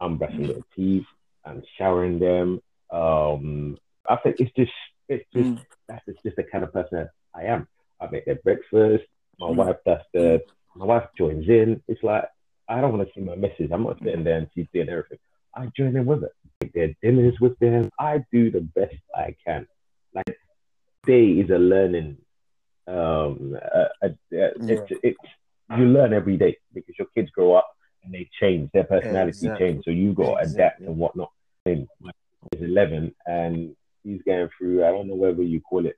I'm 0.00 0.18
brushing 0.18 0.48
their 0.48 0.62
teeth, 0.74 1.06
I'm 1.44 1.62
showering 1.78 2.18
them. 2.18 2.60
Um, 2.90 3.78
I 4.08 4.16
think 4.16 4.36
it's 4.40 4.52
just, 4.56 4.72
it's 5.08 5.24
just, 5.32 5.50
Mm. 5.50 5.66
that's 5.88 6.04
just, 6.06 6.22
just 6.24 6.36
the 6.36 6.44
kind 6.44 6.64
of 6.64 6.72
person 6.72 6.98
that 6.98 7.10
I 7.34 7.44
am. 7.44 7.68
I 8.02 8.10
make 8.10 8.24
their 8.24 8.36
breakfast. 8.36 9.04
My 9.38 9.48
Mm. 9.48 9.56
wife 9.56 9.76
does 9.86 10.00
the, 10.12 10.42
my 10.76 10.84
wife 10.84 11.08
joins 11.16 11.48
in. 11.48 11.82
It's 11.88 12.02
like, 12.02 12.24
I 12.68 12.80
don't 12.80 12.96
want 12.96 13.06
to 13.06 13.14
see 13.14 13.24
my 13.24 13.34
missus. 13.34 13.70
I'm 13.72 13.84
not 13.84 13.98
sitting 14.02 14.24
there 14.24 14.38
and 14.38 14.48
she's 14.54 14.66
doing 14.72 14.88
everything. 14.88 15.18
I 15.54 15.66
join 15.76 15.96
in 15.96 16.06
with 16.06 16.24
it. 16.24 16.32
Make 16.60 16.72
their 16.72 16.94
dinners 17.02 17.38
with 17.40 17.58
them. 17.58 17.90
I 17.98 18.24
do 18.32 18.50
the 18.50 18.60
best 18.60 18.96
I 19.14 19.36
can. 19.46 19.66
Like, 20.14 20.36
day 21.06 21.26
is 21.42 21.50
a 21.50 21.58
learning. 21.58 22.18
Um, 22.86 23.56
uh, 23.74 23.88
uh, 24.04 24.08
it's, 24.30 24.92
it's 25.02 25.18
you 25.76 25.84
learn 25.84 26.12
every 26.12 26.36
day 26.36 26.56
because 26.74 26.94
your 26.98 27.08
kids 27.14 27.30
grow 27.30 27.54
up 27.54 27.68
and 28.04 28.12
they 28.12 28.28
change, 28.40 28.70
their 28.72 28.84
personality 28.84 29.46
Exactly. 29.46 29.66
change. 29.66 29.84
So 29.84 29.90
you 29.90 30.12
got 30.14 30.40
to 30.40 30.50
adapt 30.50 30.80
and 30.80 30.96
whatnot. 30.98 31.30
And 31.66 31.86
my 32.00 32.10
is 32.52 32.62
11 32.62 33.14
and 33.26 33.76
he's 34.04 34.22
going 34.22 34.48
through. 34.58 34.84
I 34.84 34.90
don't 34.90 35.08
know 35.08 35.14
whether 35.14 35.42
you 35.42 35.60
call 35.60 35.86
it. 35.86 35.96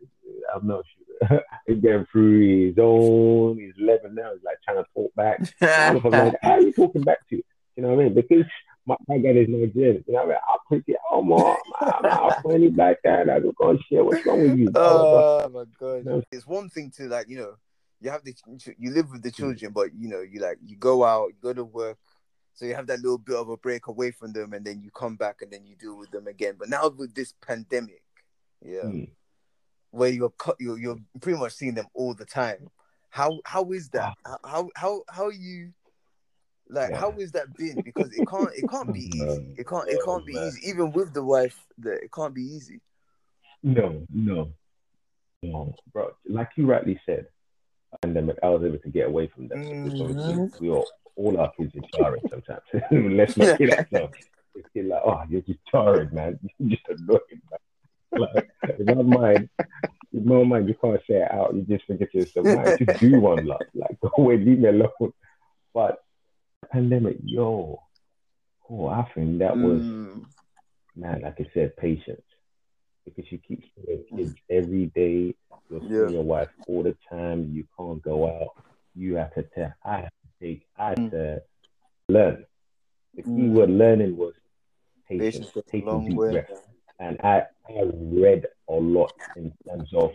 I'm 0.54 0.66
not 0.66 0.84
sure. 0.84 1.40
he's 1.66 1.80
going 1.80 2.06
through 2.10 2.68
his 2.68 2.76
own. 2.78 3.58
He's 3.58 3.74
11 3.78 4.14
now. 4.14 4.32
He's 4.32 4.44
like 4.44 4.58
trying 4.64 4.82
to 4.82 4.90
talk 4.94 5.14
back. 5.14 5.40
I'm 5.60 6.10
like, 6.10 6.34
how 6.42 6.52
are 6.52 6.60
you 6.60 6.72
talking 6.72 7.02
back 7.02 7.26
to? 7.30 7.36
You 7.36 7.42
you 7.76 7.82
know 7.82 7.90
what 7.90 8.00
I 8.00 8.04
mean? 8.04 8.14
Because 8.14 8.44
my, 8.86 8.96
my 9.08 9.18
guy 9.18 9.30
is 9.30 9.48
Nigerian. 9.48 10.04
You 10.06 10.14
know 10.14 10.20
what 10.20 10.24
I 10.24 10.28
mean? 10.28 10.38
I'll 10.48 10.60
put 10.68 10.84
it 10.86 10.96
on 11.10 11.26
more. 11.26 11.56
I'll 11.80 12.40
funny 12.42 12.68
back 12.68 12.98
and 13.04 13.30
I 13.30 13.40
go, 13.40 13.52
oh, 13.60 13.76
shit, 13.88 14.04
what's 14.04 14.24
wrong 14.26 14.42
with 14.42 14.58
you? 14.58 14.72
Oh, 14.76 15.48
my 15.52 15.64
God. 15.78 16.24
It's 16.30 16.46
one 16.46 16.68
thing 16.68 16.92
to, 16.96 17.08
like, 17.08 17.28
you 17.28 17.38
know, 17.38 17.54
you 18.00 18.10
have 18.10 18.22
the, 18.22 18.34
you 18.78 18.90
live 18.92 19.10
with 19.10 19.22
the 19.22 19.30
Mm. 19.30 19.36
children, 19.36 19.72
but, 19.72 19.94
you 19.94 20.08
know, 20.08 20.20
you 20.20 20.40
like, 20.40 20.58
you 20.64 20.76
go 20.76 21.04
out, 21.04 21.28
you 21.28 21.36
go 21.40 21.52
to 21.52 21.64
work. 21.64 21.98
So 22.54 22.64
you 22.66 22.74
have 22.74 22.86
that 22.86 23.00
little 23.00 23.18
bit 23.18 23.34
of 23.36 23.48
a 23.48 23.56
break 23.56 23.88
away 23.88 24.12
from 24.12 24.32
them 24.32 24.52
and 24.52 24.64
then 24.64 24.80
you 24.80 24.90
come 24.92 25.16
back 25.16 25.42
and 25.42 25.50
then 25.52 25.64
you 25.66 25.74
deal 25.76 25.96
with 25.98 26.10
them 26.12 26.26
again. 26.28 26.54
But 26.58 26.68
now 26.68 26.88
with 26.88 27.14
this 27.14 27.34
pandemic, 27.44 28.02
yeah, 28.64 28.82
Mm. 28.84 29.10
where 29.90 30.10
you're 30.10 30.30
cut, 30.30 30.56
you're, 30.60 30.78
you're 30.78 30.98
pretty 31.20 31.38
much 31.38 31.52
seeing 31.52 31.74
them 31.74 31.86
all 31.94 32.14
the 32.14 32.24
time. 32.24 32.70
How 33.10 33.40
how 33.44 33.70
is 33.72 33.88
that? 33.90 34.14
How 34.24 34.38
how 34.44 34.70
how, 34.76 35.02
how 35.08 35.28
you 35.30 35.72
like? 36.68 36.90
Yeah. 36.90 36.98
How 37.00 37.10
is 37.12 37.32
that 37.32 37.52
been? 37.56 37.80
Because 37.82 38.12
it 38.12 38.26
can't 38.28 38.50
it 38.54 38.68
can't 38.68 38.92
be 38.92 39.00
easy. 39.14 39.54
It 39.58 39.66
can't 39.68 39.88
it 39.88 39.98
Oh, 40.02 40.04
can't 40.14 40.26
be 40.26 40.34
man. 40.34 40.46
easy. 40.48 40.68
Even 40.70 40.92
with 40.92 41.12
the 41.12 41.22
wife, 41.24 41.56
that 41.78 42.02
it 42.02 42.12
can't 42.12 42.34
be 42.34 42.42
easy. 42.42 42.80
No, 43.62 44.04
no, 44.12 44.52
no, 45.42 45.74
bro. 45.92 46.10
Like 46.28 46.50
you 46.56 46.66
rightly 46.66 47.00
said, 47.06 47.26
pandemic, 48.02 48.36
I 48.42 48.48
was 48.48 48.62
able 48.64 48.78
to 48.78 48.88
get 48.90 49.06
away 49.08 49.28
from 49.28 49.48
them. 49.48 49.58
Mhm. 49.58 50.60
we 50.60 50.70
all, 50.70 50.86
all 51.16 51.38
our 51.40 51.52
kids 51.52 51.72
are 51.76 51.98
jarring 51.98 52.22
sometimes. 52.30 52.60
Let's 52.90 53.36
not 53.36 53.58
kid 53.58 53.70
ourselves. 53.70 54.14
It's 54.54 54.68
like, 54.74 55.02
oh, 55.04 55.22
you're 55.28 55.40
just 55.42 55.58
jarring, 55.70 56.10
man. 56.12 56.38
You're 56.58 56.70
just 56.70 56.82
annoying, 56.88 57.42
man. 57.50 57.58
Like, 58.34 58.48
in 58.78 58.86
my 58.86 59.02
mind, 59.02 59.48
in 60.12 60.24
my 60.26 60.44
mind, 60.44 60.68
you 60.68 60.74
can't 60.80 61.00
say 61.08 61.22
it 61.22 61.32
out. 61.32 61.54
You 61.54 61.62
just 61.62 61.86
think 61.88 61.98
to 62.00 62.18
yourself, 62.18 62.46
man, 62.46 62.76
just 62.78 63.00
do 63.00 63.18
one, 63.18 63.46
like, 63.46 63.66
like 63.74 63.98
go 64.00 64.10
away, 64.18 64.36
leave 64.36 64.60
me 64.60 64.68
alone. 64.68 65.12
But 65.72 65.98
pandemic, 66.70 67.16
yo, 67.24 67.80
oh, 68.70 68.86
I 68.86 69.08
think 69.14 69.38
that 69.40 69.56
was 69.56 69.80
Mm. 69.82 70.24
man, 70.96 71.22
like 71.22 71.40
I 71.40 71.46
said, 71.52 71.76
patience. 71.76 72.22
Because 73.04 73.30
you 73.32 73.38
keep 73.46 73.62
seeing 73.74 74.04
kids 74.16 74.34
every 74.48 74.86
day, 74.94 75.34
you're 75.68 75.80
seeing 75.80 75.92
Yeah. 75.92 76.08
your 76.10 76.22
wife 76.22 76.48
all 76.68 76.82
the 76.84 76.96
time, 77.10 77.50
you 77.52 77.64
can't 77.76 78.00
go 78.02 78.28
out, 78.28 78.50
you 78.94 79.16
have 79.16 79.34
to 79.34 79.42
tell, 79.42 79.74
I 79.84 79.96
have 80.02 80.12
take, 80.44 80.66
I 80.76 80.88
have 80.90 80.98
Mm. 80.98 81.10
to 81.10 81.42
learn. 82.08 82.44
The 83.16 83.22
key 83.22 83.28
Mm. 83.28 83.52
word 83.52 83.70
learning 83.70 84.16
was 84.16 84.34
patience, 85.08 85.50
Patience 85.54 85.66
taking 85.70 86.08
deep 86.08 86.16
way. 86.18 86.30
breaths. 86.30 86.52
And 86.98 87.20
I, 87.22 87.42
I 87.68 87.82
read 87.92 88.46
a 88.68 88.74
lot 88.74 89.12
in 89.36 89.52
terms 89.66 89.88
of, 89.94 90.10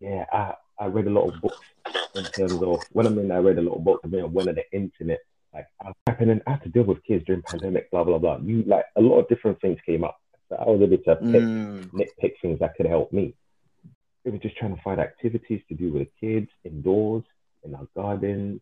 yeah, 0.00 0.24
I, 0.32 0.54
I 0.78 0.86
read 0.86 1.06
a 1.06 1.10
lot 1.10 1.28
of 1.28 1.40
books 1.40 1.64
in 2.14 2.24
terms 2.36 2.62
of, 2.62 2.84
when 2.92 3.06
I 3.06 3.10
mean 3.10 3.30
I 3.30 3.38
read 3.38 3.58
a 3.58 3.62
lot 3.62 3.76
of 3.76 3.84
books, 3.84 4.00
I 4.04 4.08
mean 4.08 4.32
when 4.32 4.48
on 4.48 4.54
the 4.56 4.64
internet, 4.72 5.20
like 5.54 5.66
I 5.82 5.92
happened, 6.06 6.42
I 6.46 6.50
had 6.50 6.62
to 6.62 6.68
deal 6.68 6.84
with 6.84 7.02
kids 7.04 7.24
during 7.26 7.42
pandemic, 7.42 7.90
blah 7.90 8.04
blah 8.04 8.18
blah. 8.18 8.38
You 8.38 8.62
like 8.64 8.84
a 8.96 9.00
lot 9.00 9.18
of 9.20 9.28
different 9.28 9.60
things 9.60 9.78
came 9.84 10.04
up. 10.04 10.16
So 10.48 10.56
I 10.56 10.64
was 10.68 10.80
able 10.82 10.98
to 10.98 11.16
pick, 11.32 11.44
Mm. 11.44 11.90
nitpick 11.92 12.34
things 12.42 12.58
that 12.60 12.74
could 12.76 12.86
help 12.86 13.12
me. 13.12 13.34
We 14.24 14.32
were 14.32 14.38
just 14.38 14.56
trying 14.56 14.76
to 14.76 14.82
find 14.82 15.00
activities 15.00 15.62
to 15.68 15.74
do 15.74 15.92
with 15.92 16.08
the 16.08 16.10
kids 16.20 16.50
indoors 16.64 17.24
in 17.64 17.74
our 17.74 17.86
garden. 17.96 18.60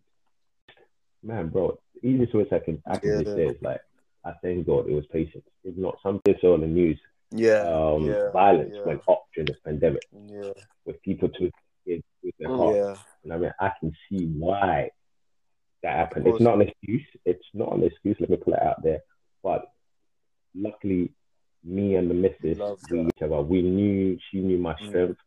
Man, 1.23 1.49
bro, 1.49 1.79
easiest 2.03 2.35
way 2.35 2.47
I 2.53 2.59
can 2.59 2.83
I 2.87 2.97
can 2.99 3.23
just 3.23 3.37
say 3.37 3.47
is 3.47 3.63
like 3.63 3.81
I 4.25 4.33
thank 4.43 4.67
God 4.67 4.89
it 4.89 4.93
was 4.93 5.07
patience. 5.07 5.45
If 5.65 5.77
not, 5.77 5.99
something 6.03 6.33
days 6.33 6.43
on 6.45 6.61
the 6.61 6.67
news, 6.67 6.99
Yeah. 7.31 7.63
um, 7.63 8.05
yeah. 8.07 8.31
violence 8.31 8.73
yeah. 8.75 8.85
went 8.85 9.03
up 9.09 9.25
during 9.35 9.47
this 9.47 9.57
pandemic 9.65 10.03
Yeah. 10.13 10.53
with 10.85 11.01
people 11.03 11.29
to 11.29 11.51
kids 11.87 12.05
with 12.23 12.35
their 12.39 12.49
Mm. 12.49 12.57
heart. 12.57 12.77
Yeah. 12.77 12.97
And 13.25 13.33
I 13.33 13.39
mean, 13.39 13.53
I 13.61 13.73
can 13.81 13.93
see 14.09 14.27
why 14.27 14.91
that 15.83 15.97
happened. 15.97 16.27
It's 16.27 16.41
not 16.41 16.55
an 16.57 16.63
excuse. 16.63 17.07
It's 17.25 17.49
not 17.55 17.73
an 17.75 17.85
excuse. 17.85 18.17
Let 18.21 18.31
me 18.31 18.37
put 18.37 18.55
it 18.55 18.63
out 18.63 18.83
there. 18.83 19.01
But 19.43 19.71
luckily, 20.55 21.13
me 21.65 21.97
and 21.97 22.11
the 22.11 22.15
missus, 22.15 22.59
we 22.91 23.01
each 23.01 23.23
other, 23.23 23.41
we 23.43 23.63
knew 23.63 24.19
she 24.31 24.41
knew 24.41 24.59
my 24.59 24.75
Mm. 24.75 24.89
strength. 24.89 25.21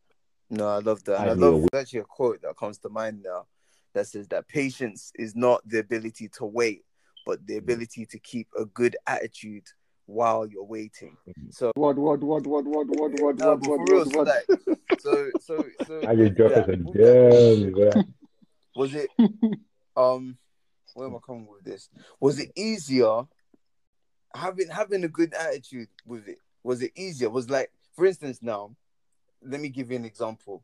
No, 0.50 0.68
I 0.68 0.78
love 0.78 1.02
that. 1.04 1.20
And 1.20 1.30
I 1.30 1.32
I, 1.32 1.34
love 1.34 1.66
there's 1.70 1.82
actually 1.82 2.00
a 2.00 2.04
quote 2.04 2.42
that 2.42 2.56
comes 2.56 2.78
to 2.78 2.88
mind 2.88 3.22
now 3.22 3.46
that 3.94 4.06
says 4.06 4.28
that 4.28 4.48
patience 4.48 5.12
is 5.16 5.34
not 5.36 5.60
the 5.68 5.78
ability 5.78 6.28
to 6.38 6.44
wait, 6.44 6.84
but 7.26 7.46
the 7.46 7.56
ability 7.56 8.06
to 8.06 8.18
keep 8.18 8.48
a 8.58 8.64
good 8.66 8.96
attitude 9.06 9.66
while 10.06 10.46
you're 10.46 10.64
waiting. 10.64 11.16
Mhm. 11.28 11.52
So 11.54 11.70
What, 11.74 11.96
what, 11.96 12.20
what, 12.22 12.46
what, 12.46 12.64
what, 12.64 12.86
what, 12.88 13.20
what, 13.20 13.38
No, 13.38 13.50
what, 13.56 13.60
what, 13.60 13.78
for 13.78 13.84
real, 13.94 14.04
what, 14.04 14.12
so 14.12 14.18
what? 14.18 14.26
like 14.26 14.78
so 15.00 15.30
so 15.40 15.64
so 15.86 16.00
I 16.08 16.14
just 16.16 16.34
dropped 16.34 16.54
that- 16.54 16.68
us 16.68 16.74
a 16.80 16.82
with 16.82 16.94
that 16.96 17.62
damn, 17.62 17.72
bro. 17.72 18.02
was 18.74 18.94
it 18.94 19.08
um 19.96 20.36
where 20.94 21.06
am 21.08 21.14
I 21.16 21.18
coming 21.24 21.46
with 21.46 21.64
this? 21.64 21.88
Was 22.20 22.38
it 22.38 22.50
easier 22.56 23.22
having 24.34 24.68
having 24.68 25.04
a 25.04 25.08
good 25.08 25.32
attitude 25.34 25.88
with 26.06 26.28
it? 26.28 26.38
Was 26.64 26.82
it 26.82 26.92
easier? 26.96 27.30
Was 27.30 27.48
like 27.48 27.70
for 27.94 28.06
instance 28.06 28.40
now, 28.42 28.74
let 29.42 29.60
me 29.60 29.68
give 29.68 29.90
you 29.90 29.96
an 29.96 30.04
example. 30.04 30.62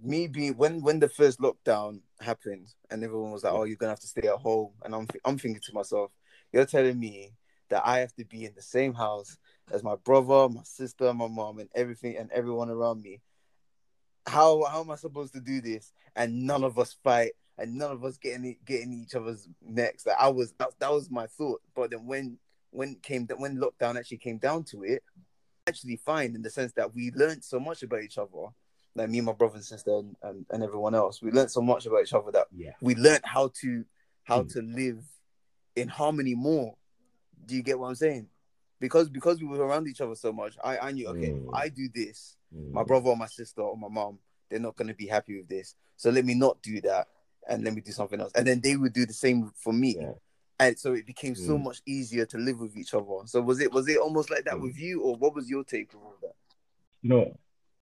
Me 0.00 0.26
being 0.26 0.56
when 0.56 0.82
when 0.82 1.00
the 1.00 1.08
first 1.08 1.40
lockdown 1.40 2.00
happened 2.20 2.68
and 2.90 3.04
everyone 3.04 3.30
was 3.30 3.44
like, 3.44 3.52
"Oh, 3.52 3.64
you're 3.64 3.76
gonna 3.76 3.92
have 3.92 4.00
to 4.00 4.06
stay 4.06 4.28
at 4.28 4.38
home," 4.38 4.72
and 4.84 4.94
I'm 4.94 5.08
I'm 5.24 5.38
thinking 5.38 5.62
to 5.64 5.74
myself, 5.74 6.10
"You're 6.52 6.66
telling 6.66 6.98
me 6.98 7.34
that 7.68 7.86
I 7.86 7.98
have 7.98 8.14
to 8.16 8.24
be 8.24 8.44
in 8.44 8.52
the 8.54 8.62
same 8.62 8.94
house 8.94 9.38
as 9.72 9.82
my 9.82 9.96
brother, 9.96 10.48
my 10.52 10.62
sister, 10.62 11.12
my 11.14 11.26
mom, 11.26 11.58
and 11.58 11.70
everything 11.74 12.16
and 12.18 12.30
everyone 12.30 12.68
around 12.68 13.02
me. 13.02 13.20
How 14.26 14.64
how 14.64 14.82
am 14.82 14.90
I 14.90 14.96
supposed 14.96 15.32
to 15.34 15.40
do 15.40 15.60
this? 15.60 15.92
And 16.14 16.46
none 16.46 16.64
of 16.64 16.78
us 16.78 16.96
fight, 17.02 17.32
and 17.58 17.76
none 17.76 17.90
of 17.90 18.04
us 18.04 18.18
getting 18.18 18.56
getting 18.64 18.92
each 18.92 19.14
other's 19.14 19.48
necks. 19.62 20.06
Like 20.06 20.16
I 20.18 20.28
was 20.28 20.52
that, 20.58 20.70
that 20.80 20.92
was 20.92 21.10
my 21.10 21.26
thought. 21.26 21.62
But 21.74 21.90
then 21.90 22.06
when 22.06 22.38
when 22.70 22.96
came 22.96 23.26
when 23.36 23.58
lockdown 23.58 23.96
actually 23.96 24.18
came 24.18 24.38
down 24.38 24.64
to 24.64 24.82
it, 24.82 25.02
actually 25.66 25.96
fine 25.96 26.34
in 26.34 26.42
the 26.42 26.50
sense 26.50 26.72
that 26.74 26.94
we 26.94 27.10
learned 27.12 27.42
so 27.42 27.58
much 27.58 27.82
about 27.82 28.02
each 28.02 28.18
other. 28.18 28.48
Like 28.94 29.08
me, 29.08 29.18
and 29.18 29.26
my 29.26 29.32
brother 29.32 29.54
and 29.56 29.64
sister, 29.64 29.90
and, 29.96 30.14
and, 30.22 30.46
and 30.50 30.62
everyone 30.62 30.94
else, 30.94 31.22
we 31.22 31.30
learned 31.30 31.50
so 31.50 31.62
much 31.62 31.86
about 31.86 32.02
each 32.02 32.12
other 32.12 32.30
that 32.32 32.46
Yeah. 32.54 32.72
we 32.82 32.94
learned 32.94 33.22
how 33.24 33.48
to 33.60 33.84
how 34.24 34.42
Mm. 34.42 34.52
to 34.52 34.62
live 34.62 35.04
in 35.76 35.88
harmony 35.88 36.34
more. 36.34 36.76
Do 37.46 37.56
you 37.56 37.62
get 37.62 37.78
what 37.78 37.88
I'm 37.88 37.94
saying? 37.94 38.28
Because 38.80 39.08
because 39.08 39.40
we 39.40 39.48
were 39.48 39.64
around 39.64 39.88
each 39.88 40.00
other 40.00 40.14
so 40.14 40.32
much, 40.32 40.56
I, 40.62 40.78
I 40.78 40.92
knew 40.92 41.08
okay, 41.08 41.30
Mm. 41.30 41.48
I 41.54 41.68
do 41.70 41.88
this, 41.88 42.36
my 42.52 42.82
Mm. 42.82 42.86
brother 42.86 43.08
or 43.10 43.16
my 43.16 43.26
sister 43.26 43.62
or 43.62 43.76
my 43.76 43.88
mom, 43.88 44.18
they're 44.50 44.60
not 44.60 44.76
gonna 44.76 44.94
be 44.94 45.06
happy 45.06 45.38
with 45.38 45.48
this. 45.48 45.74
So 45.96 46.10
let 46.10 46.24
me 46.24 46.34
not 46.34 46.60
do 46.62 46.80
that 46.82 47.08
and 47.48 47.64
let 47.64 47.74
me 47.74 47.80
do 47.80 47.92
something 47.92 48.20
else. 48.20 48.32
And 48.34 48.46
then 48.46 48.60
they 48.60 48.76
would 48.76 48.92
do 48.92 49.06
the 49.06 49.12
same 49.14 49.50
for 49.56 49.72
me. 49.72 49.96
Yeah. 49.98 50.12
And 50.60 50.78
so 50.78 50.92
it 50.92 51.06
became 51.06 51.34
so 51.34 51.56
Mm. 51.58 51.64
much 51.64 51.80
easier 51.86 52.26
to 52.26 52.38
live 52.38 52.60
with 52.60 52.76
each 52.76 52.92
other. 52.94 53.06
So 53.26 53.40
was 53.40 53.58
it 53.60 53.72
was 53.72 53.88
it 53.88 53.96
almost 53.98 54.30
like 54.30 54.44
that 54.44 54.56
Mm. 54.56 54.62
with 54.62 54.78
you, 54.78 55.00
or 55.02 55.16
what 55.16 55.34
was 55.34 55.48
your 55.48 55.64
take 55.64 55.94
on 55.94 56.02
all 56.02 56.16
that? 56.22 56.34
You 57.00 57.08
know, 57.08 57.36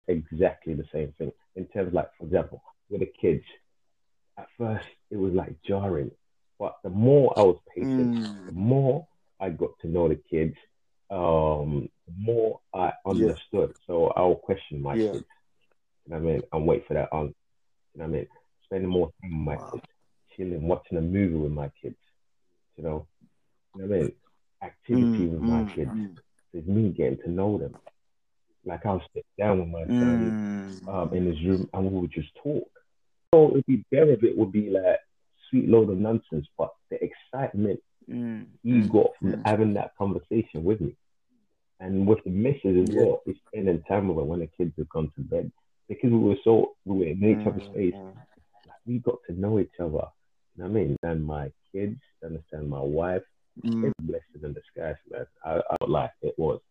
exactly 0.09 0.75
the 0.75 0.85
same 0.93 1.13
thing. 1.19 1.31
In 1.55 1.67
terms 1.67 1.93
like, 1.93 2.09
for 2.19 2.25
example, 2.25 2.63
with 2.89 3.01
the 3.01 3.11
kids, 3.21 3.45
at 4.37 4.47
first 4.57 4.87
it 5.11 5.17
was 5.17 5.33
like 5.33 5.55
jarring. 5.67 6.11
But 6.59 6.75
the 6.83 6.89
more 6.89 7.37
I 7.39 7.43
was 7.43 7.59
patient, 7.75 8.13
Mm. 8.13 8.47
the 8.47 8.53
more 8.53 9.07
I 9.39 9.49
got 9.49 9.71
to 9.81 9.87
know 9.89 10.09
the 10.09 10.21
kids, 10.29 10.55
um, 11.11 11.89
the 12.07 12.13
more 12.17 12.59
I 12.73 12.93
understood. 13.05 13.73
So 13.87 14.07
I'll 14.17 14.35
question 14.35 14.81
my 14.81 14.97
Yeah. 14.97 15.11
kids. 15.11 15.25
You 16.05 16.11
know 16.11 16.17
I 16.17 16.21
mean? 16.21 16.41
And 16.53 16.67
wait 16.67 16.87
for 16.87 16.93
that 16.95 17.09
answer. 17.13 17.33
You 17.93 17.99
know 17.99 18.05
I 18.05 18.09
mean? 18.09 18.27
Spending 18.65 18.89
more 18.89 19.11
time 19.21 19.31
with 19.45 19.45
my 19.47 19.57
Wow. 19.57 19.71
kids, 19.71 19.85
chilling, 20.35 20.67
watching 20.67 20.97
a 20.97 21.01
movie 21.01 21.35
with 21.35 21.51
my 21.51 21.71
kids. 21.81 21.97
You 22.77 22.83
know, 22.83 23.07
you 23.75 23.81
know 23.87 23.95
I 23.95 23.99
mean? 23.99 24.11
Activity 24.63 25.27
with 25.27 25.41
my 25.41 25.63
Mm, 25.63 25.75
kids. 25.75 25.95
mm, 25.95 26.17
It's 26.53 26.67
me 26.67 26.89
getting 26.89 27.19
to 27.23 27.29
know 27.31 27.57
them. 27.57 27.75
Like 28.65 28.85
I'll 28.85 29.03
sit 29.13 29.25
down 29.37 29.59
with 29.59 29.69
my 29.69 29.85
son 29.99 30.31
mm. 30.85 30.87
um, 30.87 31.13
in 31.13 31.25
his 31.25 31.43
room 31.45 31.69
and 31.73 31.91
we 31.91 32.01
would 32.01 32.11
just 32.11 32.29
talk. 32.43 32.67
So 33.33 33.51
it'd 33.51 33.65
be 33.65 33.85
better 33.91 34.11
if 34.11 34.23
it 34.23 34.37
would 34.37 34.51
be 34.51 34.69
like 34.69 34.99
sweet 35.49 35.69
load 35.69 35.89
of 35.89 35.97
nonsense, 35.97 36.47
but 36.57 36.71
the 36.89 36.97
excitement 37.03 37.79
Mm, 38.09 38.47
he 38.63 38.71
mm, 38.71 38.91
got 38.91 39.07
from 39.19 39.33
mm. 39.33 39.41
having 39.45 39.73
that 39.75 39.91
conversation 39.97 40.63
with 40.63 40.81
me. 40.81 40.95
And 41.79 42.07
with 42.07 42.23
the 42.23 42.31
missus 42.31 42.89
as 42.89 42.95
Yeah. 42.95 43.03
well, 43.03 43.21
is 43.25 43.37
spending 43.47 43.83
time 43.83 44.07
with 44.07 44.17
her 44.17 44.23
when 44.23 44.39
the 44.39 44.47
kids 44.47 44.73
have 44.77 44.89
gone 44.89 45.11
to 45.15 45.21
bed. 45.21 45.51
Because 45.87 46.11
we 46.11 46.17
were 46.17 46.35
so 46.43 46.75
we 46.85 46.97
were 46.97 47.05
in 47.05 47.23
each 47.23 47.47
other's 47.47 47.61
Mm, 47.63 47.71
space, 47.71 47.93
mm. 47.93 48.15
like, 48.67 48.77
we 48.85 48.99
got 48.99 49.17
to 49.27 49.39
know 49.39 49.59
each 49.59 49.79
other. 49.79 49.87
You 50.55 50.63
know 50.63 50.65
what 50.65 50.65
I 50.65 50.67
mean? 50.69 50.95
And 51.03 51.25
my 51.25 51.51
kids, 51.71 51.99
understand 52.23 52.69
my 52.69 52.81
wife, 52.81 53.23
Mm. 53.65 53.85
it's 53.85 53.93
a 53.99 54.01
blessing 54.03 54.43
in 54.43 54.53
disguise, 54.53 54.95
man. 55.09 55.25
I, 55.43 55.57
I 55.57 55.75
don't 55.79 56.09
it 56.21 56.35
was. 56.37 56.61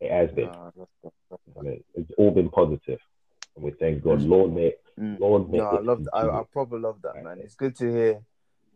It 0.00 0.10
has 0.10 0.30
been. 0.32 0.46
Nah, 0.46 0.70
that's- 0.70 1.12
that's- 1.30 1.56
I 1.58 1.62
mean, 1.62 1.84
it's 1.94 2.10
all 2.18 2.30
been 2.30 2.50
positive. 2.50 3.00
And 3.56 3.64
we 3.64 3.72
thank 3.72 4.02
God. 4.02 4.20
Mm. 4.20 4.28
Lord 4.28 4.52
may 4.52 4.74
Mm. 4.98 5.18
Lord 5.18 5.50
may 5.50 5.58
No, 5.58 5.64
I 5.66 5.80
love. 5.80 6.08
I, 6.12 6.28
I 6.28 6.44
probably 6.52 6.80
love 6.80 7.02
that, 7.02 7.14
Right. 7.14 7.24
man. 7.24 7.38
It's 7.40 7.54
good 7.54 7.74
to 7.76 7.90
hear 7.90 8.24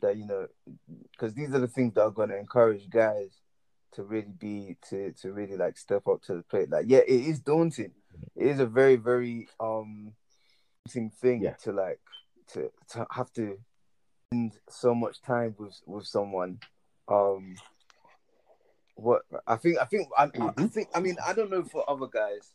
that 0.01 0.17
you 0.17 0.27
know, 0.27 0.49
because 1.13 1.35
these 1.35 1.55
are 1.55 1.61
the 1.61 1.69
things 1.69 1.95
that 1.95 2.03
are 2.03 2.11
going 2.11 2.31
to 2.31 2.37
encourage 2.39 2.89
guys 2.91 3.41
to 3.93 4.03
really 4.03 4.33
be 4.39 4.77
to 4.89 5.13
to 5.13 5.33
really 5.33 5.57
like 5.57 5.77
step 5.79 6.07
up 6.09 6.23
to 6.23 6.35
the 6.37 6.43
plate. 6.43 6.71
Like, 6.71 6.87
yeah, 6.89 6.99
it 7.01 7.09
is 7.27 7.41
daunting. 7.41 7.93
It 8.35 8.47
is 8.47 8.59
a 8.61 8.67
very 8.67 8.97
very 8.97 9.49
um 9.61 10.15
daunting 10.87 11.11
thing 11.11 11.43
Yeah. 11.43 11.55
to 11.63 11.73
like 11.73 12.01
to 12.49 12.73
to 12.89 13.07
have 13.11 13.33
to 13.35 13.59
spend 14.33 14.59
so 14.69 14.95
much 14.95 15.21
time 15.23 15.55
with 15.59 15.81
with 15.87 16.07
someone 16.07 16.59
um, 17.09 17.57
what 19.03 19.23
I 19.47 19.57
think, 19.57 19.79
I 19.79 19.85
think, 19.85 20.09
I, 20.17 20.25
I 20.25 20.29
Mhm. 20.29 20.73
think, 20.73 20.89
I 20.95 21.01
mean, 21.01 21.17
I 21.25 21.33
don't 21.33 21.51
know 21.51 21.65
for 21.65 21.89
other 21.89 22.07
guys. 22.07 22.53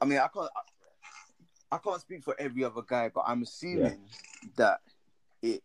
I 0.00 0.04
mean, 0.04 0.18
I 0.18 0.28
can't, 0.28 0.50
I, 0.54 1.76
I 1.76 1.78
can't 1.78 2.00
speak 2.00 2.22
for 2.22 2.36
every 2.38 2.64
other 2.64 2.82
guy, 2.82 3.08
but 3.08 3.24
I'm 3.26 3.42
assuming 3.42 4.00
that 4.56 4.80
it. 5.42 5.62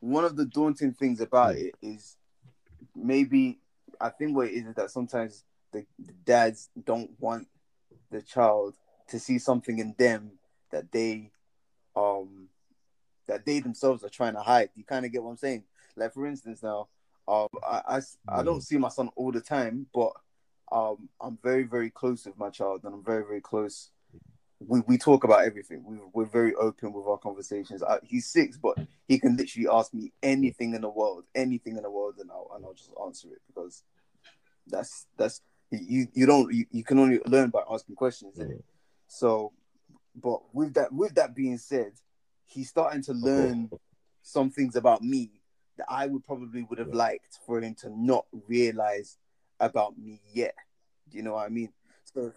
One 0.00 0.24
of 0.24 0.36
the 0.36 0.44
daunting 0.46 0.92
things 0.92 1.20
about 1.20 1.54
Mm. 1.56 1.66
it 1.66 1.74
is 1.82 2.16
maybe 2.94 3.58
I 4.00 4.10
think 4.10 4.36
what 4.36 4.48
it 4.48 4.52
is 4.54 4.66
is 4.66 4.74
that 4.74 4.90
sometimes 4.90 5.44
the, 5.72 5.86
the 5.98 6.12
dads 6.24 6.68
don't 6.84 7.10
want 7.18 7.48
the 8.10 8.22
child 8.22 8.74
to 9.08 9.18
see 9.18 9.38
something 9.38 9.78
in 9.78 9.94
them 9.98 10.32
that 10.70 10.90
they 10.92 11.30
um 11.94 12.48
that 13.26 13.44
they 13.44 13.60
themselves 13.60 14.04
are 14.04 14.08
trying 14.10 14.34
to 14.34 14.40
hide. 14.40 14.70
You 14.74 14.84
kind 14.84 15.04
of 15.06 15.12
get 15.12 15.22
what 15.22 15.30
I'm 15.30 15.36
saying? 15.36 15.64
Like 15.96 16.12
for 16.12 16.26
instance, 16.26 16.62
now, 16.62 16.88
um, 17.28 17.48
I, 17.66 17.80
I, 17.88 18.00
I 18.28 18.42
don't 18.42 18.60
see 18.62 18.76
my 18.76 18.88
son 18.88 19.10
all 19.16 19.32
the 19.32 19.40
time, 19.40 19.86
but 19.92 20.12
um, 20.70 21.08
I'm 21.20 21.38
very 21.42 21.64
very 21.64 21.90
close 21.90 22.26
with 22.26 22.38
my 22.38 22.50
child, 22.50 22.82
and 22.84 22.94
I'm 22.94 23.04
very 23.04 23.24
very 23.24 23.40
close. 23.40 23.90
We, 24.58 24.80
we 24.86 24.96
talk 24.96 25.24
about 25.24 25.44
everything. 25.44 25.84
We, 25.84 25.98
we're 26.14 26.24
very 26.24 26.54
open 26.54 26.92
with 26.92 27.06
our 27.06 27.18
conversations. 27.18 27.82
I, 27.82 27.98
he's 28.02 28.26
six, 28.26 28.56
but 28.56 28.78
he 29.06 29.18
can 29.18 29.36
literally 29.36 29.68
ask 29.70 29.92
me 29.92 30.12
anything 30.22 30.74
in 30.74 30.80
the 30.80 30.88
world, 30.88 31.24
anything 31.34 31.76
in 31.76 31.82
the 31.82 31.90
world, 31.90 32.14
and 32.20 32.30
I'll 32.30 32.50
and 32.54 32.64
I'll 32.64 32.74
just 32.74 32.90
answer 33.04 33.28
it 33.28 33.42
because 33.46 33.82
that's 34.68 35.06
that's 35.16 35.40
you 35.70 36.06
you 36.14 36.26
don't 36.26 36.52
you, 36.52 36.66
you 36.70 36.84
can 36.84 36.98
only 36.98 37.20
learn 37.26 37.50
by 37.50 37.62
asking 37.70 37.96
questions. 37.96 38.38
So, 39.08 39.52
but 40.14 40.54
with 40.54 40.74
that 40.74 40.92
with 40.92 41.14
that 41.16 41.34
being 41.34 41.58
said, 41.58 41.92
he's 42.44 42.68
starting 42.68 43.02
to 43.02 43.12
learn 43.12 43.70
some 44.22 44.50
things 44.50 44.74
about 44.74 45.02
me 45.02 45.30
that 45.78 45.86
I 45.88 46.06
would 46.06 46.24
probably 46.24 46.62
would 46.64 46.78
have 46.78 46.92
liked 46.92 47.38
for 47.46 47.60
him 47.60 47.74
to 47.76 47.90
not 47.90 48.26
realize 48.48 49.18
about 49.60 49.98
me 49.98 50.20
yet. 50.32 50.54
Do 51.08 51.16
you 51.16 51.22
know 51.22 51.34
what 51.34 51.46
I 51.46 51.48
mean? 51.48 51.72
So, 52.04 52.32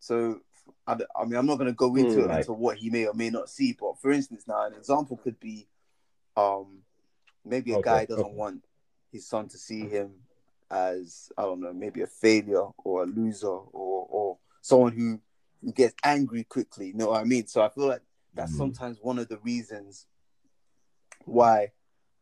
so 0.00 0.40
I, 0.86 0.96
I 1.16 1.24
mean, 1.24 1.36
I'm 1.36 1.46
not 1.46 1.56
going 1.56 1.68
to 1.70 1.72
go 1.74 1.94
into 1.96 2.24
Mm. 2.24 2.38
into 2.38 2.52
what 2.52 2.78
he 2.78 2.90
may 2.90 3.06
or 3.06 3.14
may 3.14 3.30
not 3.30 3.48
see, 3.50 3.76
but 3.78 3.98
for 4.00 4.10
instance, 4.10 4.46
now 4.46 4.66
an 4.66 4.74
example 4.74 5.16
could 5.16 5.38
be, 5.40 5.68
um, 6.36 6.78
maybe 7.44 7.72
a 7.72 7.76
Okay, 7.76 7.90
guy 7.90 8.04
doesn't 8.04 8.24
okay. 8.26 8.36
want 8.36 8.64
his 9.12 9.26
son 9.26 9.48
to 9.48 9.58
see 9.58 9.88
him 9.88 10.10
as 10.70 11.30
I 11.38 11.42
don't 11.42 11.60
know, 11.60 11.72
maybe 11.72 12.02
a 12.02 12.06
failure 12.06 12.66
or 12.84 13.02
a 13.04 13.06
loser 13.06 13.46
or 13.48 14.06
or 14.10 14.38
someone 14.60 14.92
who 14.92 15.20
who 15.62 15.72
gets 15.72 15.94
angry 16.04 16.44
quickly. 16.44 16.88
You 16.88 16.94
know 16.94 17.08
what 17.08 17.20
I 17.20 17.24
mean? 17.24 17.46
So 17.46 17.62
I 17.62 17.68
feel 17.68 17.88
like 17.88 18.02
that's 18.34 18.52
Mm. 18.52 18.58
sometimes 18.58 18.98
one 19.00 19.18
of 19.18 19.28
the 19.28 19.38
reasons 19.38 20.06
why 21.24 21.72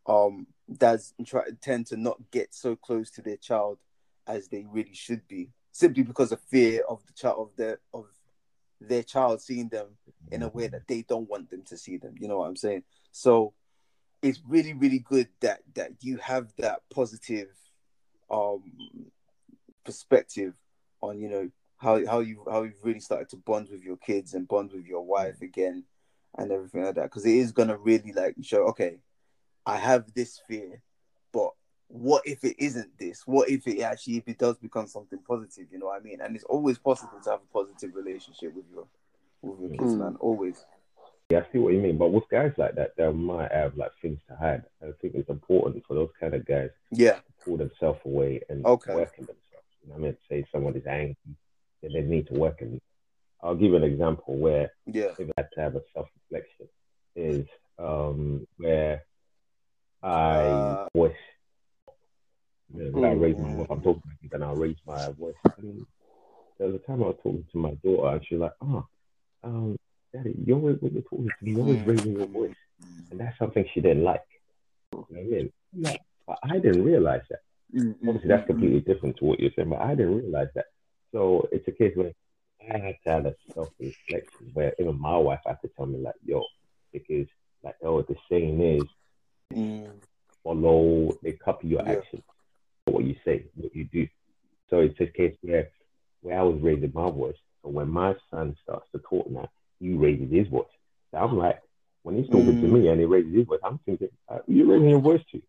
um 0.06 0.46
dads 0.74 1.14
try 1.24 1.42
tend 1.60 1.86
to 1.86 1.96
not 1.96 2.18
get 2.30 2.54
so 2.54 2.76
close 2.76 3.10
to 3.12 3.22
their 3.22 3.36
child 3.36 3.78
as 4.26 4.48
they 4.48 4.66
really 4.70 4.94
should 4.94 5.26
be, 5.28 5.50
simply 5.70 6.02
because 6.02 6.32
of 6.32 6.40
fear 6.40 6.82
of 6.88 7.04
the 7.06 7.12
child 7.12 7.38
of 7.38 7.56
their 7.56 7.78
of 7.94 8.06
their 8.80 9.02
child 9.02 9.40
seeing 9.40 9.68
them 9.68 9.86
in 10.30 10.42
a 10.42 10.48
way 10.48 10.66
that 10.66 10.86
they 10.86 11.02
don't 11.02 11.28
want 11.28 11.50
them 11.50 11.62
to 11.62 11.76
see 11.76 11.96
them. 11.96 12.14
You 12.18 12.28
know 12.28 12.38
what 12.38 12.48
I'm 12.48 12.56
saying? 12.56 12.82
So 13.12 13.54
it's 14.22 14.40
really, 14.46 14.74
really 14.74 14.98
good 14.98 15.28
that 15.40 15.60
that 15.74 15.92
you 16.00 16.18
have 16.18 16.52
that 16.58 16.82
positive 16.92 17.48
um 18.30 18.62
perspective 19.84 20.54
on 21.00 21.20
you 21.20 21.28
know 21.28 21.48
how 21.78 22.04
how 22.06 22.20
you 22.20 22.44
how 22.50 22.62
you've 22.64 22.82
really 22.82 23.00
started 23.00 23.28
to 23.28 23.36
bond 23.36 23.68
with 23.70 23.82
your 23.82 23.96
kids 23.96 24.34
and 24.34 24.48
bond 24.48 24.72
with 24.72 24.84
your 24.84 25.04
wife 25.04 25.40
again 25.42 25.84
and 26.38 26.50
everything 26.50 26.82
like 26.82 26.94
that 26.96 27.04
because 27.04 27.24
it 27.24 27.36
is 27.36 27.52
gonna 27.52 27.76
really 27.76 28.12
like 28.12 28.34
show 28.42 28.64
okay 28.66 28.96
I 29.66 29.76
have 29.76 30.12
this 30.14 30.40
fear 30.48 30.80
but 31.32 31.50
what 31.88 32.22
if 32.26 32.44
it 32.44 32.56
isn't 32.58 32.98
this 32.98 33.26
what 33.26 33.48
if 33.48 33.66
it 33.66 33.80
actually 33.80 34.16
if 34.16 34.28
it 34.28 34.38
does 34.38 34.58
become 34.58 34.86
something 34.86 35.18
positive 35.26 35.66
you 35.72 35.78
know 35.78 35.86
what 35.86 36.00
I 36.00 36.04
mean 36.04 36.20
and 36.20 36.34
it's 36.34 36.44
always 36.44 36.78
possible 36.78 37.20
to 37.22 37.30
have 37.30 37.40
a 37.40 37.52
positive 37.52 37.94
relationship 37.94 38.54
with 38.54 38.64
your 38.72 38.86
with 39.42 39.60
your 39.60 39.70
kids 39.70 39.94
Mm. 39.94 39.98
man 39.98 40.16
always 40.20 40.64
Yeah, 41.30 41.40
I 41.40 41.52
see 41.52 41.58
what 41.58 41.72
you 41.74 41.80
mean. 41.80 41.98
But 41.98 42.12
with 42.12 42.28
guys 42.30 42.52
like 42.56 42.76
that, 42.76 42.94
they 42.96 43.10
might 43.10 43.50
have 43.52 43.76
like 43.76 43.90
things 44.00 44.20
to 44.28 44.36
hide. 44.36 44.62
I 44.82 44.92
think 45.00 45.14
it's 45.16 45.28
important 45.28 45.84
for 45.86 45.94
those 45.94 46.10
kind 46.20 46.34
of 46.34 46.44
guys 46.46 46.70
yeah 46.92 47.16
to 47.16 47.32
pull 47.44 47.56
themselves 47.56 48.00
away 48.04 48.40
and 48.48 48.64
Okay. 48.64 48.94
work 48.94 49.12
on 49.18 49.26
themselves. 49.26 49.70
You 49.82 49.88
know 49.90 49.96
I 49.96 49.98
mean? 49.98 50.16
Say 50.28 50.44
someone 50.52 50.76
is 50.76 50.86
angry, 50.86 51.16
then 51.82 51.92
they 51.92 52.02
need 52.02 52.28
to 52.28 52.34
work 52.34 52.58
on 52.62 52.74
it. 52.74 52.82
I'll 53.42 53.54
give 53.56 53.70
you 53.70 53.76
an 53.76 53.84
example 53.84 54.36
where 54.36 54.70
yeah 54.86 55.12
if 55.18 55.28
I 55.36 55.42
had 55.42 55.48
to 55.54 55.60
have 55.60 55.74
a 55.76 55.82
self 55.92 56.08
reflection 56.30 56.68
is 57.16 57.46
um 57.78 58.46
where 58.58 59.02
I 60.06 60.42
Uh, 60.84 60.88
voice 60.94 61.16
you 62.74 62.90
know, 62.92 63.04
I 63.04 63.14
Mm. 63.14 63.20
raise 63.20 63.36
my 63.38 63.54
voice. 63.56 63.66
I'm 63.70 63.82
talking 63.82 64.02
to 64.02 64.16
you, 64.22 64.30
and 64.32 64.44
I'll 64.44 64.56
raise 64.56 64.76
my 64.86 65.10
voice. 65.12 65.34
And 65.58 65.86
there 66.58 66.68
was 66.68 66.76
a 66.76 66.86
time 66.86 67.02
I 67.02 67.08
was 67.08 67.16
talking 67.22 67.44
to 67.52 67.58
my 67.58 67.74
daughter, 67.84 68.16
and 68.16 68.26
she's 68.26 68.38
like, 68.38 68.52
"Oh, 68.60 68.86
um, 69.44 69.76
Daddy, 70.12 70.34
you're 70.44 70.56
always 70.58 70.80
when 70.80 70.92
you're 70.94 71.02
talking 71.02 71.26
to 71.28 71.44
me, 71.44 71.52
you're 71.52 71.60
always 71.64 71.86
raising 71.86 72.12
your 72.16 72.26
voice," 72.26 72.54
and 73.10 73.20
that's 73.20 73.38
something 73.38 73.64
she 73.72 73.80
didn't 73.80 74.04
like. 74.04 74.22
You 74.92 74.98
know 74.98 75.06
what 75.08 75.20
I 75.20 75.24
mean? 75.24 75.52
Like, 75.74 76.00
but 76.26 76.38
I 76.42 76.58
didn't 76.58 76.84
realize 76.84 77.22
that. 77.30 77.40
mm, 77.74 77.94
Obviously, 78.06 78.28
that's 78.28 78.46
completely 78.46 78.80
different 78.80 79.16
to 79.18 79.24
what 79.24 79.40
you're 79.40 79.50
saying, 79.56 79.70
but 79.70 79.80
I 79.80 79.94
didn't 79.94 80.16
realize 80.18 80.48
that. 80.54 80.66
So 81.12 81.48
it's 81.52 81.66
a 81.68 81.72
case 81.72 81.96
where 81.96 82.12
I 82.72 82.78
had 82.78 82.96
to 83.04 83.10
have 83.10 83.26
a 83.26 83.34
self 83.54 83.70
reflection 83.78 84.50
where 84.54 84.72
even 84.78 85.00
my 85.00 85.16
wife 85.16 85.40
had 85.46 85.60
to 85.62 85.68
tell 85.76 85.86
me, 85.86 85.98
like, 85.98 86.14
yo, 86.24 86.42
because, 86.92 87.26
like, 87.62 87.76
oh, 87.84 88.02
the 88.02 88.16
saying 88.30 88.60
is 88.60 88.88
mm, 89.52 89.90
follow, 90.42 91.18
they 91.22 91.32
copy 91.32 91.68
your 91.68 91.86
Yeah. 91.86 91.98
actions, 91.98 92.22
what 92.86 93.04
you 93.04 93.16
say, 93.24 93.44
what 93.56 93.74
you 93.74 93.84
do. 93.92 94.06
So 94.70 94.80
it's 94.80 95.00
a 95.00 95.06
case 95.06 95.36
where, 95.42 95.68
where 96.22 96.38
I 96.38 96.42
was 96.42 96.60
raising 96.62 96.92
my 96.94 97.10
voice. 97.10 97.36
So 97.62 97.70
when 97.70 97.88
my 97.88 98.14
son 98.30 98.56
starts 98.62 98.86
to 98.92 99.00
talk 99.08 99.28
now, 99.30 99.48
he 99.80 99.94
raises 99.94 100.30
his 100.32 100.48
voice. 100.48 100.66
So 101.12 101.18
I'm 101.18 101.36
like, 101.36 101.60
when 102.02 102.16
he's 102.16 102.28
talking 102.30 102.56
to 102.56 102.66
Mm. 102.66 102.72
me 102.72 102.88
and 102.88 103.00
he 103.00 103.06
raises 103.06 103.34
his 103.34 103.46
voice, 103.46 103.60
I'm 103.64 103.78
thinking, 103.86 104.08
uh, 104.28 104.38
you're 104.46 104.66
raising 104.66 104.90
your 104.90 105.00
voice 105.00 105.22
too. 105.30 105.42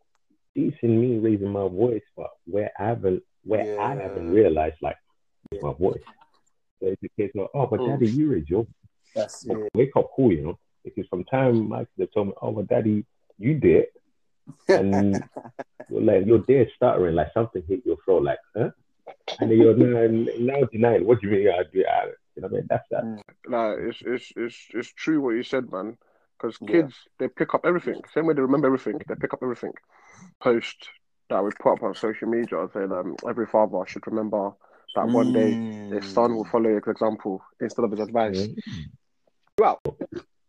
He's 0.56 0.74
me 0.82 1.18
raising 1.20 1.50
my 1.52 1.68
voice, 1.68 2.02
but 2.16 2.30
where 2.45 2.72
I 2.80 2.86
haven't, 2.86 3.24
where 3.43 3.68
I 3.80 3.95
haven't 3.95 4.32
realized, 4.32 4.78
like, 4.82 4.98
my 5.62 5.74
voice. 5.74 6.02
So 6.82 6.88
it's 6.89 7.04
a 7.04 7.10
case 7.22 7.32
of, 7.38 7.48
oh, 7.54 7.68
but 7.68 7.80
Mm. 7.82 8.00
daddy, 8.00 8.08
you 8.08 8.32
raise 8.32 8.50
your 8.50 8.66
that's 9.16 9.45
it 9.45 9.58
Wake 9.74 9.95
up 9.95 10.10
cool, 10.16 10.32
you 10.32 10.43
know? 10.43 10.60
Because 10.84 11.06
from 11.10 11.24
time 11.26 11.70
Mike 11.70 11.88
they 11.98 12.08
told 12.08 12.28
me, 12.28 12.34
oh, 12.41 12.52
but 12.52 12.68
daddy, 12.68 13.06
you 13.38 13.56
did. 13.60 13.86
And 14.70 15.24
you're 15.90 16.02
like 16.02 16.26
you're 16.26 16.44
there 16.48 16.68
stuttering 16.76 17.16
like 17.16 17.32
something 17.34 17.64
hit 17.68 17.86
your 17.86 17.98
throat 18.04 18.24
like 18.24 18.40
huh 18.56 18.70
and 19.40 19.52
then 19.52 19.58
you're 19.58 19.76
now, 19.76 20.32
now 20.40 20.68
denying 20.72 21.06
what 21.06 21.22
do 21.22 21.28
you 21.28 21.34
mean 21.34 21.50
I 21.50 21.64
do 21.72 21.82
it 21.82 21.88
out 21.88 22.10
you 22.36 22.42
know 22.42 22.48
what 22.48 22.58
I 22.58 22.60
mean 22.60 22.68
that's 22.70 22.88
that 22.92 23.04
Nah, 23.48 23.72
it's 23.72 24.02
it's 24.06 24.32
it's 24.36 24.68
it's 24.74 24.94
true 24.94 25.22
what 25.22 25.36
you 25.36 25.44
said, 25.44 25.72
man. 25.72 25.98
Because 26.38 26.58
Yeah. 26.62 26.68
kids 26.68 26.96
they 27.20 27.28
pick 27.28 27.54
up 27.54 27.66
everything. 27.66 28.02
Same 28.14 28.26
way 28.26 28.34
they 28.34 28.42
remember 28.42 28.68
everything, 28.68 29.00
they 29.08 29.16
pick 29.16 29.34
up 29.34 29.40
everything. 29.42 29.74
Post 30.42 30.90
that 31.30 31.44
we 31.44 31.52
put 31.60 31.74
up 31.74 31.84
on 31.84 31.96
social 31.96 32.28
media 32.28 32.68
saying 32.74 32.92
um, 32.92 33.16
every 33.28 33.46
father 33.46 33.86
should 33.88 34.06
remember 34.08 34.52
that 34.96 35.10
one 35.10 35.32
day 35.32 35.58
his 35.92 36.06
son 36.06 36.36
will 36.36 36.46
follow 36.46 36.74
his 36.74 36.84
example 36.88 37.42
instead 37.62 37.86
of 37.86 37.92
his 37.92 38.00
advice. 38.00 38.48
Mhm. 38.48 38.56
Well, 39.58 39.80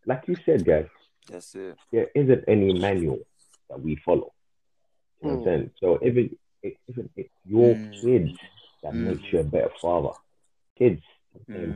like 0.05 0.27
you 0.27 0.35
said 0.45 0.65
guys 0.65 0.87
That's 1.29 1.55
it. 1.55 1.77
there 1.91 2.07
isn't 2.15 2.43
any 2.47 2.73
manual 2.73 3.19
that 3.69 3.79
we 3.81 3.95
follow 4.05 4.31
you 5.21 5.29
know 5.29 5.35
what 5.35 5.39
I'm 5.39 5.39
Mm. 5.39 5.43
saying 5.45 5.71
so 5.79 5.95
if 6.01 6.15
it 6.17 6.31
if 6.63 6.97
it, 6.97 7.09
it's 7.15 7.29
your 7.45 7.75
Mm. 7.75 8.01
kids 8.01 8.37
that 8.83 8.93
Mm. 8.93 9.05
makes 9.07 9.23
you 9.31 9.39
a 9.39 9.43
better 9.43 9.71
father 9.81 10.13
kids 10.77 11.01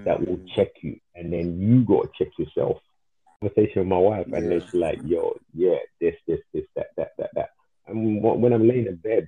that 0.05 0.19
will 0.19 0.37
Mm. 0.37 0.49
check 0.55 0.69
you 0.81 0.99
and 1.15 1.31
then 1.31 1.59
you 1.59 1.83
got 1.85 2.03
to 2.03 2.09
check 2.23 2.33
yourself 2.37 2.77
conversation 3.41 3.79
with 3.81 3.87
my 3.87 3.97
wife 3.97 4.27
and 4.33 4.51
Yeah. 4.51 4.57
it's 4.57 4.73
like 4.73 4.99
yo 5.03 5.37
yeah 5.53 5.77
this 5.99 6.15
this 6.27 6.39
this 6.53 6.65
that 6.75 6.87
that 6.97 7.11
that 7.17 7.29
that 7.35 7.49
and 7.87 8.21
when 8.23 8.53
I'm 8.53 8.67
laying 8.67 8.87
in 8.87 8.95
bed 8.95 9.27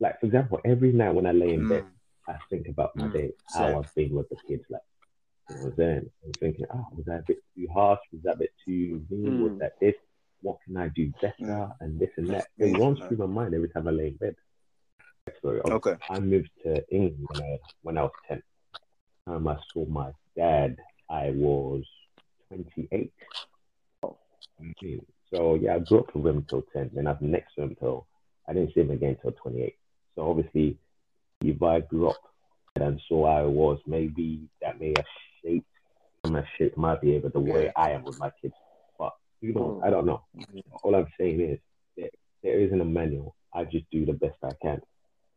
like 0.00 0.20
for 0.20 0.26
example 0.26 0.60
every 0.64 0.92
night 0.92 1.14
when 1.14 1.26
I 1.26 1.32
lay 1.32 1.54
in 1.54 1.66
bed 1.66 1.84
Mm. 1.84 1.94
I 2.28 2.36
think 2.50 2.68
about 2.68 2.94
my 2.94 3.06
Mm, 3.06 3.12
day, 3.12 3.32
how 3.54 3.76
I've 3.78 3.94
been 3.94 4.14
with 4.14 4.28
the 4.28 4.36
kids. 4.46 4.62
Like, 4.68 4.82
what 5.48 5.66
I'm 5.72 5.76
saying? 5.76 6.10
I'm 6.26 6.34
thinking, 6.40 6.66
oh, 6.72 6.86
was 6.94 7.06
that 7.06 7.20
a 7.20 7.24
bit 7.26 7.38
too 7.56 7.66
harsh? 7.72 8.00
Was 8.12 8.22
that 8.24 8.34
a 8.34 8.38
bit 8.38 8.52
too 8.64 9.04
mean? 9.10 9.42
Was 9.42 9.52
Mm. 9.52 9.58
that 9.60 9.72
this? 9.80 9.94
What 10.42 10.58
can 10.64 10.76
I 10.76 10.88
do 10.88 11.12
better? 11.20 11.34
Mm. 11.40 11.76
And 11.80 11.98
this 11.98 12.10
and 12.16 12.28
that. 12.30 12.48
Mm, 12.60 12.74
It 12.74 12.78
runs 12.78 12.98
through 13.08 13.16
my 13.18 13.26
mind 13.26 13.54
every 13.54 13.68
time 13.70 13.88
I 13.88 13.90
lay 13.92 14.08
in 14.08 14.16
bed. 14.16 14.36
Sorry, 15.42 15.60
I, 15.64 15.68
Okay. 15.70 15.94
I 16.08 16.20
moved 16.20 16.50
to 16.64 16.82
England 16.94 17.26
when 17.28 17.40
I, 17.40 17.58
when 17.82 17.98
I 17.98 18.02
was 18.02 18.12
10. 18.28 18.42
Time 19.26 19.48
I 19.48 19.58
saw 19.72 19.84
my 19.86 20.12
dad, 20.36 20.76
I 21.10 21.30
was 21.30 21.84
28. 22.48 23.12
Mhm. 24.60 25.04
So, 25.30 25.54
yeah, 25.56 25.74
I 25.76 25.78
grew 25.80 26.00
up 26.00 26.14
with 26.14 26.26
him 26.26 26.38
until 26.38 26.62
10. 26.72 26.90
Then 26.94 27.06
I've 27.06 27.20
next 27.20 27.54
to 27.54 27.62
him 27.62 27.76
till, 27.76 28.06
I 28.48 28.52
didn't 28.54 28.72
see 28.74 28.80
him 28.80 28.90
again 28.90 29.10
until 29.22 29.32
28. 29.32 29.76
So, 30.14 30.28
obviously, 30.30 30.78
if 31.42 31.62
I 31.62 31.80
grew 31.80 32.08
up 32.08 32.20
and 32.76 33.00
so 33.08 33.24
I 33.24 33.42
was, 33.42 33.78
maybe 33.86 34.48
that 34.62 34.80
may 34.80 34.94
have 34.96 35.04
shaped 35.44 35.66
my 36.26 36.44
shape 36.56 36.76
my 36.76 36.96
behavior 36.96 37.30
the 37.30 37.40
way 37.40 37.72
I 37.76 37.90
am 37.92 38.04
with 38.04 38.18
my 38.18 38.30
kids. 38.40 38.54
But 38.98 39.12
you 39.40 39.54
know. 39.54 39.80
I 39.84 39.90
don't 39.90 40.06
know. 40.06 40.22
All 40.82 40.94
I'm 40.94 41.06
saying 41.18 41.40
is 41.40 41.58
that 41.96 42.10
there 42.42 42.60
isn't 42.60 42.80
a 42.80 42.84
manual. 42.84 43.34
I 43.54 43.64
just 43.64 43.84
do 43.90 44.04
the 44.04 44.12
best 44.12 44.36
I 44.42 44.52
can. 44.60 44.80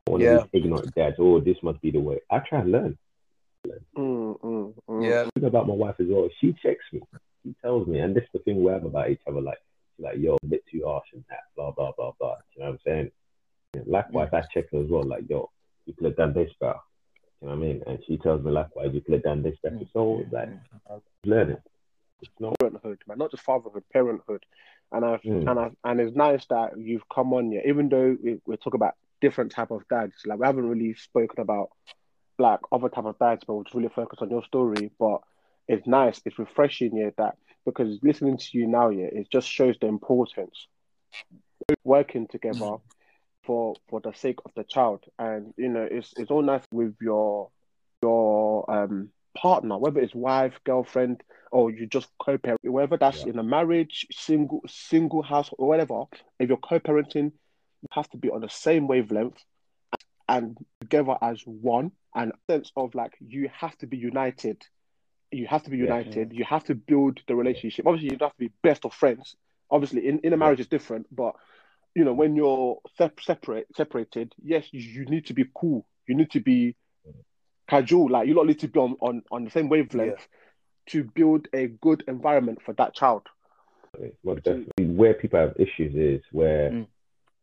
One 0.06 0.22
Yeah. 0.22 0.38
of 0.38 0.50
these 0.52 0.64
ignorant 0.64 0.94
dads, 0.96 1.16
oh, 1.20 1.40
this 1.40 1.58
must 1.64 1.82
be 1.82 1.92
the 1.92 2.00
way. 2.00 2.20
I 2.30 2.40
try 2.40 2.60
and 2.62 2.72
learn. 2.72 2.98
Mm, 3.96 4.40
mm, 4.40 4.74
mm. 4.90 5.10
Yeah. 5.10 5.30
thing 5.36 5.46
about 5.46 5.68
my 5.68 5.74
wife 5.74 5.96
as 6.00 6.08
well, 6.10 6.28
she 6.40 6.54
checks 6.54 6.84
me. 6.92 7.02
She 7.44 7.56
tells 7.62 7.88
me, 7.88 8.00
and 8.00 8.16
this 8.16 8.24
is 8.24 8.30
the 8.34 8.40
thing 8.40 8.64
we 8.64 8.72
have 8.72 8.86
about 8.86 9.10
each 9.10 9.22
other, 9.28 9.42
like, 9.42 9.60
she's 9.96 10.04
like, 10.04 10.18
yo, 10.18 10.38
a 10.44 10.48
bit 10.48 10.64
too 10.72 10.84
harsh 10.86 11.08
and 11.14 11.24
that, 11.30 11.42
blah, 11.56 11.72
blah, 11.72 11.92
blah, 11.96 12.12
blah. 12.20 12.36
You 12.56 12.64
know 12.64 12.70
what 12.70 12.74
I'm 12.74 12.80
saying? 12.86 13.12
And 13.74 13.88
likewise, 13.88 14.30
I 14.34 14.42
check 14.54 14.72
her 14.72 14.82
as 14.82 14.90
well, 14.90 15.04
like, 15.04 15.24
yo, 15.30 15.50
you 15.86 15.94
could 15.94 16.06
have 16.06 16.18
done 16.18 16.34
this 16.34 16.52
better. 16.60 16.80
You 17.42 17.48
know 17.48 17.56
what 17.56 17.64
I 17.64 17.68
mean? 17.68 17.84
And 17.88 18.00
she 18.06 18.18
tells 18.18 18.44
me, 18.44 18.52
likewise, 18.52 18.92
you 18.94 19.02
could 19.02 19.16
have 19.16 19.24
done 19.24 19.42
this 19.42 19.58
better. 19.64 19.80
So, 19.94 20.24
like, 20.32 20.50
learning. 21.26 21.58
It's 22.22 22.32
not, 22.40 22.58
parenthood, 22.60 23.02
man, 23.08 23.18
not 23.18 23.32
just 23.32 23.44
fatherhood, 23.44 23.84
parenthood. 23.92 24.46
And 24.92 25.06
I 25.06 25.18
Mm. 25.18 25.50
and 25.50 25.60
I 25.60 25.72
and 25.86 26.00
it's 26.00 26.16
nice 26.16 26.46
that 26.48 26.78
you've 26.78 27.08
come 27.10 27.34
on 27.34 27.52
here, 27.52 27.64
even 27.66 27.90
though 27.90 28.16
we, 28.22 28.40
we're 28.46 28.58
talking 28.58 28.78
about 28.78 28.96
different 29.22 29.52
type 29.52 29.72
of 29.72 29.88
dads. 29.90 30.14
Like 30.26 30.38
we 30.38 30.46
haven't 30.46 30.70
really 30.70 30.94
spoken 30.94 31.40
about 31.40 31.72
like 32.38 32.60
other 32.72 32.90
type 32.90 33.06
of 33.06 33.18
dads, 33.18 33.44
but 33.46 33.54
we'll 33.56 33.64
just 33.64 33.76
really 33.76 33.90
focus 33.90 34.20
on 34.22 34.30
your 34.30 34.44
story. 34.44 34.92
But 35.00 35.22
it's 35.68 35.88
nice, 35.88 36.22
it's 36.26 36.38
refreshing, 36.38 36.96
yeah, 36.96 37.10
that 37.18 37.38
because 37.66 38.00
listening 38.04 38.38
to 38.38 38.58
you 38.58 38.68
now, 38.68 38.90
yeah, 38.90 39.06
it 39.06 39.32
just 39.32 39.48
shows 39.48 39.78
the 39.80 39.88
importance 39.88 40.68
working 41.84 42.28
together 42.28 42.76
for 43.44 43.76
for 43.90 44.00
the 44.02 44.14
sake 44.14 44.40
of 44.46 44.52
the 44.56 44.64
child. 44.64 45.04
And 45.20 45.54
you 45.58 45.70
know, 45.70 45.88
it's 45.90 46.14
it's 46.18 46.32
all 46.32 46.42
nice 46.42 46.64
with 46.72 46.96
your 47.02 47.50
your 48.02 48.70
um 48.70 49.10
partner, 49.38 49.78
whether 49.78 50.00
it's 50.00 50.14
wife, 50.16 50.60
girlfriend, 50.66 51.22
or 51.52 51.72
you 51.72 51.88
just 51.88 52.08
co-parent, 52.20 52.60
whether 52.64 52.98
that's 52.98 53.26
Yeah. 53.26 53.32
in 53.32 53.40
a 53.40 53.44
marriage, 53.44 54.06
single 54.12 54.62
single 54.68 55.22
house 55.24 55.50
or 55.58 55.68
whatever. 55.68 56.04
If 56.40 56.50
you're 56.50 56.58
co-parenting, 56.58 57.32
you 57.82 57.88
have 57.92 58.10
to 58.10 58.18
be 58.18 58.30
on 58.30 58.42
the 58.42 58.50
same 58.50 58.88
wavelength 58.88 59.44
and 60.28 60.58
together 60.82 61.18
as 61.22 61.42
one. 61.46 61.92
And 62.14 62.34
sense 62.50 62.74
of 62.76 62.94
like 62.94 63.14
you 63.26 63.50
have 63.58 63.78
to 63.78 63.88
be 63.88 63.96
united. 63.96 64.62
You 65.32 65.48
have 65.48 65.64
to 65.64 65.70
be 65.70 65.78
Yeah. 65.78 65.84
united. 65.84 66.34
You 66.34 66.44
have 66.44 66.66
to 66.66 66.76
build 66.76 67.22
the 67.26 67.36
relationship. 67.36 67.88
Obviously, 67.88 68.10
you 68.12 68.18
don't 68.18 68.28
have 68.28 68.36
to 68.36 68.50
be 68.50 68.52
best 68.62 68.84
of 68.84 68.94
friends. 68.94 69.38
Obviously, 69.70 70.06
in, 70.06 70.20
in 70.20 70.34
a 70.34 70.38
marriage, 70.38 70.60
it's 70.60 70.68
different. 70.68 71.08
But 71.16 71.36
you 71.96 72.06
know, 72.06 72.14
when 72.14 72.36
you're 72.36 72.80
sep- 72.98 73.20
separate 73.22 73.68
separated, 73.76 74.34
yes, 74.44 74.66
you, 74.72 74.82
you 74.82 75.06
need 75.06 75.26
to 75.28 75.34
be 75.34 75.46
cool. 75.54 75.86
You 76.08 76.16
need 76.16 76.32
to 76.32 76.40
be 76.40 76.76
casual. 77.70 78.10
Like 78.10 78.28
you 78.28 78.34
don't 78.34 78.48
need 78.48 78.60
to 78.60 78.68
be 78.68 78.80
on, 78.80 78.96
on, 79.02 79.24
on 79.32 79.44
the 79.46 79.52
same 79.52 79.70
wavelength 79.70 80.28
to 80.88 81.04
build 81.04 81.48
a 81.54 81.68
good 81.68 82.04
environment 82.08 82.60
for 82.66 82.74
that 82.74 82.94
child. 82.96 83.28
well, 84.24 84.36
definitely 84.38 84.86
where 84.86 85.14
people 85.14 85.40
have 85.40 85.54
issues 85.60 85.94
is 85.96 86.22
where 86.32 86.72
Mm. 86.72 86.88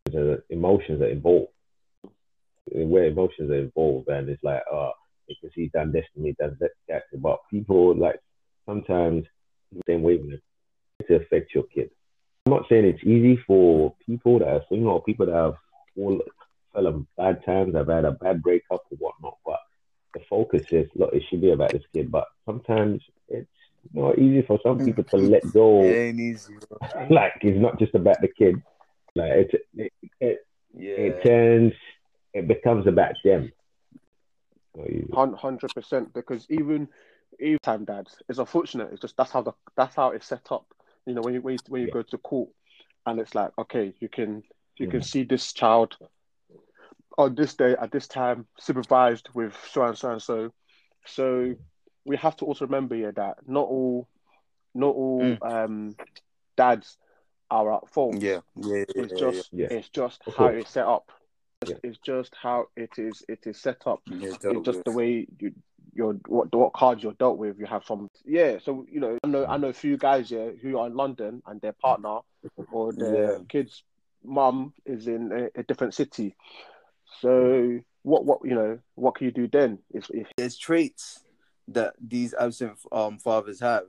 the 0.06 0.42
emotions 0.50 1.00
are 1.02 1.08
involved. 1.08 1.52
Where 2.70 3.04
emotions 3.06 3.50
are 3.50 3.56
involved, 3.60 4.08
and 4.08 4.28
it's 4.28 4.42
like, 4.42 4.62
oh, 4.70 4.92
because 5.26 5.52
he's 5.54 5.70
done 5.72 5.92
this 5.92 6.04
to 6.14 6.20
me, 6.20 6.34
done 6.38 6.56
that, 6.60 6.70
that. 6.88 7.02
But 7.14 7.38
people 7.50 7.94
like 7.96 8.18
sometimes 8.66 9.24
the 9.72 9.82
same 9.86 10.02
wavelength 10.02 10.42
to 11.06 11.16
affect 11.16 11.54
your 11.54 11.64
kid. 11.64 11.90
I'm 12.48 12.54
not 12.54 12.66
saying 12.70 12.86
it's 12.86 13.04
easy 13.04 13.36
for 13.46 13.94
people 14.06 14.38
that 14.38 14.48
are 14.48 14.62
single 14.70 14.92
or 14.92 15.02
people 15.02 15.26
that 15.26 15.34
have 15.34 15.56
all 15.98 16.18
fell 16.72 16.86
on 16.86 17.06
bad 17.18 17.44
times, 17.44 17.74
have 17.74 17.88
had 17.88 18.06
a 18.06 18.12
bad 18.12 18.42
breakup 18.42 18.80
or 18.90 18.96
whatnot. 18.98 19.36
But 19.44 19.58
the 20.14 20.20
focus 20.30 20.62
is, 20.70 20.88
look, 20.94 21.12
it 21.12 21.22
should 21.28 21.42
be 21.42 21.50
about 21.50 21.72
this 21.72 21.82
kid. 21.92 22.10
But 22.10 22.24
sometimes 22.46 23.02
it's 23.28 23.46
not 23.92 24.18
easy 24.18 24.40
for 24.46 24.58
some 24.62 24.78
people 24.82 25.04
to 25.04 25.16
let 25.18 25.42
go 25.52 25.82
It 25.84 25.94
ain't 25.94 26.20
easy. 26.20 26.54
like 27.10 27.34
it's 27.42 27.60
not 27.60 27.78
just 27.78 27.94
about 27.94 28.16
the 28.22 28.28
kid. 28.28 28.62
Like 29.14 29.30
it, 29.32 29.50
it, 29.76 29.92
it, 30.20 30.38
Yeah. 30.72 30.94
it 30.94 31.22
turns, 31.22 31.74
it 32.32 32.48
becomes 32.48 32.86
about 32.86 33.12
them. 33.24 33.52
So 34.74 34.86
you- 34.88 35.10
Hun- 35.12 35.34
Hundred 35.34 35.74
percent, 35.74 36.14
because 36.14 36.46
even 36.48 36.88
even 37.40 37.58
time 37.62 37.84
dads, 37.84 38.16
it's 38.26 38.38
unfortunate. 38.38 38.88
It's 38.92 39.02
just 39.02 39.18
that's 39.18 39.32
how 39.32 39.42
the 39.42 39.52
that's 39.76 39.94
how 39.96 40.12
it's 40.12 40.26
set 40.26 40.50
up. 40.50 40.64
You 41.08 41.14
know, 41.14 41.22
when 41.22 41.32
you 41.34 41.40
when 41.40 41.54
you, 41.54 41.60
when 41.68 41.80
you 41.82 41.88
Yeah. 41.88 41.94
go 41.94 42.02
to 42.02 42.18
court, 42.18 42.50
and 43.06 43.18
it's 43.18 43.34
like, 43.34 43.52
okay, 43.58 43.94
you 43.98 44.08
can 44.10 44.42
you 44.76 44.88
can 44.88 45.00
Mhm. 45.00 45.04
see 45.04 45.22
this 45.24 45.52
child 45.54 45.96
on 47.16 47.34
this 47.34 47.54
day 47.54 47.74
at 47.80 47.90
this 47.90 48.06
time 48.06 48.46
supervised 48.60 49.28
with 49.34 49.56
so 49.72 49.82
and 49.84 49.96
so 49.96 50.10
and 50.12 50.22
so. 50.22 50.52
So 51.06 51.54
we 52.04 52.16
have 52.18 52.36
to 52.36 52.44
also 52.44 52.66
remember 52.66 52.94
here 52.94 53.12
that 53.12 53.38
not 53.48 53.66
all 53.68 54.06
not 54.74 54.94
all 54.94 55.20
Mm. 55.22 55.42
um 55.42 55.96
dads 56.56 56.98
are 57.50 57.72
at 57.72 57.88
fault. 57.88 58.22
Yeah. 58.22 58.40
Yeah. 58.54 58.76
yeah, 58.76 58.84
It's 58.94 59.12
yeah, 59.12 59.18
just 59.18 59.48
Yeah. 59.52 59.68
it's 59.70 59.88
just 59.88 60.22
Of 60.26 60.34
how 60.34 60.48
course. 60.48 60.60
it's 60.60 60.70
set 60.70 60.86
up. 60.86 61.10
Yeah. 61.66 61.76
It's 61.82 61.98
just 61.98 62.34
how 62.34 62.68
it 62.76 62.98
is 62.98 63.24
it 63.28 63.46
is 63.46 63.58
set 63.60 63.86
up 63.86 64.02
yeah. 64.06 64.28
Yeah, 64.42 64.50
it's 64.50 64.64
just 64.66 64.66
with. 64.66 64.84
the 64.84 64.92
way 64.92 65.26
you 65.40 65.54
you're 65.98 66.14
what 66.28 66.54
what 66.54 66.72
cards 66.72 67.02
you're 67.02 67.12
dealt 67.14 67.38
with. 67.38 67.58
You 67.58 67.66
have 67.66 67.84
some 67.84 68.08
yeah. 68.24 68.58
So 68.64 68.86
you 68.90 69.00
know, 69.00 69.18
I 69.24 69.26
know 69.26 69.44
I 69.46 69.56
know 69.58 69.68
a 69.68 69.72
few 69.74 69.98
guys 69.98 70.30
here 70.30 70.54
who 70.62 70.78
are 70.78 70.86
in 70.86 70.94
London 70.94 71.42
and 71.46 71.60
their 71.60 71.74
partner 71.74 72.20
or 72.70 72.92
their 72.92 73.32
Yeah. 73.32 73.38
kid's 73.48 73.82
mum 74.24 74.72
is 74.86 75.08
in 75.08 75.32
a, 75.32 75.60
a 75.60 75.64
different 75.64 75.94
city. 75.94 76.36
So 77.20 77.80
what 78.02 78.24
what 78.24 78.38
you 78.44 78.54
know 78.54 78.78
what 78.94 79.16
can 79.16 79.24
you 79.26 79.32
do 79.32 79.48
then? 79.48 79.80
If, 79.92 80.08
if 80.10 80.28
there's 80.36 80.56
traits 80.56 81.24
that 81.66 81.94
these 82.00 82.32
absent 82.32 82.78
um 82.92 83.18
fathers 83.18 83.60
have, 83.60 83.86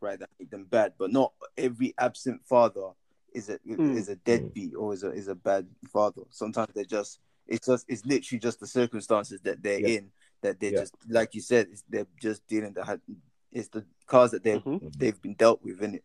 right, 0.00 0.18
that 0.18 0.28
make 0.40 0.50
them 0.50 0.64
bad. 0.64 0.94
But 0.98 1.12
not 1.12 1.32
every 1.56 1.94
absent 1.96 2.40
father 2.44 2.88
is 3.32 3.48
a 3.48 3.58
Mm. 3.66 3.96
is 3.96 4.08
a 4.08 4.16
deadbeat 4.16 4.74
or 4.74 4.92
is 4.92 5.04
a 5.04 5.12
is 5.12 5.28
a 5.28 5.36
bad 5.36 5.68
father. 5.92 6.22
Sometimes 6.30 6.70
they're 6.74 6.84
just 6.84 7.20
it's 7.46 7.66
just 7.66 7.84
it's 7.88 8.04
literally 8.04 8.40
just 8.40 8.58
the 8.58 8.66
circumstances 8.66 9.40
that 9.42 9.62
they're 9.62 9.80
Yeah. 9.80 9.88
in 9.98 10.10
that 10.42 10.60
they're 10.60 10.72
Yeah. 10.72 10.80
just 10.80 10.94
like 11.08 11.34
you 11.34 11.40
said, 11.40 11.68
they're 11.88 12.06
just 12.20 12.46
dealing 12.46 12.72
the 12.74 13.00
it's 13.50 13.68
the 13.68 13.84
cards 14.06 14.32
that 14.32 14.42
they 14.44 14.52
have 14.52 14.64
Mhm. 14.64 14.96
they've 14.98 15.20
been 15.20 15.34
dealt 15.34 15.62
with 15.62 15.82
in 15.82 15.96
it. 15.96 16.04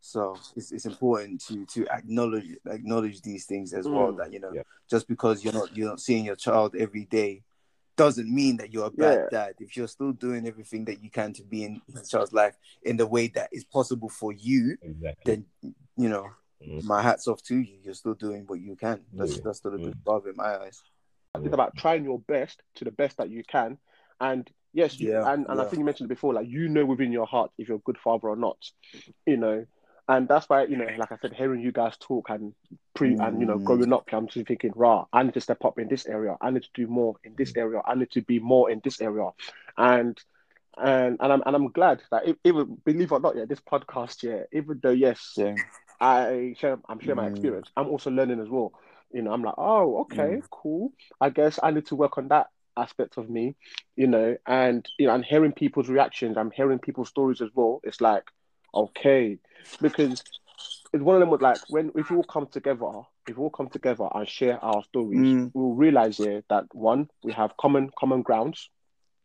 So 0.00 0.36
it's, 0.56 0.70
it's 0.72 0.86
important 0.86 1.40
to 1.46 1.66
to 1.66 1.86
acknowledge 1.88 2.56
acknowledge 2.66 3.20
these 3.22 3.46
things 3.46 3.72
as 3.72 3.86
well. 3.88 4.12
Mm. 4.12 4.18
That 4.18 4.32
you 4.32 4.40
know, 4.40 4.52
Yeah. 4.52 4.62
just 4.88 5.08
because 5.08 5.42
you're 5.44 5.52
not 5.52 5.76
you're 5.76 5.88
not 5.88 6.00
seeing 6.00 6.24
your 6.24 6.36
child 6.36 6.76
every 6.76 7.04
day 7.04 7.44
doesn't 7.96 8.32
mean 8.32 8.56
that 8.58 8.72
you're 8.72 8.86
a 8.86 8.90
bad 8.92 9.18
Yeah. 9.18 9.28
dad. 9.30 9.54
If 9.58 9.76
you're 9.76 9.88
still 9.88 10.12
doing 10.12 10.46
everything 10.46 10.84
that 10.84 11.02
you 11.02 11.10
can 11.10 11.32
to 11.32 11.42
be 11.42 11.64
in 11.64 11.82
your 11.88 12.04
child's 12.04 12.32
life 12.32 12.56
in 12.82 12.96
the 12.96 13.06
way 13.08 13.26
that 13.28 13.48
is 13.52 13.64
possible 13.64 14.08
for 14.08 14.32
you, 14.32 14.76
exactly. 14.82 15.22
then 15.24 15.46
you 15.96 16.08
know, 16.08 16.30
Mhm. 16.62 16.84
my 16.84 17.02
hats 17.02 17.26
off 17.26 17.42
to 17.44 17.56
you. 17.56 17.78
You're 17.82 17.94
still 17.94 18.14
doing 18.14 18.44
what 18.46 18.60
you 18.60 18.76
can. 18.76 19.04
That's 19.12 19.36
Yeah. 19.36 19.42
that's 19.44 19.58
still 19.58 19.74
a 19.74 19.78
good 19.78 19.96
Mm. 19.96 20.04
father 20.04 20.30
in 20.30 20.36
my 20.36 20.58
eyes. 20.62 20.80
It's 21.44 21.54
about 21.54 21.76
trying 21.76 22.04
your 22.04 22.18
best 22.20 22.62
to 22.76 22.84
the 22.84 22.90
best 22.90 23.18
that 23.18 23.30
you 23.30 23.42
can, 23.44 23.78
and 24.20 24.48
yes, 24.72 25.00
you, 25.00 25.08
Yeah, 25.08 25.24
and 25.24 25.46
and 25.48 25.60
I 25.60 25.64
think 25.64 25.80
you 25.80 25.84
mentioned 25.84 26.10
it 26.10 26.14
before, 26.14 26.34
like 26.34 26.48
you 26.48 26.68
know 26.68 26.84
within 26.84 27.12
your 27.12 27.26
heart 27.26 27.50
if 27.58 27.68
you're 27.68 27.78
a 27.78 27.86
good 27.86 27.98
father 27.98 28.28
or 28.28 28.36
not, 28.36 28.58
you 29.26 29.36
know, 29.36 29.64
and 30.08 30.28
that's 30.28 30.48
why 30.48 30.64
you 30.64 30.76
know, 30.76 30.86
like 30.96 31.12
I 31.12 31.16
said, 31.20 31.32
hearing 31.34 31.60
you 31.60 31.72
guys 31.72 31.96
talk 31.98 32.30
and 32.30 32.54
pre 32.94 33.16
and 33.18 33.40
you 33.40 33.46
know 33.46 33.58
Mm. 33.58 33.64
growing 33.64 33.92
up, 33.92 34.08
I'm 34.12 34.28
just 34.28 34.46
thinking, 34.46 34.72
rah, 34.74 35.04
I 35.12 35.22
need 35.22 35.34
to 35.34 35.40
step 35.40 35.64
up 35.64 35.78
in 35.78 35.88
this 35.88 36.06
area, 36.06 36.36
I 36.40 36.50
need 36.50 36.62
to 36.62 36.70
do 36.74 36.86
more 36.86 37.16
in 37.24 37.34
this 37.36 37.52
area, 37.56 37.80
I 37.84 37.94
need 37.94 38.10
to 38.12 38.22
be 38.22 38.38
more 38.38 38.70
in 38.70 38.80
this 38.84 39.00
area, 39.00 39.30
and. 39.76 40.18
And 40.76 41.16
and 41.20 41.32
I'm 41.32 41.42
and 41.46 41.56
I'm 41.56 41.70
glad 41.72 42.02
that 42.10 42.22
even 42.44 42.78
believe 42.84 43.10
it 43.10 43.14
or 43.14 43.20
not, 43.20 43.36
yeah, 43.36 43.44
this 43.46 43.60
podcast, 43.60 44.22
yeah, 44.22 44.42
even 44.52 44.78
though 44.82 44.90
yes, 44.90 45.36
Yeah. 45.36 45.56
I 46.00 46.54
share 46.58 46.78
I'm 46.88 47.00
sharing 47.00 47.16
my 47.16 47.26
Mm. 47.26 47.26
experience. 47.26 47.70
I'm 47.76 47.88
also 47.88 48.10
learning 48.10 48.40
as 48.40 48.48
well. 48.48 48.72
You 49.12 49.22
know, 49.22 49.32
I'm 49.32 49.42
like, 49.42 49.54
oh, 49.58 50.00
okay, 50.02 50.36
Mm. 50.36 50.42
cool. 50.50 50.92
I 51.20 51.30
guess 51.30 51.58
I 51.62 51.70
need 51.70 51.86
to 51.86 51.96
work 51.96 52.18
on 52.18 52.28
that 52.28 52.48
aspect 52.76 53.16
of 53.16 53.28
me, 53.28 53.56
you 53.96 54.06
know, 54.06 54.36
and 54.46 54.86
you 54.98 55.06
know, 55.06 55.14
I'm 55.14 55.22
hearing 55.22 55.52
people's 55.52 55.88
reactions, 55.88 56.36
I'm 56.36 56.50
hearing 56.50 56.78
people's 56.78 57.08
stories 57.08 57.40
as 57.40 57.50
well. 57.54 57.80
It's 57.82 58.00
like, 58.00 58.24
okay, 58.74 59.38
because 59.80 60.22
it's 60.92 61.02
one 61.02 61.16
of 61.16 61.20
them 61.20 61.30
with 61.30 61.42
like 61.42 61.58
when 61.68 61.90
if 61.96 62.10
we 62.10 62.16
all 62.16 62.22
come 62.24 62.46
together, 62.46 62.90
if 63.26 63.36
we 63.36 63.42
all 63.42 63.50
come 63.50 63.68
together 63.68 64.08
and 64.14 64.28
share 64.28 64.62
our 64.64 64.82
stories, 64.84 65.26
Mm. 65.26 65.50
we'll 65.54 65.74
realize 65.74 66.18
here 66.18 66.42
that 66.50 66.64
one, 66.72 67.08
we 67.24 67.32
have 67.32 67.56
common 67.56 67.90
common 67.98 68.22
grounds. 68.22 68.70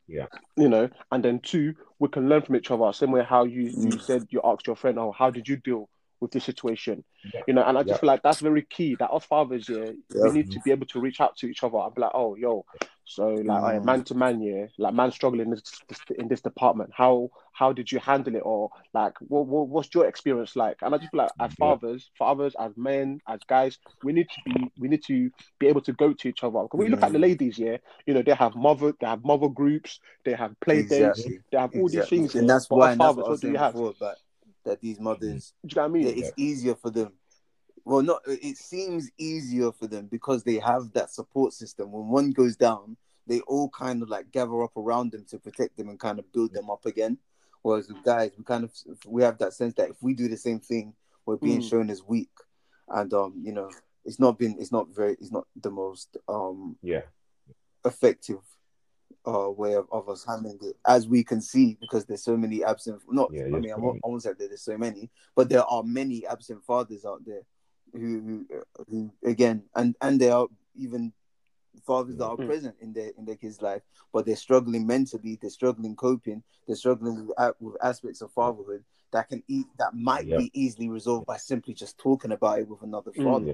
Yeah. 0.07 0.27
You 0.57 0.69
know, 0.69 0.89
and 1.11 1.23
then 1.23 1.39
two, 1.39 1.73
we 1.99 2.09
can 2.09 2.29
learn 2.29 2.41
from 2.43 2.55
each 2.55 2.69
other. 2.71 2.91
Same 2.93 3.11
way 3.11 3.23
how 3.23 3.43
you, 3.45 3.63
you 3.63 3.93
Mm. 3.93 4.01
said 4.01 4.27
you 4.29 4.41
asked 4.43 4.67
your 4.67 4.75
friend, 4.75 4.99
oh, 4.99 5.11
how 5.11 5.29
did 5.29 5.47
you 5.47 5.57
deal 5.57 5.89
with 6.23 6.31
this 6.31 6.43
situation? 6.45 7.03
Yeah. 7.33 7.41
You 7.47 7.53
know, 7.53 7.63
and 7.63 7.77
I 7.77 7.81
just 7.83 7.91
Yeah. 7.91 7.97
feel 7.99 8.07
like 8.07 8.23
that's 8.23 8.39
very 8.39 8.63
key. 8.63 8.95
That 8.99 9.11
us 9.11 9.25
fathers, 9.25 9.69
yeah, 9.69 9.91
we 10.09 10.31
need 10.31 10.49
to 10.51 10.59
be 10.61 10.71
able 10.71 10.87
to 10.87 10.99
reach 10.99 11.21
out 11.21 11.37
to 11.37 11.47
each 11.47 11.63
other 11.63 11.77
and 11.77 11.93
be 11.93 12.01
like, 12.01 12.11
oh, 12.15 12.35
yo, 12.35 12.65
so 13.05 13.27
like, 13.35 13.61
Mm. 13.61 13.77
uh, 13.77 13.85
man 13.85 14.03
to 14.05 14.15
man, 14.15 14.41
yeah, 14.41 14.65
like 14.77 14.93
man 14.93 15.11
struggling 15.11 15.47
in 15.47 15.51
this, 15.51 15.81
this 15.89 15.99
in 16.17 16.27
this 16.29 16.41
department. 16.41 16.91
How 16.93 17.29
how 17.51 17.71
did 17.73 17.91
you 17.91 17.99
handle 17.99 18.35
it, 18.35 18.39
or 18.43 18.69
like, 18.93 19.13
what, 19.19 19.45
what 19.45 19.67
what's 19.67 19.93
your 19.93 20.07
experience 20.07 20.55
like? 20.55 20.77
And 20.81 20.95
I 20.95 20.97
just 20.97 21.11
feel 21.11 21.19
like 21.19 21.31
as 21.39 21.51
Yeah. 21.51 21.55
fathers, 21.59 22.09
fathers, 22.17 22.55
as 22.59 22.71
men, 22.77 23.19
as 23.27 23.39
guys, 23.47 23.77
we 24.03 24.13
need 24.13 24.29
to 24.29 24.41
be 24.45 24.71
we 24.79 24.87
need 24.87 25.03
to 25.03 25.29
be 25.59 25.67
able 25.67 25.81
to 25.81 25.93
go 25.93 26.13
to 26.13 26.27
each 26.29 26.43
other. 26.43 26.61
Because 26.63 26.77
when 26.77 26.87
you 26.87 26.91
look 26.91 27.03
at 27.03 27.11
the 27.11 27.19
Mm. 27.19 27.21
ladies, 27.29 27.59
yeah, 27.59 27.77
you 28.07 28.13
know, 28.13 28.21
they 28.21 28.33
have 28.33 28.55
mother, 28.55 28.93
they 28.99 29.07
have 29.07 29.23
mother 29.23 29.49
groups, 29.49 29.99
they 30.25 30.33
have 30.33 30.57
play 30.61 30.81
dates, 30.83 31.23
they 31.51 31.57
have 31.57 31.71
all 31.75 31.89
these 31.89 32.07
things, 32.07 32.35
and 32.35 32.49
that's 32.49 32.69
why 32.69 32.85
us 32.87 32.91
and 32.93 33.01
that's 33.01 33.15
fathers, 33.15 33.23
what 33.27 33.29
what 33.31 33.41
do 33.41 33.49
you 33.49 33.57
have? 33.57 33.73
before 33.73 33.93
about 33.99 34.15
that 34.65 34.81
these 34.81 34.99
mothers 34.99 35.53
Do 35.65 35.73
you 35.73 35.75
know 35.75 35.81
what 35.83 35.89
I 35.89 35.91
mean? 35.91 36.05
that 36.05 36.17
it's 36.17 36.31
easier 36.37 36.75
for 36.75 36.89
them 36.89 37.13
well, 37.85 38.01
not 38.01 38.21
it 38.25 38.57
seems 38.57 39.11
easier 39.17 39.71
for 39.73 39.87
them 39.87 40.07
because 40.07 40.43
they 40.43 40.55
have 40.59 40.93
that 40.93 41.11
support 41.11 41.51
system. 41.51 41.91
When 41.91 42.07
one 42.07 42.31
goes 42.31 42.55
down, 42.55 42.95
they 43.27 43.41
all 43.41 43.69
kind 43.69 44.01
of 44.01 44.07
like 44.09 44.31
gather 44.31 44.63
up 44.63 44.75
around 44.77 45.11
them 45.11 45.25
to 45.29 45.37
protect 45.37 45.75
them 45.75 45.89
and 45.89 45.99
kind 45.99 46.17
of 46.17 46.31
build 46.31 46.53
them 46.53 46.69
up 46.69 46.85
again. 46.85 47.17
Whereas 47.61 47.89
with 47.89 48.01
guys, 48.03 48.31
we 48.37 48.43
kind 48.45 48.63
of 48.63 48.71
we 49.05 49.21
have 49.23 49.37
that 49.39 49.53
sense 49.53 49.73
that 49.75 49.89
if 49.89 49.97
we 50.01 50.13
do 50.13 50.29
the 50.29 50.37
same 50.37 50.59
thing, 50.61 50.93
we're 51.25 51.35
being 51.35 51.59
Mm. 51.59 51.69
shown 51.69 51.89
as 51.89 52.01
weak, 52.03 52.31
and 52.87 53.13
um, 53.13 53.33
you 53.43 53.51
know, 53.51 53.69
it's 54.05 54.19
not 54.19 54.39
been, 54.39 54.55
it's 54.59 54.71
not 54.71 54.87
very, 54.89 55.13
it's 55.19 55.31
not 55.31 55.47
the 55.61 55.71
most 55.71 56.15
um 56.29 56.77
Yeah. 56.81 57.01
effective 57.85 58.39
uh 59.25 59.49
way 59.49 59.73
of, 59.73 59.87
of 59.91 60.09
us 60.09 60.25
handling 60.25 60.59
it 60.61 60.75
as 60.87 61.07
we 61.07 61.23
can 61.23 61.41
see 61.41 61.77
because 61.81 62.05
there's 62.05 62.23
so 62.23 62.37
many 62.37 62.63
absent 62.63 63.01
not 63.09 63.29
Yeah, 63.33 63.43
I 63.45 63.59
mean 63.59 63.71
I 63.71 63.77
won't. 63.77 63.99
I 64.03 64.07
won't 64.07 64.23
say 64.23 64.29
that 64.29 64.39
there's 64.39 64.61
so 64.61 64.77
many 64.77 65.09
but 65.35 65.49
there 65.49 65.63
are 65.63 65.83
many 65.83 66.25
absent 66.27 66.63
fathers 66.63 67.05
out 67.05 67.23
there 67.25 67.41
who 67.93 68.45
who, 68.49 68.63
who 68.89 69.13
again 69.29 69.63
and 69.75 69.95
and 70.01 70.19
there 70.19 70.33
are 70.33 70.47
even 70.75 71.13
fathers 71.85 72.17
that 72.17 72.25
are 72.25 72.37
Mm. 72.37 72.45
present 72.45 72.75
in 72.81 72.93
their 72.93 73.11
in 73.17 73.25
their 73.25 73.35
kids 73.35 73.61
life 73.61 73.81
but 74.11 74.25
they're 74.25 74.35
struggling 74.35 74.85
mentally 74.85 75.37
they're 75.41 75.49
struggling 75.49 75.95
coping 75.95 76.43
they're 76.67 76.75
struggling 76.75 77.27
with, 77.27 77.53
with 77.59 77.75
aspects 77.83 78.21
of 78.21 78.31
fatherhood 78.31 78.83
that 79.11 79.27
can 79.29 79.43
eat 79.47 79.65
that 79.79 79.93
might 79.93 80.25
Yeah. 80.27 80.37
be 80.37 80.51
easily 80.53 80.89
resolved 80.89 81.25
by 81.25 81.37
simply 81.37 81.73
just 81.73 81.97
talking 81.97 82.31
about 82.31 82.59
it 82.59 82.67
with 82.67 82.81
another 82.83 83.11
Mm. 83.11 83.23
father 83.23 83.53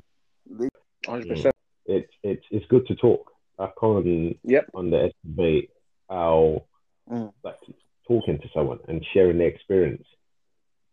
Hundred 1.05 1.27
percent. 1.29 1.55
It's 1.85 2.11
it's 2.23 2.45
it's 2.51 2.65
good 2.67 2.85
to 2.87 2.95
talk. 2.95 3.31
I 3.59 3.69
can't 3.79 4.37
Yep. 4.43 4.69
underestimate 4.75 5.69
how 6.09 6.63
Mm. 7.09 7.33
like 7.43 7.59
talking 8.07 8.39
to 8.39 8.49
someone 8.53 8.79
and 8.87 9.05
sharing 9.13 9.37
their 9.37 9.47
experience. 9.47 10.05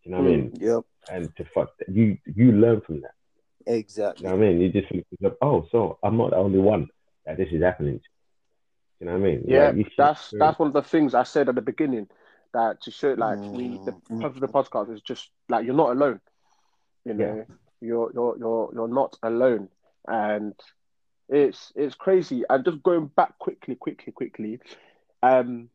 You 0.04 0.12
know 0.12 0.18
what 0.18 0.28
I 0.28 0.30
Mm. 0.30 0.36
mean? 0.36 0.52
yep 0.60 0.84
And 1.10 1.36
to 1.36 1.44
fuck 1.54 1.70
that. 1.78 1.88
you 1.88 2.18
you 2.26 2.52
learn 2.52 2.80
from 2.82 3.00
that. 3.02 3.12
Exactly. 3.66 4.24
You 4.24 4.28
exactly 4.28 4.28
know 4.28 4.36
what 4.36 4.44
I 4.44 4.48
mean? 4.52 4.60
You 4.60 4.72
just 4.72 4.88
think, 4.90 5.06
to 5.22 5.36
oh, 5.42 5.66
so 5.70 5.98
I'm 6.02 6.16
not 6.16 6.30
the 6.30 6.36
only 6.36 6.58
one 6.58 6.88
that 7.26 7.36
this 7.36 7.48
is 7.52 7.62
happening 7.62 7.98
to. 7.98 8.04
You 9.00 9.06
know 9.06 9.12
what 9.12 9.18
I 9.26 9.30
mean? 9.30 9.44
Yeah, 9.46 9.66
Like, 9.66 9.76
that's 9.96 10.20
experience- 10.20 10.32
that's 10.38 10.58
one 10.58 10.68
of 10.68 10.72
the 10.74 10.82
things 10.82 11.14
I 11.14 11.22
said 11.24 11.48
at 11.48 11.54
the 11.54 11.62
beginning. 11.62 12.08
That 12.52 12.80
to 12.82 12.90
show 12.90 13.12
like 13.14 13.40
we 13.52 13.80
the 13.84 13.92
Mm. 14.10 14.20
purpose 14.20 14.36
of 14.36 14.40
the 14.40 14.48
podcast 14.48 14.92
is 14.92 15.02
just 15.02 15.30
like 15.48 15.64
you're 15.66 15.74
not 15.74 15.90
alone. 15.90 16.20
You 17.04 17.14
know, 17.14 17.46
you're 17.80 18.10
you're 18.12 18.38
you're 18.38 18.70
you're 18.74 18.88
not 18.88 19.16
alone, 19.22 19.68
and 20.06 20.54
it's 21.28 21.72
it's 21.74 21.94
crazy. 21.94 22.42
And 22.48 22.64
just 22.64 22.82
going 22.82 23.06
back 23.16 23.38
quickly, 23.38 23.74
quickly, 23.76 24.12
quickly, 24.12 24.60
um, 25.22 25.68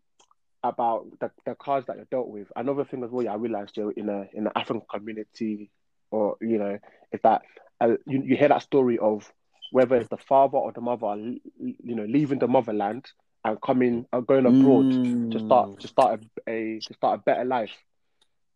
about 0.64 1.06
the, 1.20 1.32
the 1.45 1.56
cards 1.56 1.88
that 1.88 1.95
you're 1.97 2.06
dealt 2.12 2.28
with. 2.30 2.47
Another 2.56 2.84
thing 2.86 3.04
as 3.04 3.12
well, 3.12 3.24
yeah, 3.24 3.34
I 3.34 3.38
realized 3.38 3.78
you 3.78 3.93
in 3.95 4.10
a 4.10 4.26
in 4.34 4.45
the 4.45 4.58
African 4.58 4.84
community, 4.91 5.70
or 6.12 6.38
you 6.41 6.58
know, 6.58 6.78
is 7.12 7.22
that 7.24 7.41
uh, 7.82 7.95
you 8.08 8.22
you 8.24 8.36
hear 8.38 8.49
that 8.49 8.62
story 8.64 8.97
of 8.99 9.32
whether 9.72 9.95
it's 9.95 10.10
the 10.10 10.18
father 10.18 10.58
or 10.58 10.72
the 10.72 10.82
mother, 10.82 11.16
you 11.60 11.95
know, 11.95 12.06
leaving 12.06 12.39
the 12.39 12.47
motherland 12.47 13.06
and 13.43 13.62
coming 13.62 14.06
uh, 14.14 14.20
going 14.22 14.45
abroad 14.45 14.88
to 15.32 15.39
start 15.39 15.70
to 15.80 15.88
start 15.88 16.22
a, 16.47 16.52
a 16.52 16.82
to 16.86 16.93
start 16.93 17.20
a 17.20 17.24
better 17.24 17.45
life 17.45 17.72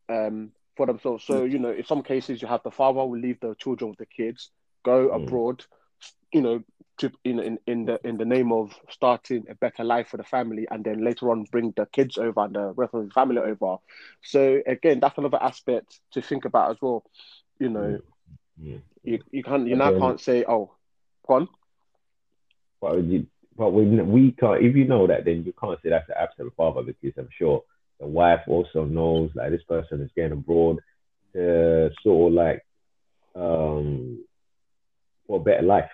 um 0.10 0.52
for 0.76 0.86
themselves. 0.86 1.24
So 1.26 1.43
you 1.43 1.60
know, 1.60 1.72
in 1.72 1.84
some 1.86 2.04
cases, 2.04 2.41
you 2.41 2.48
have 2.48 2.62
the 2.64 2.72
father 2.72 3.00
will 3.00 3.18
leave 3.20 3.39
the 3.39 3.56
children 3.56 3.89
with 3.89 4.00
the 4.00 4.06
kids, 4.06 4.52
go 4.84 5.10
Mm. 5.14 5.16
abroad, 5.16 5.64
you 6.32 6.41
know, 6.41 6.64
to 6.98 7.12
in, 7.24 7.39
in 7.39 7.60
in 7.68 7.86
the 7.86 8.00
in 8.08 8.18
the 8.18 8.26
name 8.26 8.52
of 8.52 8.74
starting 8.89 9.46
a 9.50 9.56
better 9.56 9.84
life 9.84 10.08
for 10.10 10.18
the 10.18 10.24
family, 10.24 10.68
and 10.72 10.84
then 10.84 11.04
later 11.04 11.32
on 11.32 11.43
bring 11.52 11.74
the 11.76 11.86
kids 11.88 12.18
over 12.18 12.41
and 12.46 12.56
the 12.56 12.74
rest 12.74 12.93
of 12.93 13.06
the 13.06 13.12
family 13.12 13.39
over. 13.39 13.78
So 14.24 14.62
again, 14.66 15.00
that's 15.00 15.18
another 15.18 15.41
aspect 15.41 16.00
to 16.14 16.22
think 16.22 16.46
about 16.46 16.72
as 16.72 16.78
well. 16.82 17.04
You 17.60 17.70
know, 17.70 18.00
Mm. 18.62 18.82
you 19.04 19.20
you 19.32 19.43
can't 19.43 19.68
you 19.68 19.76
now 19.76 19.89
Again- 19.89 20.00
can't 20.00 20.20
say, 20.22 20.46
oh, 20.48 20.72
go 21.28 21.34
on. 21.36 21.50
But 22.82 23.04
you, 23.04 23.28
but 23.58 23.72
we 23.72 23.84
we 24.02 24.32
can't. 24.32 24.64
If 24.64 24.76
you 24.76 24.86
know 24.86 25.08
that, 25.08 25.26
then 25.26 25.43
you 25.46 25.54
can't 25.60 25.80
say 25.82 25.89
that's 25.89 26.08
the 26.08 26.20
absent 26.20 26.54
father 26.56 26.82
because 26.84 27.18
I'm 27.18 27.30
sure 27.38 27.64
the 28.00 28.08
wife 28.08 28.41
also 28.48 28.86
knows 28.86 29.32
like 29.36 29.52
this 29.52 29.64
person 29.64 30.02
is 30.02 30.12
getting 30.16 30.34
abroad 30.34 30.80
to 31.34 31.89
sort 32.04 32.32
of 32.32 32.34
like 32.34 32.66
um 33.36 34.24
for 35.28 35.38
a 35.39 35.43
better 35.43 35.64
life. 35.64 35.89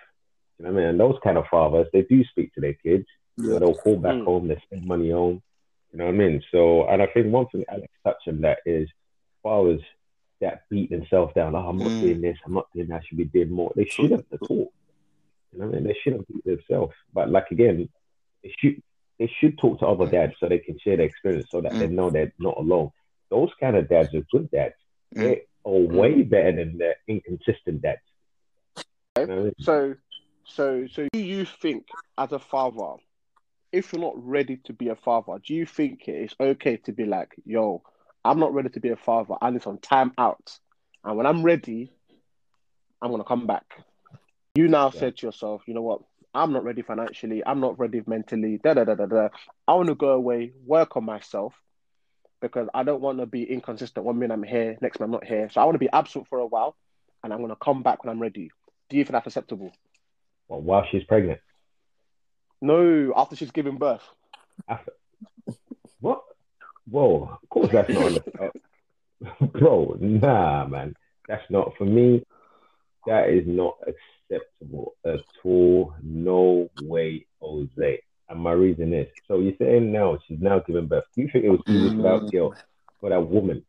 You 0.62 0.68
know 0.68 0.74
what 0.74 0.78
I 0.78 0.82
mean? 0.82 0.90
And 0.90 1.00
those 1.00 1.18
kind 1.24 1.38
of 1.38 1.44
fathers, 1.50 1.88
they 1.92 2.02
do 2.02 2.22
speak 2.24 2.54
to 2.54 2.60
their 2.60 2.74
kids. 2.74 3.04
You 3.36 3.48
know, 3.48 3.58
they'll 3.58 3.74
call 3.74 3.96
back 3.96 4.14
Mm. 4.14 4.24
home, 4.24 4.46
they 4.46 4.62
send 4.70 4.86
money 4.86 5.10
home. 5.10 5.42
You 5.90 5.98
know 5.98 6.04
what 6.04 6.14
I 6.14 6.16
mean? 6.16 6.40
So, 6.52 6.86
and 6.86 7.02
I 7.02 7.06
think 7.06 7.32
one 7.32 7.46
thing 7.48 7.64
Alex 7.68 7.92
touched 8.04 8.28
on 8.28 8.42
that 8.42 8.58
is 8.64 8.88
fathers 9.42 9.80
that 10.40 10.62
beat 10.70 10.90
themselves 10.90 11.34
down. 11.34 11.56
Oh, 11.56 11.66
I'm 11.68 11.80
not 11.80 11.88
Mm. 11.88 12.00
doing 12.00 12.20
this. 12.20 12.38
I'm 12.46 12.54
not 12.54 12.68
doing 12.72 12.86
that. 12.88 13.00
I 13.02 13.04
should 13.04 13.18
be 13.18 13.24
doing 13.24 13.50
more. 13.50 13.72
They 13.74 13.86
should 13.86 14.12
have 14.12 14.24
at 14.32 14.42
all. 14.42 14.72
You 15.52 15.58
know 15.58 15.66
what 15.66 15.74
I 15.74 15.78
mean? 15.78 15.84
They 15.88 15.94
shouldn't 15.94 16.28
beat 16.28 16.44
themselves. 16.44 16.94
But 17.12 17.28
like 17.28 17.50
again, 17.50 17.88
they 18.44 18.54
should 18.58 18.80
they 19.18 19.26
should 19.40 19.58
talk 19.58 19.80
to 19.80 19.86
other 19.86 20.06
dads 20.06 20.34
so 20.38 20.48
they 20.48 20.60
can 20.60 20.78
share 20.78 20.96
their 20.96 21.06
experience 21.06 21.48
so 21.50 21.60
that 21.60 21.78
they 21.80 21.88
know 21.88 22.10
they're 22.10 22.32
not 22.38 22.56
alone. 22.56 22.92
Those 23.30 23.50
kind 23.58 23.76
of 23.76 23.88
dads 23.88 24.14
are 24.14 24.24
good 24.30 24.48
dads. 24.52 24.74
They 25.12 25.42
are 25.64 25.72
way 25.72 26.22
better 26.22 26.52
than 26.52 26.78
the 26.78 26.94
inconsistent 27.08 27.82
dads. 27.82 28.00
You 29.18 29.26
know 29.26 29.38
I 29.38 29.42
mean? 29.44 29.54
So, 29.60 29.94
so, 30.44 30.86
so, 30.90 31.06
do 31.12 31.18
you 31.18 31.44
think 31.44 31.86
as 32.18 32.32
a 32.32 32.38
father, 32.38 33.00
if 33.72 33.92
you're 33.92 34.02
not 34.02 34.14
ready 34.16 34.58
to 34.64 34.72
be 34.72 34.88
a 34.88 34.96
father, 34.96 35.38
do 35.44 35.54
you 35.54 35.66
think 35.66 36.06
it's 36.06 36.34
okay 36.38 36.76
to 36.78 36.92
be 36.92 37.04
like, 37.04 37.34
yo, 37.44 37.82
I'm 38.24 38.38
not 38.38 38.52
ready 38.52 38.68
to 38.70 38.80
be 38.80 38.90
a 38.90 38.96
father. 38.96 39.34
I 39.40 39.50
need 39.50 39.62
some 39.62 39.78
time 39.78 40.12
out, 40.18 40.58
and 41.04 41.16
when 41.16 41.26
I'm 41.26 41.42
ready, 41.42 41.92
I'm 43.00 43.10
gonna 43.10 43.24
come 43.24 43.46
back. 43.46 43.64
You 44.54 44.68
now 44.68 44.90
Yeah. 44.92 45.00
said 45.00 45.16
to 45.18 45.26
yourself, 45.26 45.62
you 45.66 45.74
know 45.74 45.82
what? 45.82 46.02
I'm 46.34 46.52
not 46.52 46.64
ready 46.64 46.82
financially. 46.82 47.42
I'm 47.44 47.60
not 47.60 47.78
ready 47.78 48.02
mentally. 48.06 48.58
Da 48.62 48.74
da 48.74 48.84
da 48.84 48.94
da 48.94 49.06
da. 49.06 49.28
I 49.68 49.74
want 49.74 49.88
to 49.88 49.94
go 49.94 50.10
away, 50.10 50.52
work 50.64 50.96
on 50.96 51.04
myself, 51.04 51.54
because 52.40 52.68
I 52.74 52.82
don't 52.82 53.00
want 53.00 53.18
to 53.18 53.26
be 53.26 53.44
inconsistent. 53.44 54.04
One 54.04 54.18
minute 54.18 54.34
I'm 54.34 54.42
here, 54.42 54.76
next 54.80 54.98
minute 55.00 55.06
I'm 55.06 55.12
not 55.12 55.24
here. 55.24 55.48
So 55.50 55.60
I 55.60 55.64
want 55.64 55.74
to 55.74 55.78
be 55.78 55.90
absent 55.90 56.28
for 56.28 56.38
a 56.38 56.46
while, 56.46 56.76
and 57.22 57.32
I'm 57.32 57.40
gonna 57.40 57.56
come 57.56 57.82
back 57.82 58.04
when 58.04 58.10
I'm 58.10 58.20
ready. 58.20 58.50
Do 58.90 58.96
you 58.96 59.04
think 59.04 59.12
that's 59.12 59.26
acceptable? 59.26 59.72
Well, 60.52 60.60
while 60.60 60.84
she's 60.90 61.04
pregnant. 61.04 61.40
No, 62.60 63.10
after 63.16 63.34
she's 63.36 63.50
given 63.50 63.78
birth. 63.78 64.02
After, 64.68 64.92
what? 66.00 66.22
Whoa, 66.90 67.38
of 67.42 67.48
course 67.48 67.70
that's 67.72 67.88
not 67.88 68.22
bro. 69.52 69.96
Nah, 69.98 70.66
man, 70.66 70.94
that's 71.26 71.48
not 71.48 71.72
for 71.78 71.86
me. 71.86 72.26
That 73.06 73.30
is 73.30 73.44
not 73.46 73.78
acceptable 73.86 74.94
at 75.06 75.20
all. 75.42 75.94
No 76.02 76.68
way, 76.82 77.24
Jose. 77.40 78.02
And 78.28 78.40
my 78.40 78.52
reason 78.52 78.92
is 78.92 79.08
so 79.26 79.38
you're 79.40 79.54
saying 79.58 79.90
now 79.90 80.18
she's 80.28 80.40
now 80.40 80.58
giving 80.58 80.86
birth. 80.86 81.04
Do 81.16 81.22
you 81.22 81.30
think 81.32 81.46
it 81.46 81.50
was 81.50 81.60
easy 81.66 81.96
for 81.96 82.02
that 82.02 82.30
girl, 82.30 82.54
for 83.00 83.08
that 83.08 83.26
woman, 83.26 83.64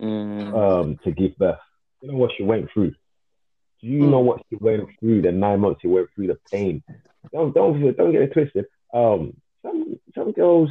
Mm. 0.00 0.54
um, 0.56 0.98
to 1.04 1.10
give 1.12 1.36
birth? 1.36 1.58
You 2.00 2.12
know 2.12 2.16
what 2.18 2.30
she 2.34 2.44
went 2.44 2.70
through. 2.72 2.94
You 3.84 4.06
know 4.06 4.20
what 4.20 4.40
she 4.48 4.56
went 4.56 4.88
through? 4.98 5.20
The 5.22 5.32
nine 5.32 5.60
months 5.60 5.82
she 5.82 5.88
went 5.88 6.08
through, 6.14 6.28
the 6.28 6.38
pain. 6.50 6.82
Don't 7.32 7.54
don't 7.54 7.96
don't 7.96 8.12
get 8.12 8.22
it 8.22 8.32
twisted. 8.32 8.64
Um, 8.94 9.34
some 9.62 10.00
some 10.14 10.32
girls 10.32 10.70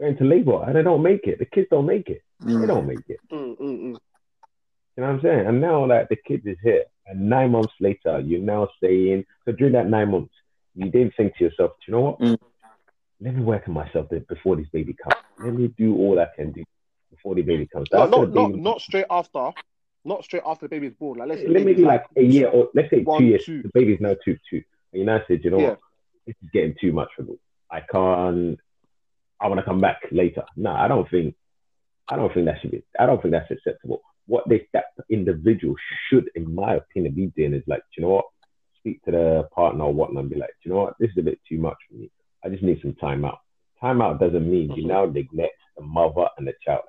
go 0.00 0.06
into 0.06 0.24
labor 0.24 0.64
and 0.64 0.74
they 0.74 0.82
don't 0.82 1.04
make 1.04 1.26
it. 1.28 1.38
The 1.38 1.44
kids 1.44 1.68
don't 1.70 1.86
make 1.86 2.08
it. 2.08 2.22
They 2.40 2.66
don't 2.66 2.86
make 2.88 3.08
it. 3.08 3.20
Mm, 3.30 3.56
mm, 3.56 3.60
mm. 3.60 3.82
You 3.92 3.96
know 4.96 5.02
what 5.02 5.08
I'm 5.08 5.20
saying? 5.22 5.46
And 5.46 5.60
now 5.60 5.86
that 5.86 6.08
the 6.08 6.16
kid 6.16 6.42
is 6.44 6.56
here, 6.64 6.84
and 7.06 7.30
nine 7.30 7.52
months 7.52 7.74
later, 7.78 8.18
you're 8.18 8.40
now 8.40 8.68
saying 8.82 9.24
so 9.44 9.52
during 9.52 9.74
that 9.74 9.88
nine 9.88 10.10
months, 10.10 10.34
you 10.74 10.90
didn't 10.90 11.14
think 11.16 11.36
to 11.36 11.44
yourself, 11.44 11.72
do 11.78 11.92
you 11.92 11.92
know 11.92 12.00
what? 12.00 12.20
Mm. 12.20 12.38
Let 13.20 13.36
me 13.36 13.42
work 13.44 13.68
on 13.68 13.74
myself 13.74 14.08
before 14.28 14.56
this 14.56 14.68
baby 14.72 14.96
comes. 15.00 15.22
Let 15.38 15.54
me 15.54 15.72
do 15.78 15.94
all 15.96 16.18
I 16.18 16.26
can 16.34 16.50
do 16.50 16.64
before 17.12 17.36
the 17.36 17.42
baby 17.42 17.68
comes. 17.68 17.86
No, 17.92 18.06
not, 18.06 18.30
not, 18.30 18.56
not 18.56 18.80
straight 18.80 19.06
after. 19.08 19.52
Not 20.04 20.24
straight 20.24 20.42
after 20.44 20.66
the 20.66 20.70
baby's 20.70 20.94
born. 20.94 21.18
Like, 21.18 21.28
let's 21.28 21.42
say 21.42 21.48
let 21.48 21.64
me 21.64 21.74
do 21.74 21.84
like 21.86 22.04
a 22.16 22.22
year 22.22 22.48
or 22.48 22.68
let's 22.74 22.90
say 22.90 23.02
one, 23.02 23.20
two 23.20 23.26
years. 23.26 23.44
two. 23.44 23.62
The 23.62 23.70
baby's 23.72 24.00
now 24.00 24.16
two 24.24 24.36
two. 24.50 24.62
And 24.92 25.00
you 25.00 25.04
now 25.06 25.20
said, 25.28 25.40
you 25.44 25.50
know 25.50 25.60
Yeah. 25.60 25.68
what? 25.70 25.80
This 26.26 26.36
is 26.42 26.50
getting 26.52 26.74
too 26.80 26.92
much 26.92 27.08
for 27.16 27.22
me. 27.22 27.38
I 27.70 27.80
can't. 27.80 28.58
I 29.40 29.48
want 29.48 29.58
to 29.58 29.64
come 29.64 29.80
back 29.80 30.00
later. 30.10 30.44
No, 30.56 30.70
I 30.72 30.88
don't 30.88 31.08
think. 31.10 31.34
I 32.08 32.16
don't 32.16 32.32
think 32.34 32.46
that 32.46 32.60
should 32.60 32.72
be. 32.72 32.82
I 32.98 33.06
don't 33.06 33.22
think 33.22 33.32
that's 33.32 33.50
acceptable. 33.50 34.02
What 34.26 34.48
they 34.48 34.66
that 34.72 34.86
individual 35.08 35.74
should, 36.08 36.28
in 36.34 36.52
my 36.54 36.74
opinion, 36.74 37.14
be 37.14 37.26
doing 37.36 37.54
is 37.54 37.62
like, 37.66 37.82
you 37.96 38.02
know 38.02 38.10
what? 38.10 38.24
Speak 38.78 39.02
to 39.04 39.10
the 39.12 39.48
partner 39.54 39.84
or 39.84 39.94
whatnot 39.94 40.22
and 40.24 40.30
be 40.30 40.36
like, 40.38 40.50
you 40.64 40.72
know 40.72 40.78
what? 40.78 40.94
This 40.98 41.10
is 41.10 41.18
a 41.18 41.22
bit 41.22 41.38
too 41.48 41.58
much 41.58 41.76
for 41.88 41.96
me. 41.96 42.10
I 42.44 42.48
just 42.48 42.62
need 42.64 42.80
some 42.82 42.94
time 42.94 43.24
out. 43.24 43.38
Time 43.80 44.02
out 44.02 44.18
doesn't 44.20 44.48
mean 44.50 44.72
you 44.72 44.84
Mhm. 44.84 44.88
now 44.88 45.04
neglect 45.06 45.54
the 45.76 45.82
mother 45.84 46.28
and 46.38 46.46
the 46.46 46.54
child. 46.64 46.82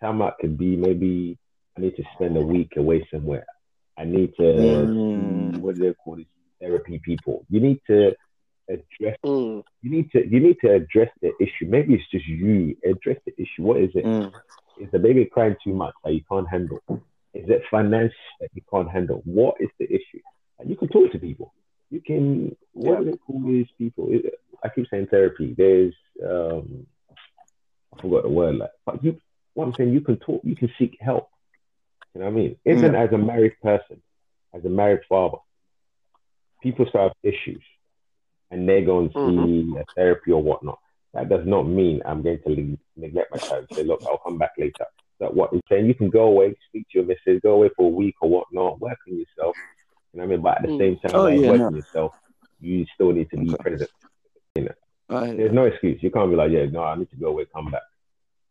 Time 0.00 0.20
out 0.22 0.38
could 0.38 0.56
be 0.58 0.76
maybe 0.76 1.38
I 1.76 1.80
need 1.80 1.96
to 1.96 2.04
spend 2.14 2.36
a 2.36 2.42
week 2.42 2.72
away 2.76 3.06
somewhere. 3.12 3.46
I 3.96 4.04
need 4.04 4.34
to 4.36 4.42
Mm. 4.42 5.60
what 5.60 5.76
do 5.76 5.80
they 5.86 5.94
call 5.94 6.16
these 6.16 6.26
therapy 6.60 7.00
people? 7.04 7.44
You 7.50 7.60
need 7.60 7.80
to 7.86 8.14
address 8.68 9.16
Mm, 9.24 9.62
you 9.82 9.90
need 9.90 10.10
to 10.12 10.26
you 10.26 10.40
need 10.40 10.58
to 10.60 10.72
address 10.72 11.10
the 11.20 11.32
issue. 11.40 11.66
Maybe 11.66 11.94
it's 11.94 12.10
just 12.10 12.26
you. 12.26 12.76
Address 12.84 13.18
the 13.26 13.32
issue. 13.36 13.62
What 13.62 13.78
is 13.80 13.90
it? 13.94 14.04
Mm. 14.04 14.32
Is 14.78 14.90
the 14.92 14.98
baby 14.98 15.26
crying 15.26 15.56
too 15.62 15.74
much 15.74 15.94
that 16.04 16.14
you 16.14 16.22
can't 16.30 16.48
handle? 16.48 16.82
Is 17.34 17.48
it 17.48 17.62
finance 17.70 18.12
that 18.40 18.50
you 18.54 18.62
can't 18.72 18.90
handle? 18.90 19.22
What 19.24 19.56
is 19.60 19.68
the 19.78 19.86
issue? 19.86 20.20
And 20.58 20.68
you 20.70 20.76
can 20.76 20.88
talk 20.88 21.12
to 21.12 21.18
people. 21.18 21.52
You 21.90 22.00
can 22.00 22.56
what 22.72 22.98
do 23.00 23.04
they 23.10 23.16
call 23.16 23.42
these 23.42 23.66
people? 23.78 24.10
I 24.64 24.68
keep 24.68 24.86
saying 24.90 25.08
therapy. 25.10 25.54
There's 25.56 25.94
um 26.24 26.86
I 27.92 28.00
forgot 28.00 28.22
the 28.22 28.28
word 28.28 28.56
like 28.56 28.70
but 28.86 29.02
you 29.04 29.20
what 29.54 29.66
I'm 29.66 29.74
saying, 29.74 29.92
you 29.92 30.00
can 30.00 30.16
talk, 30.18 30.40
you 30.44 30.54
can 30.56 30.70
seek 30.78 30.96
help. 31.00 31.28
You 32.14 32.20
know 32.20 32.26
what 32.26 32.32
I 32.32 32.34
mean? 32.34 32.56
Even 32.66 32.94
as 32.94 33.12
a 33.12 33.18
married 33.18 33.54
person, 33.62 34.02
as 34.52 34.64
a 34.64 34.68
married 34.68 35.00
father, 35.08 35.38
people 36.62 36.86
start 36.88 37.12
have 37.12 37.32
issues 37.32 37.62
and 38.50 38.68
they 38.68 38.82
go 38.82 38.98
and 39.00 39.10
see 39.12 39.16
Mhm. 39.18 39.80
a 39.80 39.84
therapy 39.94 40.32
or 40.32 40.42
whatnot. 40.42 40.78
That 41.14 41.28
does 41.28 41.46
not 41.46 41.64
mean 41.64 42.02
I'm 42.04 42.22
going 42.22 42.40
to 42.42 42.48
leave, 42.48 42.78
neglect 42.96 43.32
my 43.32 43.38
child 43.38 43.66
and 43.68 43.68
say, 43.76 43.84
look, 43.84 44.02
I'll 44.06 44.18
come 44.18 44.38
back 44.38 44.52
later. 44.58 44.86
That 45.20 45.34
what 45.34 45.52
it's 45.52 45.66
saying, 45.68 45.86
you 45.86 45.94
can 45.94 46.08
go 46.10 46.24
away, 46.24 46.54
speak 46.68 46.86
to 46.90 46.98
your 46.98 47.04
missus, 47.04 47.40
go 47.42 47.52
away 47.54 47.70
for 47.76 47.86
a 47.86 47.94
week 47.94 48.16
or 48.20 48.28
whatnot, 48.30 48.80
work 48.80 48.98
on 49.08 49.18
yourself. 49.18 49.56
You 50.12 50.20
know 50.20 50.24
what 50.26 50.32
I 50.32 50.36
mean? 50.36 50.42
But 50.42 50.56
at 50.56 50.62
the 50.62 50.68
Mm. 50.68 50.78
same 50.78 50.98
time, 50.98 51.12
Oh, 51.14 51.24
while 51.24 51.32
yeah, 51.32 51.50
working 51.50 51.70
no. 51.72 51.76
yourself, 51.76 52.12
you 52.60 52.86
still 52.94 53.12
need 53.12 53.30
to 53.30 53.36
be 53.36 53.52
Okay. 53.54 53.62
present. 53.62 53.90
I, 55.08 55.34
There's 55.34 55.52
no 55.52 55.64
excuse. 55.64 56.02
You 56.02 56.10
can't 56.10 56.30
be 56.30 56.36
like, 56.36 56.52
yeah, 56.52 56.66
no, 56.66 56.84
I 56.84 56.96
need 56.96 57.10
to 57.10 57.16
go 57.16 57.28
away, 57.28 57.46
come 57.52 57.70
back. 57.70 57.82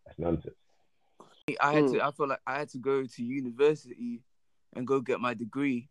That's 0.06 0.20
nonsense. 0.20 0.56
I 1.60 1.74
had 1.74 1.88
Mm. 1.88 1.92
to. 1.92 2.06
I 2.06 2.12
felt 2.12 2.30
like 2.30 2.42
I 2.46 2.60
had 2.60 2.70
to 2.70 2.78
go 2.78 3.06
to 3.06 3.24
university 3.24 4.22
and 4.76 4.86
go 4.88 5.00
get 5.02 5.20
my 5.20 5.34
degree, 5.34 5.90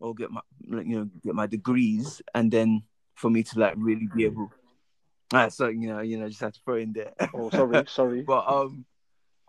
or 0.00 0.14
get 0.14 0.30
my 0.30 0.40
you 0.68 0.98
know 0.98 1.04
get 1.22 1.34
my 1.34 1.46
degrees, 1.46 2.22
and 2.34 2.50
then 2.50 2.82
for 3.14 3.30
me 3.30 3.42
to 3.42 3.58
like 3.58 3.74
really 3.76 4.08
be 4.14 4.24
able. 4.24 4.52
Ah, 5.32 5.48
so 5.48 5.68
you 5.68 5.86
know, 5.88 6.00
you 6.00 6.18
know, 6.18 6.28
just 6.28 6.40
have 6.40 6.52
to 6.52 6.60
throw 6.64 6.76
in 6.76 6.92
there. 6.92 7.12
Oh, 7.34 7.50
sorry, 7.50 7.84
sorry. 7.88 8.24
but 8.26 8.48
um, 8.48 8.84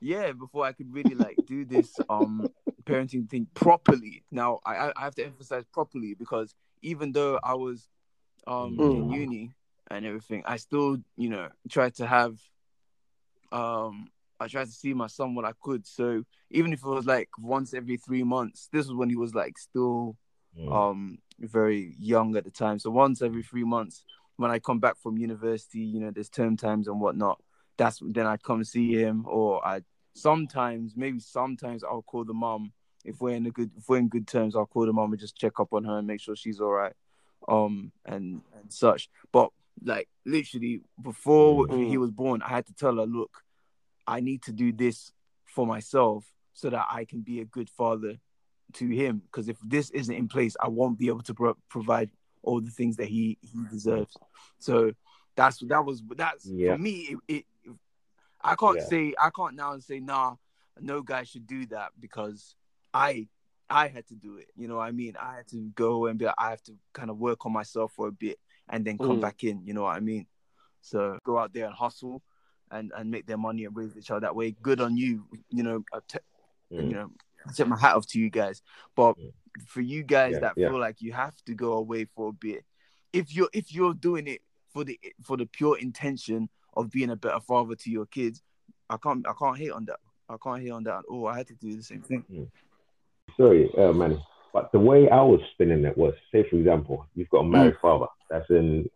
yeah, 0.01 0.31
before 0.31 0.65
I 0.65 0.73
could 0.73 0.93
really 0.93 1.15
like 1.15 1.39
do 1.45 1.65
this 1.65 1.99
um 2.09 2.49
parenting 2.83 3.29
thing 3.29 3.47
properly. 3.53 4.23
Now 4.31 4.59
I 4.65 4.91
I 4.95 5.01
have 5.01 5.15
to 5.15 5.25
emphasize 5.25 5.65
properly 5.71 6.13
because 6.13 6.53
even 6.81 7.11
though 7.11 7.39
I 7.43 7.53
was 7.55 7.87
um 8.47 8.77
in 8.89 9.09
Mm. 9.09 9.11
uni 9.11 9.51
and 9.89 10.05
everything, 10.05 10.43
I 10.45 10.57
still 10.57 10.97
you 11.17 11.29
know 11.29 11.49
tried 11.69 11.95
to 11.95 12.07
have 12.07 12.37
um 13.51 14.09
I 14.41 14.47
tried 14.47 14.65
to 14.65 14.71
see 14.71 14.93
my 14.93 15.07
son 15.07 15.35
when 15.35 15.45
I 15.45 15.53
could. 15.61 15.85
So 15.85 16.23
even 16.49 16.73
if 16.73 16.79
it 16.83 16.87
was 16.87 17.05
like 17.05 17.29
once 17.37 17.73
every 17.73 17.97
three 17.97 18.23
months, 18.23 18.69
this 18.73 18.87
was 18.87 18.95
when 18.95 19.09
he 19.09 19.15
was 19.15 19.33
like 19.35 19.57
still 19.57 20.15
Mm. 20.57 20.71
um 20.77 21.17
very 21.39 21.95
young 21.97 22.35
at 22.35 22.43
the 22.43 22.51
time. 22.51 22.77
So 22.77 22.89
once 22.91 23.21
every 23.21 23.41
three 23.41 23.63
months, 23.63 24.03
when 24.35 24.51
I 24.51 24.59
come 24.59 24.79
back 24.79 24.97
from 25.01 25.17
university, 25.17 25.79
you 25.79 25.99
know, 26.01 26.11
there's 26.11 26.29
term 26.29 26.57
times 26.57 26.89
and 26.89 26.99
whatnot. 26.99 27.37
That's 27.77 27.99
then 28.03 28.27
I'd 28.27 28.43
come 28.43 28.63
see 28.65 28.89
him, 29.01 29.23
or 29.27 29.65
I 29.65 29.81
sometimes, 30.13 30.97
maybe 30.97 31.19
sometimes 31.19 31.83
I'll 31.85 32.01
call 32.11 32.25
the 32.25 32.33
mom 32.33 32.73
if 33.05 33.21
we're 33.21 33.35
in 33.35 33.45
a 33.45 33.51
good 33.51 33.71
if 33.77 33.87
we're 33.87 33.97
in 33.99 34.09
good 34.09 34.27
terms. 34.27 34.55
I'll 34.55 34.65
call 34.65 34.85
the 34.85 34.93
mom 34.93 35.11
and 35.13 35.19
just 35.21 35.37
check 35.37 35.59
up 35.59 35.71
on 35.71 35.85
her 35.85 35.97
and 35.99 36.07
make 36.07 36.19
sure 36.19 36.35
she's 36.35 36.59
all 36.59 36.71
right, 36.83 36.93
um, 37.47 37.93
and 38.05 38.41
and 38.57 38.67
such. 38.83 39.09
But 39.31 39.49
like 39.83 40.09
literally 40.25 40.81
before 41.01 41.65
Mm. 41.67 41.87
he 41.91 41.97
was 41.97 42.11
born, 42.11 42.41
I 42.41 42.49
had 42.49 42.65
to 42.67 42.73
tell 42.73 42.97
her, 42.97 43.05
look, 43.05 43.33
I 44.11 44.19
need 44.19 44.41
to 44.43 44.51
do 44.51 44.71
this 44.73 45.11
for 45.45 45.65
myself 45.65 46.25
so 46.53 46.69
that 46.69 46.85
I 46.91 47.05
can 47.05 47.21
be 47.21 47.39
a 47.39 47.45
good 47.45 47.69
father 47.69 48.17
to 48.73 48.87
him. 48.87 49.21
Because 49.25 49.47
if 49.47 49.57
this 49.65 49.89
isn't 49.91 50.13
in 50.13 50.27
place, 50.27 50.55
I 50.59 50.67
won't 50.67 50.99
be 50.99 51.07
able 51.07 51.23
to 51.23 51.33
pro- 51.33 51.57
provide 51.69 52.09
all 52.43 52.59
the 52.59 52.71
things 52.71 52.97
that 52.97 53.07
he 53.07 53.37
he 53.41 53.59
deserves. 53.71 54.15
So 54.59 54.91
that's 55.35 55.59
that 55.59 55.85
was 55.85 56.03
that's 56.15 56.45
Yeah. 56.45 56.73
for 56.73 56.77
me. 56.77 56.95
It, 57.27 57.45
it 57.67 57.75
I 58.41 58.55
can't 58.55 58.77
Yeah. 58.77 58.85
say 58.93 59.13
I 59.19 59.29
can't 59.29 59.55
now 59.55 59.77
say 59.79 59.99
nah. 59.99 60.35
No 60.79 61.01
guy 61.01 61.23
should 61.23 61.47
do 61.47 61.65
that 61.67 61.89
because 61.99 62.55
I 62.93 63.27
I 63.69 63.87
had 63.87 64.05
to 64.07 64.15
do 64.15 64.35
it. 64.37 64.49
You 64.55 64.67
know 64.67 64.77
what 64.77 64.87
I 64.87 64.91
mean? 64.91 65.15
I 65.15 65.35
had 65.37 65.47
to 65.49 65.59
go 65.75 66.07
and 66.07 66.19
be. 66.19 66.27
I 66.27 66.49
have 66.49 66.63
to 66.63 66.73
kind 66.93 67.09
of 67.09 67.17
work 67.17 67.45
on 67.45 67.53
myself 67.53 67.93
for 67.93 68.07
a 68.07 68.11
bit 68.11 68.37
and 68.67 68.83
then 68.85 68.97
come 68.97 69.17
Mm. 69.17 69.21
back 69.21 69.43
in. 69.45 69.65
You 69.65 69.73
know 69.73 69.83
what 69.83 69.95
I 69.95 70.01
mean? 70.01 70.25
So 70.81 71.17
go 71.23 71.37
out 71.37 71.53
there 71.53 71.65
and 71.67 71.75
hustle 71.75 72.21
and 72.71 72.91
and 72.97 73.11
make 73.11 73.25
their 73.27 73.37
money 73.37 73.65
and 73.65 73.75
raise 73.75 73.93
the 73.93 74.01
child 74.01 74.23
that 74.23 74.35
way. 74.35 74.55
Good 74.61 74.81
on 74.81 74.97
you. 74.97 75.25
You 75.49 75.63
know, 75.63 75.83
I 75.93 75.99
te- 76.07 76.19
Mm. 76.71 76.83
you 76.89 76.93
know, 76.95 77.11
I 77.47 77.51
tip 77.51 77.67
my 77.67 77.77
hat 77.77 77.95
off 77.95 78.07
to 78.07 78.19
you 78.19 78.29
guys. 78.29 78.61
But 78.95 79.17
Mm. 79.17 79.31
for 79.67 79.81
you 79.81 80.03
guys 80.03 80.33
Yeah, 80.33 80.39
that 80.39 80.53
yeah. 80.57 80.69
feel 80.69 80.79
like 80.79 81.01
you 81.01 81.11
have 81.11 81.35
to 81.45 81.53
go 81.53 81.73
away 81.73 82.05
for 82.05 82.29
a 82.29 82.33
bit, 82.33 82.63
if 83.13 83.35
you're 83.35 83.49
if 83.53 83.73
you're 83.73 83.93
doing 83.93 84.25
it 84.27 84.41
for 84.73 84.83
the 84.85 84.97
for 85.21 85.35
the 85.37 85.45
pure 85.45 85.77
intention 85.77 86.47
of 86.77 86.89
being 86.89 87.09
a 87.09 87.15
better 87.17 87.41
father 87.41 87.75
to 87.75 87.91
your 87.91 88.05
kids, 88.05 88.41
I 88.89 88.95
can't 88.97 89.27
I 89.27 89.33
can't 89.37 89.57
hate 89.57 89.71
on 89.71 89.83
that. 89.85 89.99
I 90.29 90.37
can't 90.41 90.61
hate 90.61 90.71
on 90.71 90.83
that 90.83 90.99
at 90.99 91.05
all. 91.09 91.27
I 91.27 91.35
had 91.37 91.47
to 91.47 91.55
do 91.55 91.75
the 91.75 91.83
same 91.83 92.01
thing. 92.03 92.49
sorry, 93.37 93.69
uh, 93.77 93.91
Manny, 93.93 94.23
but 94.53 94.71
the 94.71 94.79
way 94.79 95.09
I 95.09 95.21
was 95.21 95.41
spinning 95.53 95.83
it 95.85 95.97
was, 95.97 96.13
say, 96.31 96.47
for 96.49 96.55
example, 96.57 97.05
you've 97.15 97.29
got 97.29 97.39
a 97.39 97.43
married 97.49 97.75
Mm. 97.75 97.81
father 97.81 98.07
that's 98.29 98.49
in, 98.49 98.89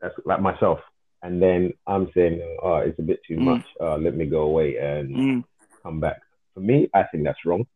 that's 0.00 0.14
like 0.24 0.40
myself, 0.40 0.80
and 1.22 1.42
then 1.42 1.72
I'm 1.86 2.10
saying, 2.14 2.40
oh, 2.62 2.76
it's 2.76 2.98
a 2.98 3.02
bit 3.02 3.20
too 3.26 3.36
Mm. 3.36 3.44
much. 3.44 3.66
Uh, 3.80 3.96
let 3.98 4.14
me 4.14 4.26
go 4.26 4.42
away 4.42 4.76
and 4.76 5.10
Mm. 5.16 5.44
come 5.82 6.00
back. 6.00 6.20
For 6.54 6.60
me, 6.60 6.88
I 6.94 7.04
think 7.04 7.24
that's 7.24 7.44
wrong. 7.44 7.66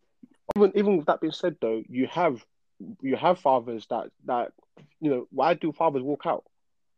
even 0.56 0.72
even 0.74 0.96
with 0.96 1.06
that 1.06 1.20
being 1.20 1.32
said 1.32 1.56
though 1.60 1.82
you 1.88 2.06
have 2.08 2.44
you 3.00 3.16
have 3.16 3.38
fathers 3.38 3.86
that 3.90 4.10
that 4.26 4.52
you 5.00 5.10
know 5.10 5.26
why 5.30 5.54
do 5.54 5.72
fathers 5.72 6.02
walk 6.02 6.22
out 6.26 6.44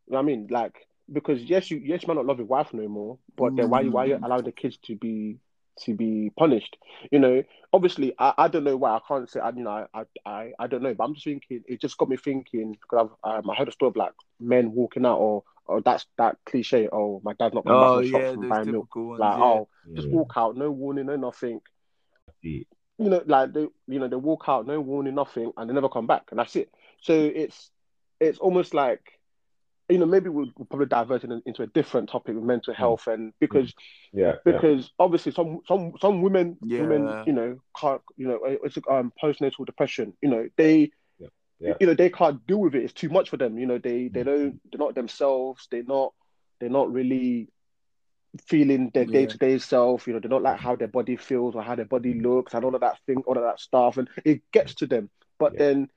you 0.06 0.12
know 0.12 0.18
what 0.18 0.22
i 0.24 0.26
mean 0.26 0.46
like 0.50 0.74
because 1.12 1.42
yes 1.42 1.70
you 1.70 1.78
yes 1.78 2.02
you 2.02 2.08
might 2.08 2.14
not 2.16 2.26
love 2.26 2.38
your 2.38 2.46
wife 2.46 2.72
no 2.72 2.88
more 2.88 3.18
but 3.36 3.54
then 3.56 3.68
why 3.70 3.82
why 3.88 4.04
you 4.06 4.18
allow 4.22 4.40
the 4.40 4.52
kids 4.52 4.78
to 4.78 4.96
be 4.96 5.38
to 5.78 5.94
be 5.94 6.30
punished 6.38 6.76
you 7.12 7.18
know 7.18 7.42
obviously 7.72 8.14
i, 8.18 8.32
I 8.38 8.48
don't 8.48 8.64
know 8.64 8.76
why 8.76 8.92
i 8.96 9.00
can't 9.06 9.28
say 9.28 9.40
i 9.40 9.50
you 9.50 9.62
know 9.62 9.86
I, 9.94 10.04
I 10.24 10.52
i 10.58 10.66
don't 10.66 10.82
know 10.82 10.94
but 10.94 11.04
i'm 11.04 11.14
just 11.14 11.24
thinking 11.24 11.62
it 11.66 11.80
just 11.80 11.98
got 11.98 12.08
me 12.08 12.16
thinking 12.16 12.72
because 12.80 13.08
i've 13.24 13.38
um, 13.44 13.50
i 13.50 13.54
heard 13.54 13.68
a 13.68 13.72
story 13.72 13.90
of 13.90 13.96
like 13.96 14.12
men 14.40 14.72
walking 14.72 15.04
out 15.04 15.18
or 15.18 15.42
or 15.66 15.80
that's 15.80 16.06
that 16.18 16.36
cliche 16.46 16.88
oh 16.92 17.20
my 17.24 17.32
dad's 17.34 17.54
not 17.54 17.66
coming 17.66 17.80
back 17.80 17.90
Oh 17.90 17.92
from 17.92 18.00
the 18.02 18.08
shops 18.08 18.24
yeah, 18.24 18.30
and 18.34 18.42
those 18.42 18.48
buying 18.50 18.70
milk 18.70 18.94
ones. 18.94 19.18
like 19.18 19.38
yeah. 19.38 19.44
oh 19.44 19.68
just 19.96 20.08
Mm. 20.08 20.12
walk 20.12 20.32
out 20.36 20.56
no 20.56 20.70
warning 20.70 21.06
no 21.06 21.16
nothing 21.16 21.60
See, 22.42 22.66
you 22.98 23.08
know, 23.10 23.22
like 23.26 23.52
they, 23.52 23.66
you 23.86 23.98
know, 23.98 24.08
they 24.08 24.16
walk 24.16 24.44
out, 24.48 24.66
no 24.66 24.80
warning, 24.80 25.14
nothing, 25.14 25.52
and 25.56 25.68
they 25.68 25.74
never 25.74 25.88
come 25.88 26.06
back, 26.06 26.24
and 26.30 26.38
that's 26.38 26.56
it. 26.56 26.70
So 27.00 27.12
it's, 27.14 27.70
it's 28.20 28.38
almost 28.38 28.74
like, 28.74 29.00
you 29.88 29.98
know, 29.98 30.06
maybe 30.06 30.28
we'll, 30.28 30.50
we'll 30.56 30.66
probably 30.66 30.86
divert 30.86 31.24
in, 31.24 31.42
into 31.46 31.62
a 31.62 31.66
different 31.66 32.08
topic 32.08 32.34
with 32.34 32.44
mental 32.44 32.74
health, 32.74 33.06
and 33.06 33.32
because 33.40 33.74
Yeah, 34.12 34.34
yeah. 34.46 34.62
because 34.62 34.90
obviously 34.98 35.32
some 35.32 35.60
some 35.66 35.92
some 36.00 36.22
women 36.22 36.58
women 36.78 37.16
you 37.26 37.32
know 37.32 37.58
can't 37.78 38.00
you 38.16 38.28
know 38.28 38.40
it's 38.44 38.76
um 38.90 39.12
postnatal 39.22 39.66
depression, 39.66 40.14
you 40.22 40.28
know 40.28 40.48
they. 40.56 40.90
Yeah. 41.60 41.74
You 41.80 41.86
know 41.86 41.94
they 41.94 42.10
can't 42.10 42.44
deal 42.46 42.60
with 42.60 42.74
it. 42.74 42.84
It's 42.84 42.92
too 42.92 43.08
much 43.08 43.30
for 43.30 43.36
them. 43.36 43.58
You 43.58 43.66
know 43.66 43.78
they 43.78 44.08
they 44.08 44.22
mm-hmm. 44.22 44.30
don't 44.30 44.60
they're 44.70 44.78
not 44.78 44.94
themselves. 44.94 45.68
They're 45.70 45.84
not 45.84 46.12
they're 46.60 46.68
not 46.68 46.92
really 46.92 47.48
feeling 48.46 48.90
their 48.94 49.04
day 49.04 49.26
to 49.26 49.38
day 49.38 49.58
self. 49.58 50.06
You 50.06 50.14
know, 50.14 50.20
they 50.20 50.28
don't 50.28 50.42
like 50.42 50.58
how 50.58 50.76
their 50.76 50.88
body 50.88 51.16
feels 51.16 51.54
or 51.54 51.62
how 51.62 51.74
their 51.74 51.84
body 51.84 52.14
looks 52.14 52.54
and 52.54 52.64
all 52.64 52.74
of 52.74 52.80
that 52.80 52.98
thing, 53.06 53.22
all 53.26 53.36
of 53.36 53.44
that 53.44 53.60
stuff, 53.60 53.96
and 53.96 54.08
it 54.24 54.42
gets 54.52 54.74
to 54.76 54.86
them. 54.86 55.10
But 55.38 55.54
Yeah. 55.54 55.58
then, 55.58 55.88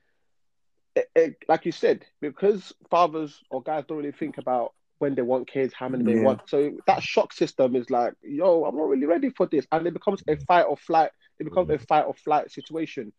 it, 0.94 1.10
it, 1.14 1.36
like 1.48 1.66
you 1.66 1.72
said, 1.72 2.04
because 2.20 2.72
fathers 2.90 3.42
or 3.50 3.62
guys 3.62 3.84
don't 3.86 3.98
really 3.98 4.12
think 4.12 4.38
about 4.38 4.74
when 4.98 5.14
they 5.14 5.22
want 5.22 5.48
kids, 5.48 5.72
how 5.74 5.88
many 5.88 6.04
they 6.04 6.16
Yeah. 6.16 6.24
want. 6.24 6.48
So 6.48 6.76
that 6.86 7.02
shock 7.02 7.32
system 7.32 7.76
is 7.76 7.90
like, 7.90 8.14
yo, 8.22 8.64
I'm 8.64 8.76
not 8.76 8.88
really 8.88 9.06
ready 9.06 9.30
for 9.30 9.46
this, 9.46 9.66
and 9.72 9.86
it 9.86 9.94
becomes 9.94 10.22
a 10.28 10.36
fight 10.36 10.64
or 10.64 10.76
flight. 10.76 11.10
It 11.38 11.44
becomes 11.44 11.68
mm-hmm. 11.68 11.82
a 11.82 11.86
fight 11.86 12.04
or 12.04 12.14
flight 12.14 12.50
situation. 12.50 13.12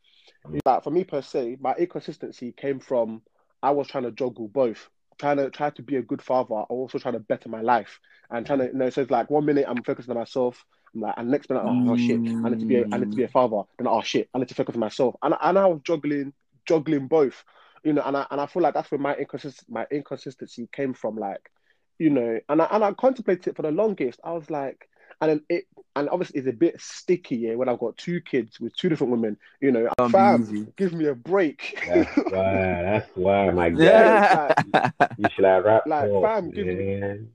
Like 0.65 0.83
for 0.83 0.91
me 0.91 1.03
per 1.03 1.21
se, 1.21 1.57
my 1.59 1.73
inconsistency 1.75 2.53
came 2.55 2.79
from 2.79 3.21
I 3.61 3.71
was 3.71 3.87
trying 3.87 4.05
to 4.05 4.11
juggle 4.11 4.47
both, 4.47 4.89
trying 5.19 5.37
to 5.37 5.49
try 5.49 5.69
to 5.69 5.81
be 5.81 5.97
a 5.97 6.01
good 6.01 6.21
father, 6.21 6.55
I 6.55 6.61
also 6.61 6.97
trying 6.97 7.15
to 7.15 7.19
better 7.19 7.49
my 7.49 7.61
life, 7.61 7.99
and 8.29 8.45
trying 8.45 8.59
to 8.59 8.65
you 8.65 8.73
know. 8.73 8.89
So 8.89 9.01
it's 9.01 9.11
like 9.11 9.29
one 9.29 9.45
minute 9.45 9.65
I'm 9.67 9.83
focusing 9.83 10.11
on 10.11 10.17
myself, 10.17 10.63
I'm 10.93 11.01
like, 11.01 11.15
and 11.17 11.29
next 11.29 11.49
minute, 11.49 11.63
oh, 11.65 11.91
oh 11.91 11.97
shit, 11.97 12.19
I 12.19 12.49
need 12.49 12.59
to 12.59 12.65
be 12.65 12.77
a, 12.77 12.85
I 12.91 12.97
need 12.97 13.11
to 13.11 13.17
be 13.17 13.23
a 13.23 13.27
mm. 13.27 13.31
father. 13.31 13.63
Then 13.77 13.87
oh 13.87 14.01
shit, 14.01 14.29
I 14.33 14.39
need 14.39 14.49
to 14.49 14.55
focus 14.55 14.75
on 14.75 14.79
myself, 14.79 15.15
and 15.21 15.35
and 15.41 15.59
I 15.59 15.65
was 15.65 15.81
juggling 15.83 16.33
juggling 16.65 17.07
both, 17.07 17.43
you 17.83 17.93
know, 17.93 18.01
and 18.05 18.17
I 18.17 18.25
and 18.31 18.41
I 18.41 18.45
feel 18.45 18.63
like 18.63 18.73
that's 18.73 18.91
where 18.91 18.99
my 18.99 19.15
inconsist 19.15 19.63
my 19.69 19.85
inconsistency 19.91 20.69
came 20.71 20.93
from, 20.93 21.17
like, 21.17 21.51
you 21.97 22.09
know, 22.09 22.39
and 22.47 22.61
I 22.61 22.65
and 22.71 22.83
I 22.83 22.93
contemplated 22.93 23.47
it 23.47 23.55
for 23.55 23.61
the 23.61 23.71
longest. 23.71 24.19
I 24.23 24.31
was 24.31 24.49
like, 24.49 24.88
and 25.21 25.41
it 25.49 25.65
and 25.95 26.07
obviously 26.09 26.39
it's 26.39 26.47
a 26.47 26.53
bit 26.53 26.79
sticky 26.79 27.35
yeah, 27.37 27.55
when 27.55 27.67
I've 27.67 27.79
got 27.79 27.97
two 27.97 28.21
kids 28.21 28.59
with 28.59 28.75
two 28.75 28.89
different 28.89 29.11
women, 29.11 29.37
you 29.59 29.71
know, 29.71 29.89
Can't 29.97 30.11
fam, 30.11 30.73
give 30.77 30.93
me 30.93 31.05
a 31.07 31.15
break. 31.15 31.83
That's 31.87 32.15
why. 32.15 32.81
That's 32.83 33.09
why, 33.15 33.49
my 33.51 33.69
guy. 33.69 33.83
Yeah. 33.83 34.91
You 35.17 35.25
should 35.35 35.45
have 35.45 35.65
rap. 35.65 35.83
Like, 35.87 36.09
talk, 36.09 36.23
fam, 36.23 36.51
give 36.51 36.67
me- 36.67 36.95
man. 36.99 37.29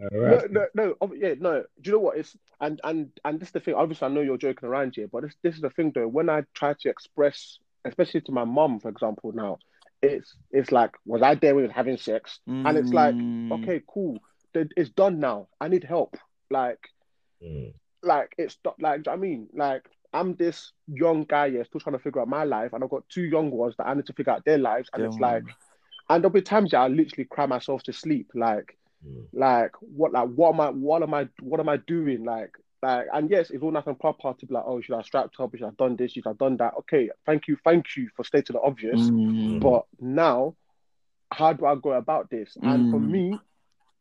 No, 0.00 0.40
no, 0.50 0.66
no. 0.74 0.96
Yeah, 1.16 1.34
no. 1.40 1.64
Do 1.80 1.90
you 1.90 1.92
know 1.92 1.98
what? 1.98 2.18
It's 2.18 2.36
and 2.60 2.80
and 2.84 3.10
and 3.24 3.40
this 3.40 3.48
is 3.48 3.52
the 3.52 3.60
thing. 3.60 3.74
Obviously, 3.74 4.06
I 4.06 4.10
know 4.10 4.20
you're 4.20 4.36
joking 4.38 4.68
around 4.68 4.94
here, 4.94 5.08
but 5.08 5.22
this 5.24 5.34
this 5.42 5.54
is 5.56 5.60
the 5.60 5.70
thing 5.70 5.90
though. 5.92 6.06
When 6.06 6.30
I 6.30 6.44
try 6.54 6.74
to 6.80 6.88
express, 6.88 7.58
especially 7.84 8.20
to 8.22 8.32
my 8.32 8.44
mom, 8.44 8.78
for 8.78 8.90
example, 8.90 9.32
now, 9.32 9.58
it's 10.00 10.36
it's 10.52 10.70
like, 10.70 10.92
was 11.04 11.22
I 11.22 11.34
there 11.34 11.56
with 11.56 11.72
having 11.72 11.96
sex? 11.96 12.38
And 12.46 12.78
it's 12.78 12.92
like, 12.92 13.14
Mm. 13.16 13.60
okay, 13.62 13.82
cool. 13.88 14.18
It's 14.54 14.90
done 14.90 15.18
now. 15.18 15.48
I 15.60 15.66
need 15.66 15.82
help. 15.82 16.16
Like, 16.48 16.78
Mm. 17.42 17.72
like 18.02 18.34
it's 18.38 18.56
do- 18.64 18.72
like 18.80 19.06
I 19.08 19.16
mean, 19.16 19.48
like 19.54 19.84
I'm 20.12 20.34
this 20.34 20.72
young 20.86 21.24
guy, 21.24 21.46
yeah, 21.46 21.62
still 21.64 21.80
trying 21.80 21.96
to 21.96 22.02
figure 22.02 22.20
out 22.20 22.28
my 22.28 22.44
life, 22.44 22.72
and 22.72 22.82
I've 22.82 22.90
got 22.90 23.08
two 23.08 23.22
young 23.24 23.50
ones 23.50 23.74
that 23.78 23.86
I 23.86 23.94
need 23.94 24.06
to 24.06 24.12
figure 24.12 24.32
out 24.32 24.44
their 24.44 24.58
lives, 24.58 24.88
and 24.92 25.02
Yeah, 25.02 25.08
it's 25.08 25.20
like, 25.20 25.44
and 26.08 26.22
there'll 26.22 26.32
be 26.32 26.42
times 26.42 26.70
that 26.70 26.78
I 26.78 26.88
literally 26.88 27.26
cry 27.26 27.46
myself 27.46 27.82
to 27.84 27.92
sleep, 27.92 28.30
like, 28.34 28.76
Mm. 29.06 29.26
like 29.32 29.72
what, 29.80 30.12
like 30.12 30.28
what 30.30 30.54
am 30.54 30.60
I, 30.60 30.70
what 30.70 31.02
am 31.02 31.14
I, 31.14 31.28
what 31.40 31.60
am 31.60 31.68
I 31.68 31.76
doing, 31.76 32.24
like, 32.24 32.50
like, 32.82 33.06
and 33.12 33.30
yes, 33.30 33.50
it's 33.50 33.62
all 33.62 33.70
nothing 33.70 33.94
proper 33.96 34.32
to 34.32 34.46
be 34.46 34.54
like, 34.54 34.64
oh, 34.66 34.80
should 34.80 34.96
I 34.96 35.02
strapped 35.02 35.38
up? 35.38 35.52
Should 35.54 35.62
I 35.62 35.66
have 35.66 35.76
done 35.76 35.96
this? 35.96 36.12
Should 36.12 36.26
I 36.26 36.30
have 36.30 36.38
done 36.38 36.56
that? 36.56 36.74
Okay, 36.80 37.10
thank 37.26 37.46
you, 37.46 37.56
thank 37.64 37.96
you 37.96 38.08
for 38.16 38.24
stating 38.24 38.54
the 38.54 38.62
obvious, 38.62 39.10
Mm. 39.10 39.60
but 39.60 39.84
now, 40.00 40.54
how 41.30 41.52
do 41.52 41.66
I 41.66 41.74
go 41.76 41.92
about 41.92 42.30
this? 42.30 42.56
And 42.62 42.88
for 42.90 42.98
Mm. 42.98 43.10
me, 43.10 43.38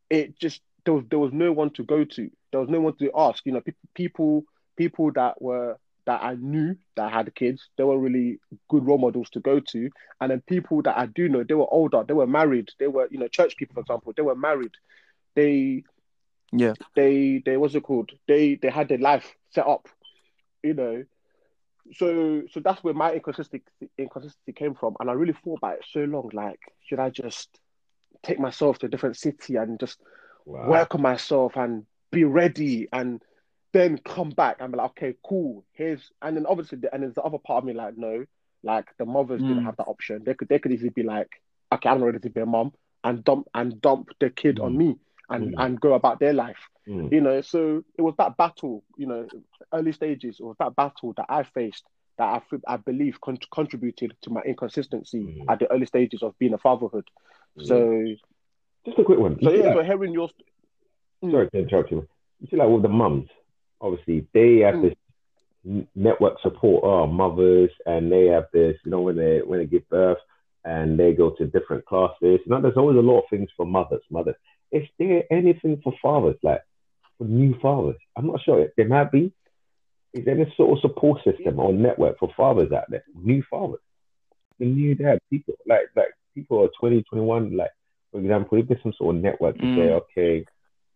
it 0.10 0.40
just 0.40 0.62
there 0.88 0.96
was 0.96 1.06
there 1.12 1.20
was 1.20 1.34
no 1.34 1.54
one 1.54 1.72
to 1.76 1.84
go 1.86 2.06
to. 2.06 2.32
There 2.52 2.62
was 2.62 2.70
no 2.70 2.82
one 2.82 2.96
to 2.98 3.12
ask. 3.16 3.46
You 3.46 3.54
know, 3.54 3.62
pe- 3.62 3.74
people 3.96 4.46
people 4.78 5.12
that 5.14 5.42
were 5.42 5.78
that 6.08 6.24
I 6.24 6.36
knew 6.36 6.76
that 6.98 7.12
had 7.14 7.36
kids, 7.36 7.70
they 7.78 7.84
were 7.84 8.00
really 8.00 8.40
good 8.70 8.88
role 8.88 9.00
models 9.00 9.30
to 9.32 9.42
go 9.42 9.60
to. 9.60 9.90
And 10.22 10.32
then 10.32 10.42
people 10.48 10.82
that 10.84 10.98
I 10.98 11.08
do 11.08 11.30
know, 11.30 11.44
they 11.44 11.56
were 11.56 11.72
older, 11.72 12.04
they 12.08 12.14
were 12.16 12.28
married, 12.28 12.70
they 12.80 12.88
were 12.88 13.08
you 13.12 13.20
know 13.20 13.28
church 13.30 13.58
people, 13.58 13.76
for 13.76 13.82
example, 13.82 14.14
they 14.18 14.24
were 14.24 14.36
married. 14.36 14.74
They 15.36 15.84
Yeah. 16.54 16.76
they 16.96 17.42
they 17.46 17.58
what's 17.58 17.76
it 17.76 17.84
called? 17.84 18.12
They 18.28 18.56
they 18.62 18.70
had 18.70 18.90
their 18.90 18.98
life 19.00 19.36
set 19.52 19.68
up, 19.68 19.88
you 20.64 20.74
know. 20.74 21.04
So 21.94 22.44
so 22.50 22.60
that's 22.62 22.84
where 22.84 22.94
my 22.94 23.14
inconsistency 23.14 23.64
inconsistency 23.98 24.54
came 24.54 24.76
from, 24.76 24.96
and 25.00 25.10
I 25.10 25.14
really 25.14 25.34
thought 25.34 25.60
about 25.60 25.78
it 25.78 25.86
so 25.92 26.02
long. 26.02 26.30
Like, 26.34 26.60
should 26.88 27.00
I 27.00 27.10
just 27.10 27.60
take 28.24 28.40
myself 28.40 28.80
to 28.80 28.88
a 28.88 28.90
different 28.90 29.18
city 29.18 29.56
and 29.58 29.80
just 29.80 30.00
Wow. 30.48 30.70
work 30.70 30.96
on 30.96 31.02
myself 31.02 31.58
and 31.58 31.86
be 32.12 32.24
ready 32.24 32.88
and 32.94 33.22
then 33.74 33.98
come 33.98 34.30
back 34.30 34.58
and 34.60 34.72
be 34.72 34.78
like, 34.78 34.92
okay, 34.92 35.16
cool. 35.28 35.66
Here's 35.74 36.10
and 36.22 36.38
then 36.38 36.46
obviously 36.46 36.78
the, 36.80 36.94
and 36.94 37.04
there's 37.04 37.16
the 37.16 37.22
other 37.22 37.38
part 37.38 37.60
of 37.62 37.66
me 37.66 37.74
like, 37.74 37.98
no, 37.98 38.26
like 38.64 38.86
the 38.98 39.06
mothers 39.06 39.42
didn't 39.42 39.60
Mm. 39.64 39.66
have 39.66 39.78
that 39.78 39.88
option. 39.88 40.24
They 40.26 40.34
could 40.34 40.48
they 40.48 40.60
could 40.60 40.72
easily 40.72 40.90
be 40.90 41.04
like, 41.04 41.30
okay, 41.72 41.90
I'm 41.90 42.02
ready 42.04 42.20
to 42.20 42.30
be 42.30 42.42
a 42.42 42.46
mom 42.46 42.72
and 43.04 43.24
dump 43.24 43.48
and 43.54 43.80
dump 43.82 44.10
the 44.20 44.30
kid 44.30 44.60
on 44.60 44.74
Mm. 44.74 44.78
me 44.78 44.96
and 45.30 45.54
Mm. 45.54 45.66
and 45.66 45.82
go 45.82 45.94
about 45.94 46.20
their 46.20 46.34
life. 46.34 46.70
Mm. 46.88 47.12
You 47.12 47.20
know, 47.22 47.42
so 47.42 47.84
it 47.98 48.02
was 48.02 48.16
that 48.18 48.38
battle, 48.38 48.86
you 48.98 49.06
know, 49.06 49.28
early 49.74 49.92
stages, 49.92 50.40
it 50.40 50.44
was 50.46 50.56
that 50.60 50.76
battle 50.78 51.14
that 51.18 51.26
I 51.30 51.44
faced 51.44 51.84
that 52.18 52.34
I, 52.36 52.40
fe- 52.50 52.64
I 52.68 52.78
believe 52.78 53.20
con- 53.22 53.38
contributed 53.52 54.16
to 54.24 54.30
my 54.32 54.42
inconsistency 54.42 55.20
Mm. 55.20 55.46
at 55.50 55.60
the 55.60 55.72
early 55.72 55.86
stages 55.86 56.24
of 56.24 56.40
being 56.40 56.54
a 56.54 56.58
fatherhood. 56.58 57.08
So, 57.60 58.06
Just 58.88 59.00
a 59.00 59.04
quick 59.04 59.20
one. 59.20 59.38
so 59.44 59.52
You 59.52 59.58
yeah, 59.60 59.66
like- 59.74 59.76
so 59.76 59.84
hearing 59.84 60.14
your 60.14 60.30
Mm. 61.24 61.32
sorry 61.32 61.50
to 61.50 61.58
interrupt 61.60 61.92
you. 61.92 62.08
You 62.40 62.48
see, 62.48 62.56
like 62.58 62.70
with 62.70 62.84
the 62.84 62.90
mums, 62.90 63.28
obviously 63.82 64.26
they 64.34 64.60
have 64.60 64.76
Mm. 64.76 64.82
this 64.84 65.86
network 65.96 66.40
support. 66.42 66.84
Oh, 66.86 67.06
mothers, 67.08 67.72
and 67.86 68.12
they 68.12 68.28
have 68.28 68.48
this. 68.54 68.78
You 68.86 68.92
know, 68.92 69.02
when 69.02 69.16
they 69.18 69.42
when 69.42 69.60
they 69.60 69.66
give 69.66 69.88
birth 69.90 70.20
and 70.64 70.98
they 71.00 71.14
go 71.14 71.32
to 71.32 71.46
different 71.48 71.86
classes. 71.86 72.40
You 72.46 72.48
know, 72.48 72.62
there's 72.62 72.78
always 72.78 72.98
a 72.98 73.02
lot 73.02 73.20
of 73.24 73.30
things 73.30 73.50
for 73.58 73.66
mothers. 73.66 74.04
Mothers. 74.10 74.36
Is 74.72 74.88
there 75.00 75.24
anything 75.32 75.82
for 75.82 75.94
fathers, 76.02 76.38
like 76.44 76.62
for 77.18 77.26
new 77.26 77.54
fathers? 77.60 77.98
I'm 78.16 78.28
not 78.28 78.42
sure. 78.42 78.68
There 78.78 78.88
might 78.88 79.12
be. 79.12 79.32
Is 80.14 80.24
there 80.26 80.36
any 80.36 80.52
sort 80.56 80.72
of 80.78 80.80
support 80.82 81.24
system 81.24 81.60
or 81.60 81.74
network 81.74 82.18
for 82.20 82.30
fathers 82.38 82.72
out 82.72 82.90
there? 82.90 83.04
New 83.16 83.42
fathers, 83.50 83.82
the 84.60 84.66
new 84.66 84.96
dad, 84.96 85.20
people 85.30 85.56
like 85.66 85.90
like 85.96 86.14
people 86.36 86.64
are 86.64 86.70
20, 86.80 87.04
21, 87.04 87.56
like 87.58 87.72
for 88.12 88.20
example, 88.20 88.58
if 88.58 88.68
there's 88.68 88.82
some 88.84 88.94
sort 88.94 89.16
of 89.16 89.22
network 89.22 89.56
to 89.58 89.66
say, 89.76 89.88
Mm. 89.90 90.02
okay, 90.02 90.46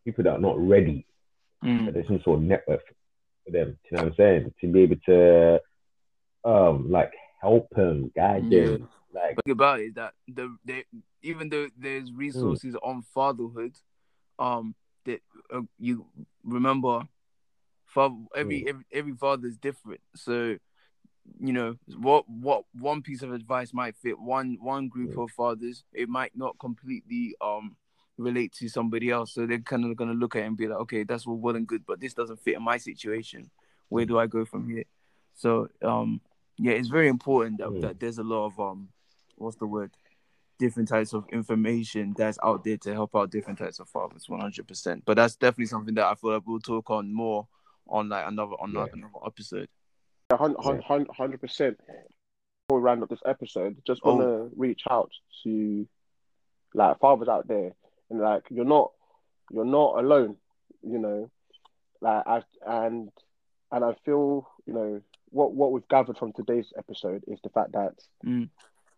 people 0.05 0.23
that 0.23 0.31
are 0.33 0.39
not 0.39 0.57
ready 0.59 1.05
Mm. 1.63 1.93
there's 1.93 2.07
some 2.07 2.21
sort 2.23 2.39
of 2.39 2.43
network 2.43 2.81
for 3.45 3.51
them. 3.51 3.77
You 3.89 3.97
know 3.97 4.03
what 4.03 4.11
I'm 4.11 4.15
saying? 4.15 4.53
To 4.61 4.71
be 4.71 4.81
able 4.81 4.95
to 5.05 5.59
um 6.43 6.89
like 6.91 7.13
help 7.39 7.69
them, 7.71 8.11
guide 8.15 8.45
Yeah. 8.49 8.63
them. 8.77 8.89
Like 9.13 9.35
thing 9.45 9.51
about 9.51 9.79
it 9.81 9.87
is 9.87 9.93
that 9.95 10.13
the 10.27 10.55
they 10.65 10.85
even 11.21 11.49
though 11.49 11.67
there's 11.77 12.11
resources 12.11 12.75
on 12.81 13.03
fatherhood, 13.13 13.75
um, 14.39 14.73
that 15.05 15.21
uh, 15.53 15.61
you 15.77 16.07
remember, 16.43 17.01
father 17.85 18.15
every, 18.35 18.67
every 18.67 18.85
every 18.91 19.13
father 19.13 19.47
is 19.47 19.57
different. 19.57 20.01
So, 20.15 20.57
you 21.39 21.53
know 21.53 21.75
what 21.97 22.27
what 22.29 22.63
one 22.73 23.01
piece 23.01 23.21
of 23.21 23.31
advice 23.33 23.73
might 23.73 23.95
fit 23.95 24.19
one 24.19 24.57
one 24.61 24.87
group 24.89 25.11
Mm. 25.15 25.23
of 25.23 25.31
fathers, 25.31 25.83
it 25.93 26.09
might 26.09 26.35
not 26.35 26.57
completely 26.59 27.35
um 27.41 27.75
relate 28.17 28.51
to 28.53 28.67
somebody 28.69 29.09
else. 29.09 29.33
So 29.33 29.45
they're 29.47 29.59
kind 29.59 29.85
of 29.85 29.95
gonna 29.95 30.13
look 30.13 30.35
at 30.35 30.43
it 30.43 30.45
and 30.47 30.57
be 30.57 30.67
like, 30.67 30.79
okay, 30.81 31.03
that's 31.03 31.25
all 31.25 31.37
well 31.37 31.55
and 31.55 31.65
good, 31.67 31.85
but 31.85 31.99
this 31.99 32.13
doesn't 32.13 32.39
fit 32.41 32.55
in 32.55 32.63
my 32.63 32.77
situation. 32.77 33.49
Where 33.89 34.05
do 34.05 34.19
I 34.19 34.27
go 34.27 34.45
from 34.45 34.69
here? 34.69 34.83
So 35.33 35.69
um 35.81 36.21
yeah, 36.57 36.73
it's 36.73 36.89
very 36.89 37.07
important 37.07 37.57
that, 37.59 37.69
Mm. 37.69 37.81
that 37.81 37.99
there's 37.99 38.17
a 38.19 38.23
lot 38.23 38.45
of 38.47 38.59
um 38.59 38.89
what's 39.35 39.57
the 39.57 39.65
word 39.67 39.91
different 40.59 40.87
types 40.89 41.13
of 41.13 41.25
information 41.31 42.13
that's 42.15 42.37
out 42.43 42.63
there 42.63 42.77
to 42.77 42.93
help 42.93 43.15
out 43.15 43.31
different 43.31 43.57
types 43.57 43.79
of 43.79 43.89
fathers 43.89 44.27
100% 44.29 45.01
but 45.05 45.15
that's 45.17 45.35
definitely 45.35 45.65
something 45.65 45.95
that 45.95 46.05
i 46.05 46.13
feel 46.13 46.33
like 46.33 46.43
we'll 46.45 46.59
talk 46.59 46.91
on 46.91 47.11
more 47.11 47.47
on 47.87 48.09
like 48.09 48.27
another 48.27 48.53
on 48.59 48.71
Yeah. 48.71 48.85
another 48.93 49.11
episode 49.25 49.67
hundred 50.37 51.41
percent. 51.41 51.77
Before 52.67 52.79
we 52.79 52.85
round 52.85 53.03
up 53.03 53.09
this 53.09 53.21
episode, 53.25 53.77
just 53.85 54.01
Oh. 54.03 54.15
want 54.15 54.21
to 54.21 54.55
reach 54.55 54.83
out 54.89 55.11
to 55.43 55.87
like 56.73 56.99
fathers 56.99 57.27
out 57.27 57.47
there, 57.47 57.73
and 58.09 58.19
like 58.19 58.43
you're 58.49 58.65
not 58.65 58.91
you're 59.51 59.65
not 59.65 59.97
alone. 60.03 60.37
You 60.83 60.97
know, 60.99 61.31
like 62.01 62.23
I 62.25 62.41
and 62.65 63.11
and 63.71 63.83
I 63.85 63.93
feel 64.05 64.47
you 64.65 64.73
know 64.73 65.01
what 65.29 65.53
what 65.53 65.71
we've 65.71 65.87
gathered 65.87 66.17
from 66.17 66.33
today's 66.33 66.71
episode 66.77 67.23
is 67.27 67.39
the 67.43 67.49
fact 67.49 67.73
that 67.73 67.93
Mm. 68.25 68.49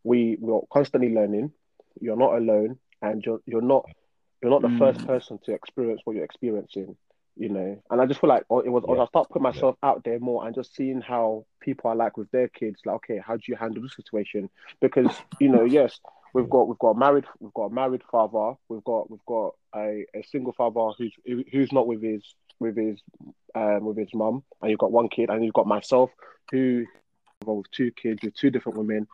we 0.03 0.37
we're 0.39 0.61
constantly 0.71 1.13
learning. 1.13 1.51
You're 1.99 2.17
not 2.17 2.35
alone, 2.35 2.79
and 3.01 3.23
you're 3.25 3.41
you're 3.45 3.61
not 3.61 3.85
you're 4.41 4.51
not 4.51 4.61
the 4.61 4.67
Mm. 4.69 4.77
first 4.79 5.05
person 5.05 5.39
to 5.45 5.53
experience 5.53 6.01
what 6.03 6.15
you're 6.15 6.25
experiencing 6.25 6.95
you 7.35 7.49
know. 7.49 7.81
And 7.89 8.01
I 8.01 8.05
just 8.05 8.21
feel 8.21 8.29
like 8.29 8.43
oh, 8.49 8.59
it 8.59 8.69
was, 8.69 8.83
Yeah. 8.87 9.01
I 9.01 9.05
start 9.05 9.27
putting 9.29 9.43
myself 9.43 9.75
out 9.83 10.03
there 10.03 10.19
more 10.19 10.45
and 10.45 10.55
just 10.55 10.75
seeing 10.75 11.01
how 11.01 11.45
people 11.59 11.89
are 11.89 11.95
like 11.95 12.17
with 12.17 12.29
their 12.31 12.47
kids, 12.47 12.81
like, 12.85 12.95
okay, 12.95 13.21
how 13.25 13.35
do 13.35 13.43
you 13.47 13.55
handle 13.55 13.81
the 13.81 13.89
situation? 13.89 14.49
Because 14.81 15.15
you 15.39 15.49
know, 15.49 15.63
yes, 15.63 15.99
we've 16.33 16.49
got 16.49 16.67
we've 16.67 16.79
got 16.79 16.91
a 16.91 16.97
married 16.97 17.25
we've 17.39 17.53
got 17.53 17.65
a 17.65 17.73
married 17.73 18.03
father, 18.11 18.57
we've 18.69 18.83
got 18.83 19.09
we've 19.09 19.25
got 19.25 19.55
a, 19.75 20.05
a 20.15 20.23
single 20.23 20.53
father 20.53 20.93
who's 20.97 21.13
who's 21.51 21.71
not 21.71 21.87
with 21.87 22.01
his 22.01 22.23
with 22.59 22.77
his 22.77 22.99
um 23.55 23.85
with 23.85 23.97
his 23.97 24.13
mum, 24.13 24.43
and 24.61 24.71
you've 24.71 24.79
got 24.79 24.91
one 24.91 25.09
kid, 25.09 25.29
and 25.29 25.43
you've 25.43 25.53
got 25.53 25.67
myself 25.67 26.09
who 26.51 26.85
with 27.45 27.69
two 27.71 27.91
kids 27.91 28.23
with 28.23 28.33
two 28.35 28.49
different 28.49 28.77
women, 28.77 29.07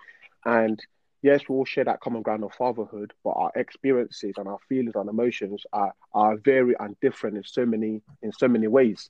and 0.45 0.79
yes, 1.21 1.41
we 1.47 1.55
all 1.55 1.65
share 1.65 1.85
that 1.85 1.99
common 1.99 2.21
ground 2.21 2.43
of 2.43 2.53
fatherhood, 2.53 3.13
but 3.23 3.31
our 3.31 3.51
experiences 3.55 4.33
and 4.37 4.47
our 4.47 4.59
feelings 4.67 4.95
and 4.95 5.09
emotions 5.09 5.65
are 5.73 5.93
are 6.13 6.37
very 6.37 6.75
and 6.79 6.99
different 6.99 7.37
in 7.37 7.43
so 7.43 7.65
many 7.65 8.01
in 8.21 8.31
so 8.31 8.47
many 8.47 8.67
ways. 8.67 9.09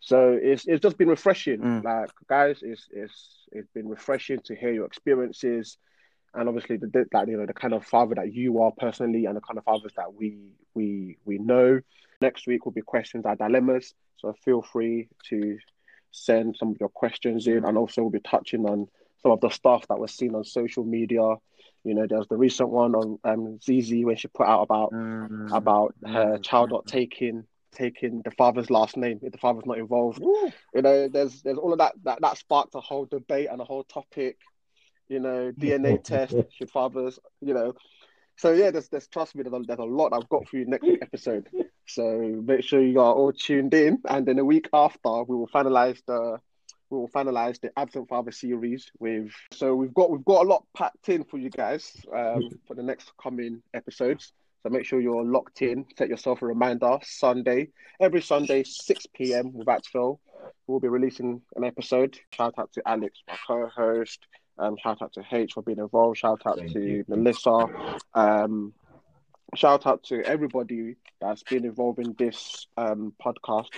So 0.00 0.38
it's 0.40 0.66
it's 0.66 0.82
just 0.82 0.98
been 0.98 1.08
refreshing. 1.08 1.60
Mm. 1.60 1.84
Like 1.84 2.10
guys, 2.28 2.58
it's 2.62 2.88
it's 2.92 3.46
it's 3.52 3.68
been 3.74 3.88
refreshing 3.88 4.40
to 4.44 4.54
hear 4.54 4.72
your 4.72 4.86
experiences, 4.86 5.78
and 6.34 6.48
obviously 6.48 6.76
the 6.76 7.06
like 7.12 7.28
you 7.28 7.36
know 7.36 7.46
the 7.46 7.54
kind 7.54 7.74
of 7.74 7.84
father 7.84 8.14
that 8.16 8.32
you 8.32 8.60
are 8.60 8.72
personally, 8.78 9.26
and 9.26 9.36
the 9.36 9.40
kind 9.40 9.58
of 9.58 9.64
fathers 9.64 9.92
that 9.96 10.14
we 10.14 10.52
we 10.74 11.16
we 11.24 11.38
know. 11.38 11.80
Next 12.20 12.46
week 12.46 12.64
will 12.64 12.72
be 12.72 12.82
questions 12.82 13.24
and 13.26 13.38
dilemmas. 13.38 13.94
So 14.16 14.34
feel 14.44 14.62
free 14.62 15.08
to 15.28 15.58
send 16.12 16.56
some 16.56 16.70
of 16.70 16.76
your 16.80 16.88
questions 16.88 17.46
in, 17.46 17.64
and 17.64 17.76
also 17.76 18.02
we'll 18.02 18.10
be 18.10 18.20
touching 18.20 18.64
on 18.64 18.88
some 19.26 19.32
of 19.32 19.40
the 19.40 19.48
stuff 19.50 19.84
that 19.88 19.98
was 19.98 20.12
seen 20.12 20.36
on 20.36 20.44
social 20.44 20.84
media. 20.84 21.34
You 21.82 21.94
know, 21.94 22.06
there's 22.08 22.28
the 22.28 22.36
recent 22.36 22.68
one 22.68 22.94
on 22.94 23.18
um, 23.24 23.58
ZZ 23.60 24.04
when 24.04 24.16
she 24.16 24.28
put 24.28 24.46
out 24.46 24.62
about 24.62 24.92
Mm. 24.92 25.56
about 25.56 25.94
her 26.04 26.38
Mm. 26.38 26.42
child 26.42 26.70
not 26.70 26.86
taking 26.86 27.44
taking 27.72 28.22
the 28.22 28.30
father's 28.30 28.70
last 28.70 28.96
name 28.96 29.18
if 29.22 29.32
the 29.32 29.38
father's 29.38 29.66
not 29.66 29.78
involved. 29.78 30.20
You 30.74 30.82
know, 30.82 31.08
there's 31.08 31.42
there's 31.42 31.58
all 31.58 31.72
of 31.72 31.78
that 31.78 31.94
that 32.04 32.20
that 32.20 32.38
sparked 32.38 32.74
a 32.76 32.80
whole 32.80 33.04
debate 33.06 33.48
and 33.50 33.60
a 33.60 33.64
whole 33.64 33.82
topic. 33.84 34.36
You 35.08 35.18
know, 35.20 35.52
DNA 35.52 36.02
test 36.12 36.34
should 36.50 36.70
fathers. 36.70 37.18
You 37.40 37.54
know, 37.54 37.74
so 38.36 38.52
yeah, 38.52 38.70
there's 38.70 38.88
there's 38.88 39.08
trust 39.08 39.34
me, 39.34 39.42
there's 39.42 39.54
a, 39.54 39.62
there's 39.66 39.80
a 39.80 39.84
lot 39.84 40.12
I've 40.12 40.28
got 40.28 40.46
for 40.48 40.56
you 40.56 40.66
next 40.66 40.86
episode. 41.02 41.48
So 41.86 42.02
make 42.44 42.62
sure 42.62 42.80
you 42.82 43.00
are 43.00 43.14
all 43.14 43.32
tuned 43.32 43.74
in, 43.74 43.98
and 44.08 44.24
then 44.26 44.38
a 44.38 44.44
week 44.44 44.68
after 44.72 45.22
we 45.24 45.34
will 45.36 45.48
finalize 45.48 46.00
the 46.06 46.38
we 46.90 46.98
will 46.98 47.08
finalize 47.08 47.60
the 47.60 47.70
absent 47.78 48.08
father 48.08 48.30
series 48.30 48.90
with. 48.98 49.32
So 49.52 49.74
we've 49.74 49.94
got 49.94 50.10
we've 50.10 50.24
got 50.24 50.44
a 50.44 50.48
lot 50.48 50.64
packed 50.74 51.08
in 51.08 51.24
for 51.24 51.38
you 51.38 51.50
guys 51.50 51.96
um, 52.14 52.48
for 52.66 52.74
the 52.74 52.82
next 52.82 53.12
coming 53.20 53.62
episodes. 53.74 54.32
So 54.62 54.70
make 54.70 54.84
sure 54.84 55.00
you're 55.00 55.24
locked 55.24 55.62
in. 55.62 55.86
Set 55.96 56.08
yourself 56.08 56.42
a 56.42 56.46
reminder. 56.46 56.98
Sunday, 57.02 57.68
every 58.00 58.20
Sunday, 58.20 58.64
6 58.64 59.06
p.m. 59.14 59.52
with 59.52 59.68
Phil. 59.92 60.18
We'll 60.66 60.80
be 60.80 60.88
releasing 60.88 61.40
an 61.54 61.64
episode. 61.64 62.18
Shout 62.32 62.54
out 62.58 62.72
to 62.72 62.82
Alex, 62.84 63.22
my 63.28 63.36
co-host. 63.46 64.26
Um, 64.58 64.76
shout 64.82 65.02
out 65.02 65.12
to 65.12 65.24
H 65.30 65.52
for 65.52 65.62
being 65.62 65.78
involved. 65.78 66.18
Shout 66.18 66.42
out 66.46 66.58
Thank 66.58 66.72
to 66.72 66.80
you. 66.80 67.04
Melissa. 67.06 67.68
Um, 68.14 68.72
shout 69.54 69.86
out 69.86 70.02
to 70.04 70.22
everybody 70.24 70.96
that's 71.20 71.42
been 71.42 71.64
involved 71.64 71.98
in 71.98 72.14
this 72.18 72.66
um, 72.76 73.12
podcast. 73.24 73.68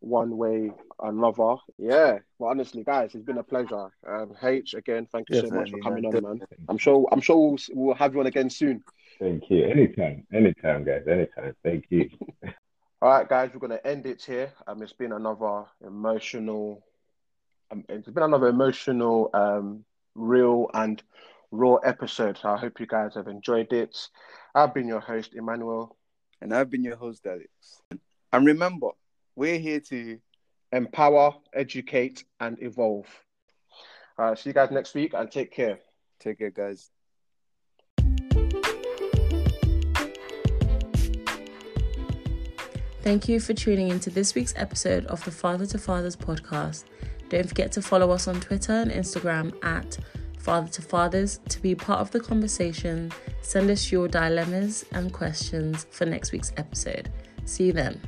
One 0.00 0.36
way 0.36 0.70
or 0.98 1.08
another. 1.08 1.56
Yeah, 1.78 2.18
well, 2.38 2.50
honestly, 2.50 2.82
guys, 2.84 3.14
it's 3.14 3.24
been 3.24 3.38
a 3.38 3.42
pleasure. 3.42 3.90
Um, 4.06 4.34
H 4.42 4.74
again, 4.74 5.06
thank 5.12 5.30
you 5.30 5.40
so 5.40 5.54
much 5.54 5.70
for 5.70 5.78
coming 5.78 6.02
man. 6.02 6.24
on, 6.24 6.38
man. 6.38 6.46
I'm 6.68 6.78
sure. 6.78 7.08
I'm 7.12 7.20
sure 7.20 7.36
we'll, 7.36 7.58
we'll 7.72 7.94
have 7.94 8.14
you 8.14 8.20
on 8.20 8.26
again 8.26 8.50
soon. 8.50 8.82
Thank 9.18 9.50
you. 9.50 9.64
Anytime, 9.64 10.26
anytime, 10.32 10.84
guys. 10.84 11.02
Anytime. 11.06 11.54
Thank 11.62 11.86
you. 11.90 12.10
All 13.02 13.08
right, 13.08 13.28
guys, 13.28 13.50
we're 13.52 13.60
gonna 13.60 13.80
end 13.84 14.06
it 14.06 14.22
here. 14.22 14.52
Um, 14.66 14.82
it's 14.82 14.92
been 14.92 15.12
another 15.12 15.64
emotional. 15.86 16.84
Um, 17.70 17.84
it's 17.88 18.08
been 18.08 18.24
another 18.24 18.48
emotional, 18.48 19.30
um, 19.32 19.84
real 20.14 20.68
and 20.74 21.02
raw 21.50 21.76
episode. 21.76 22.38
So 22.38 22.50
I 22.50 22.56
hope 22.56 22.80
you 22.80 22.86
guys 22.86 23.14
have 23.14 23.28
enjoyed 23.28 23.72
it. 23.72 23.96
I've 24.54 24.74
been 24.74 24.88
your 24.88 25.00
host, 25.00 25.34
Emmanuel. 25.34 25.96
And 26.40 26.54
I've 26.54 26.70
been 26.70 26.84
your 26.84 26.96
host, 26.96 27.26
Alex. 27.26 27.48
And 28.32 28.46
remember, 28.46 28.88
we're 29.36 29.58
here 29.58 29.80
to 29.80 30.18
Empower, 30.72 31.34
educate, 31.52 32.24
and 32.38 32.56
evolve. 32.62 33.06
All 34.16 34.26
right, 34.26 34.38
see 34.38 34.50
you 34.50 34.54
guys 34.54 34.70
next 34.70 34.94
week, 34.94 35.14
and 35.14 35.30
take 35.30 35.50
care. 35.50 35.80
take 36.20 36.38
care, 36.38 36.50
guys. 36.50 36.90
Thank 43.02 43.28
you 43.28 43.40
for 43.40 43.54
tuning 43.54 43.88
into 43.88 44.10
this 44.10 44.34
week's 44.34 44.54
episode 44.56 45.06
of 45.06 45.24
the 45.24 45.30
Father 45.32 45.66
to 45.66 45.78
Fathers 45.78 46.14
podcast. 46.14 46.84
Don't 47.30 47.48
forget 47.48 47.72
to 47.72 47.82
follow 47.82 48.10
us 48.10 48.28
on 48.28 48.40
Twitter 48.40 48.72
and 48.72 48.90
Instagram 48.92 49.52
at 49.64 49.98
Father 50.38 50.68
to 50.68 50.82
Fathers 50.82 51.40
to 51.48 51.60
be 51.60 51.74
part 51.74 52.00
of 52.00 52.10
the 52.12 52.20
conversation. 52.20 53.10
Send 53.40 53.70
us 53.70 53.90
your 53.90 54.06
dilemmas 54.06 54.84
and 54.92 55.12
questions 55.12 55.86
for 55.90 56.04
next 56.04 56.30
week's 56.30 56.52
episode. 56.56 57.10
See 57.44 57.66
you 57.66 57.72
then. 57.72 58.00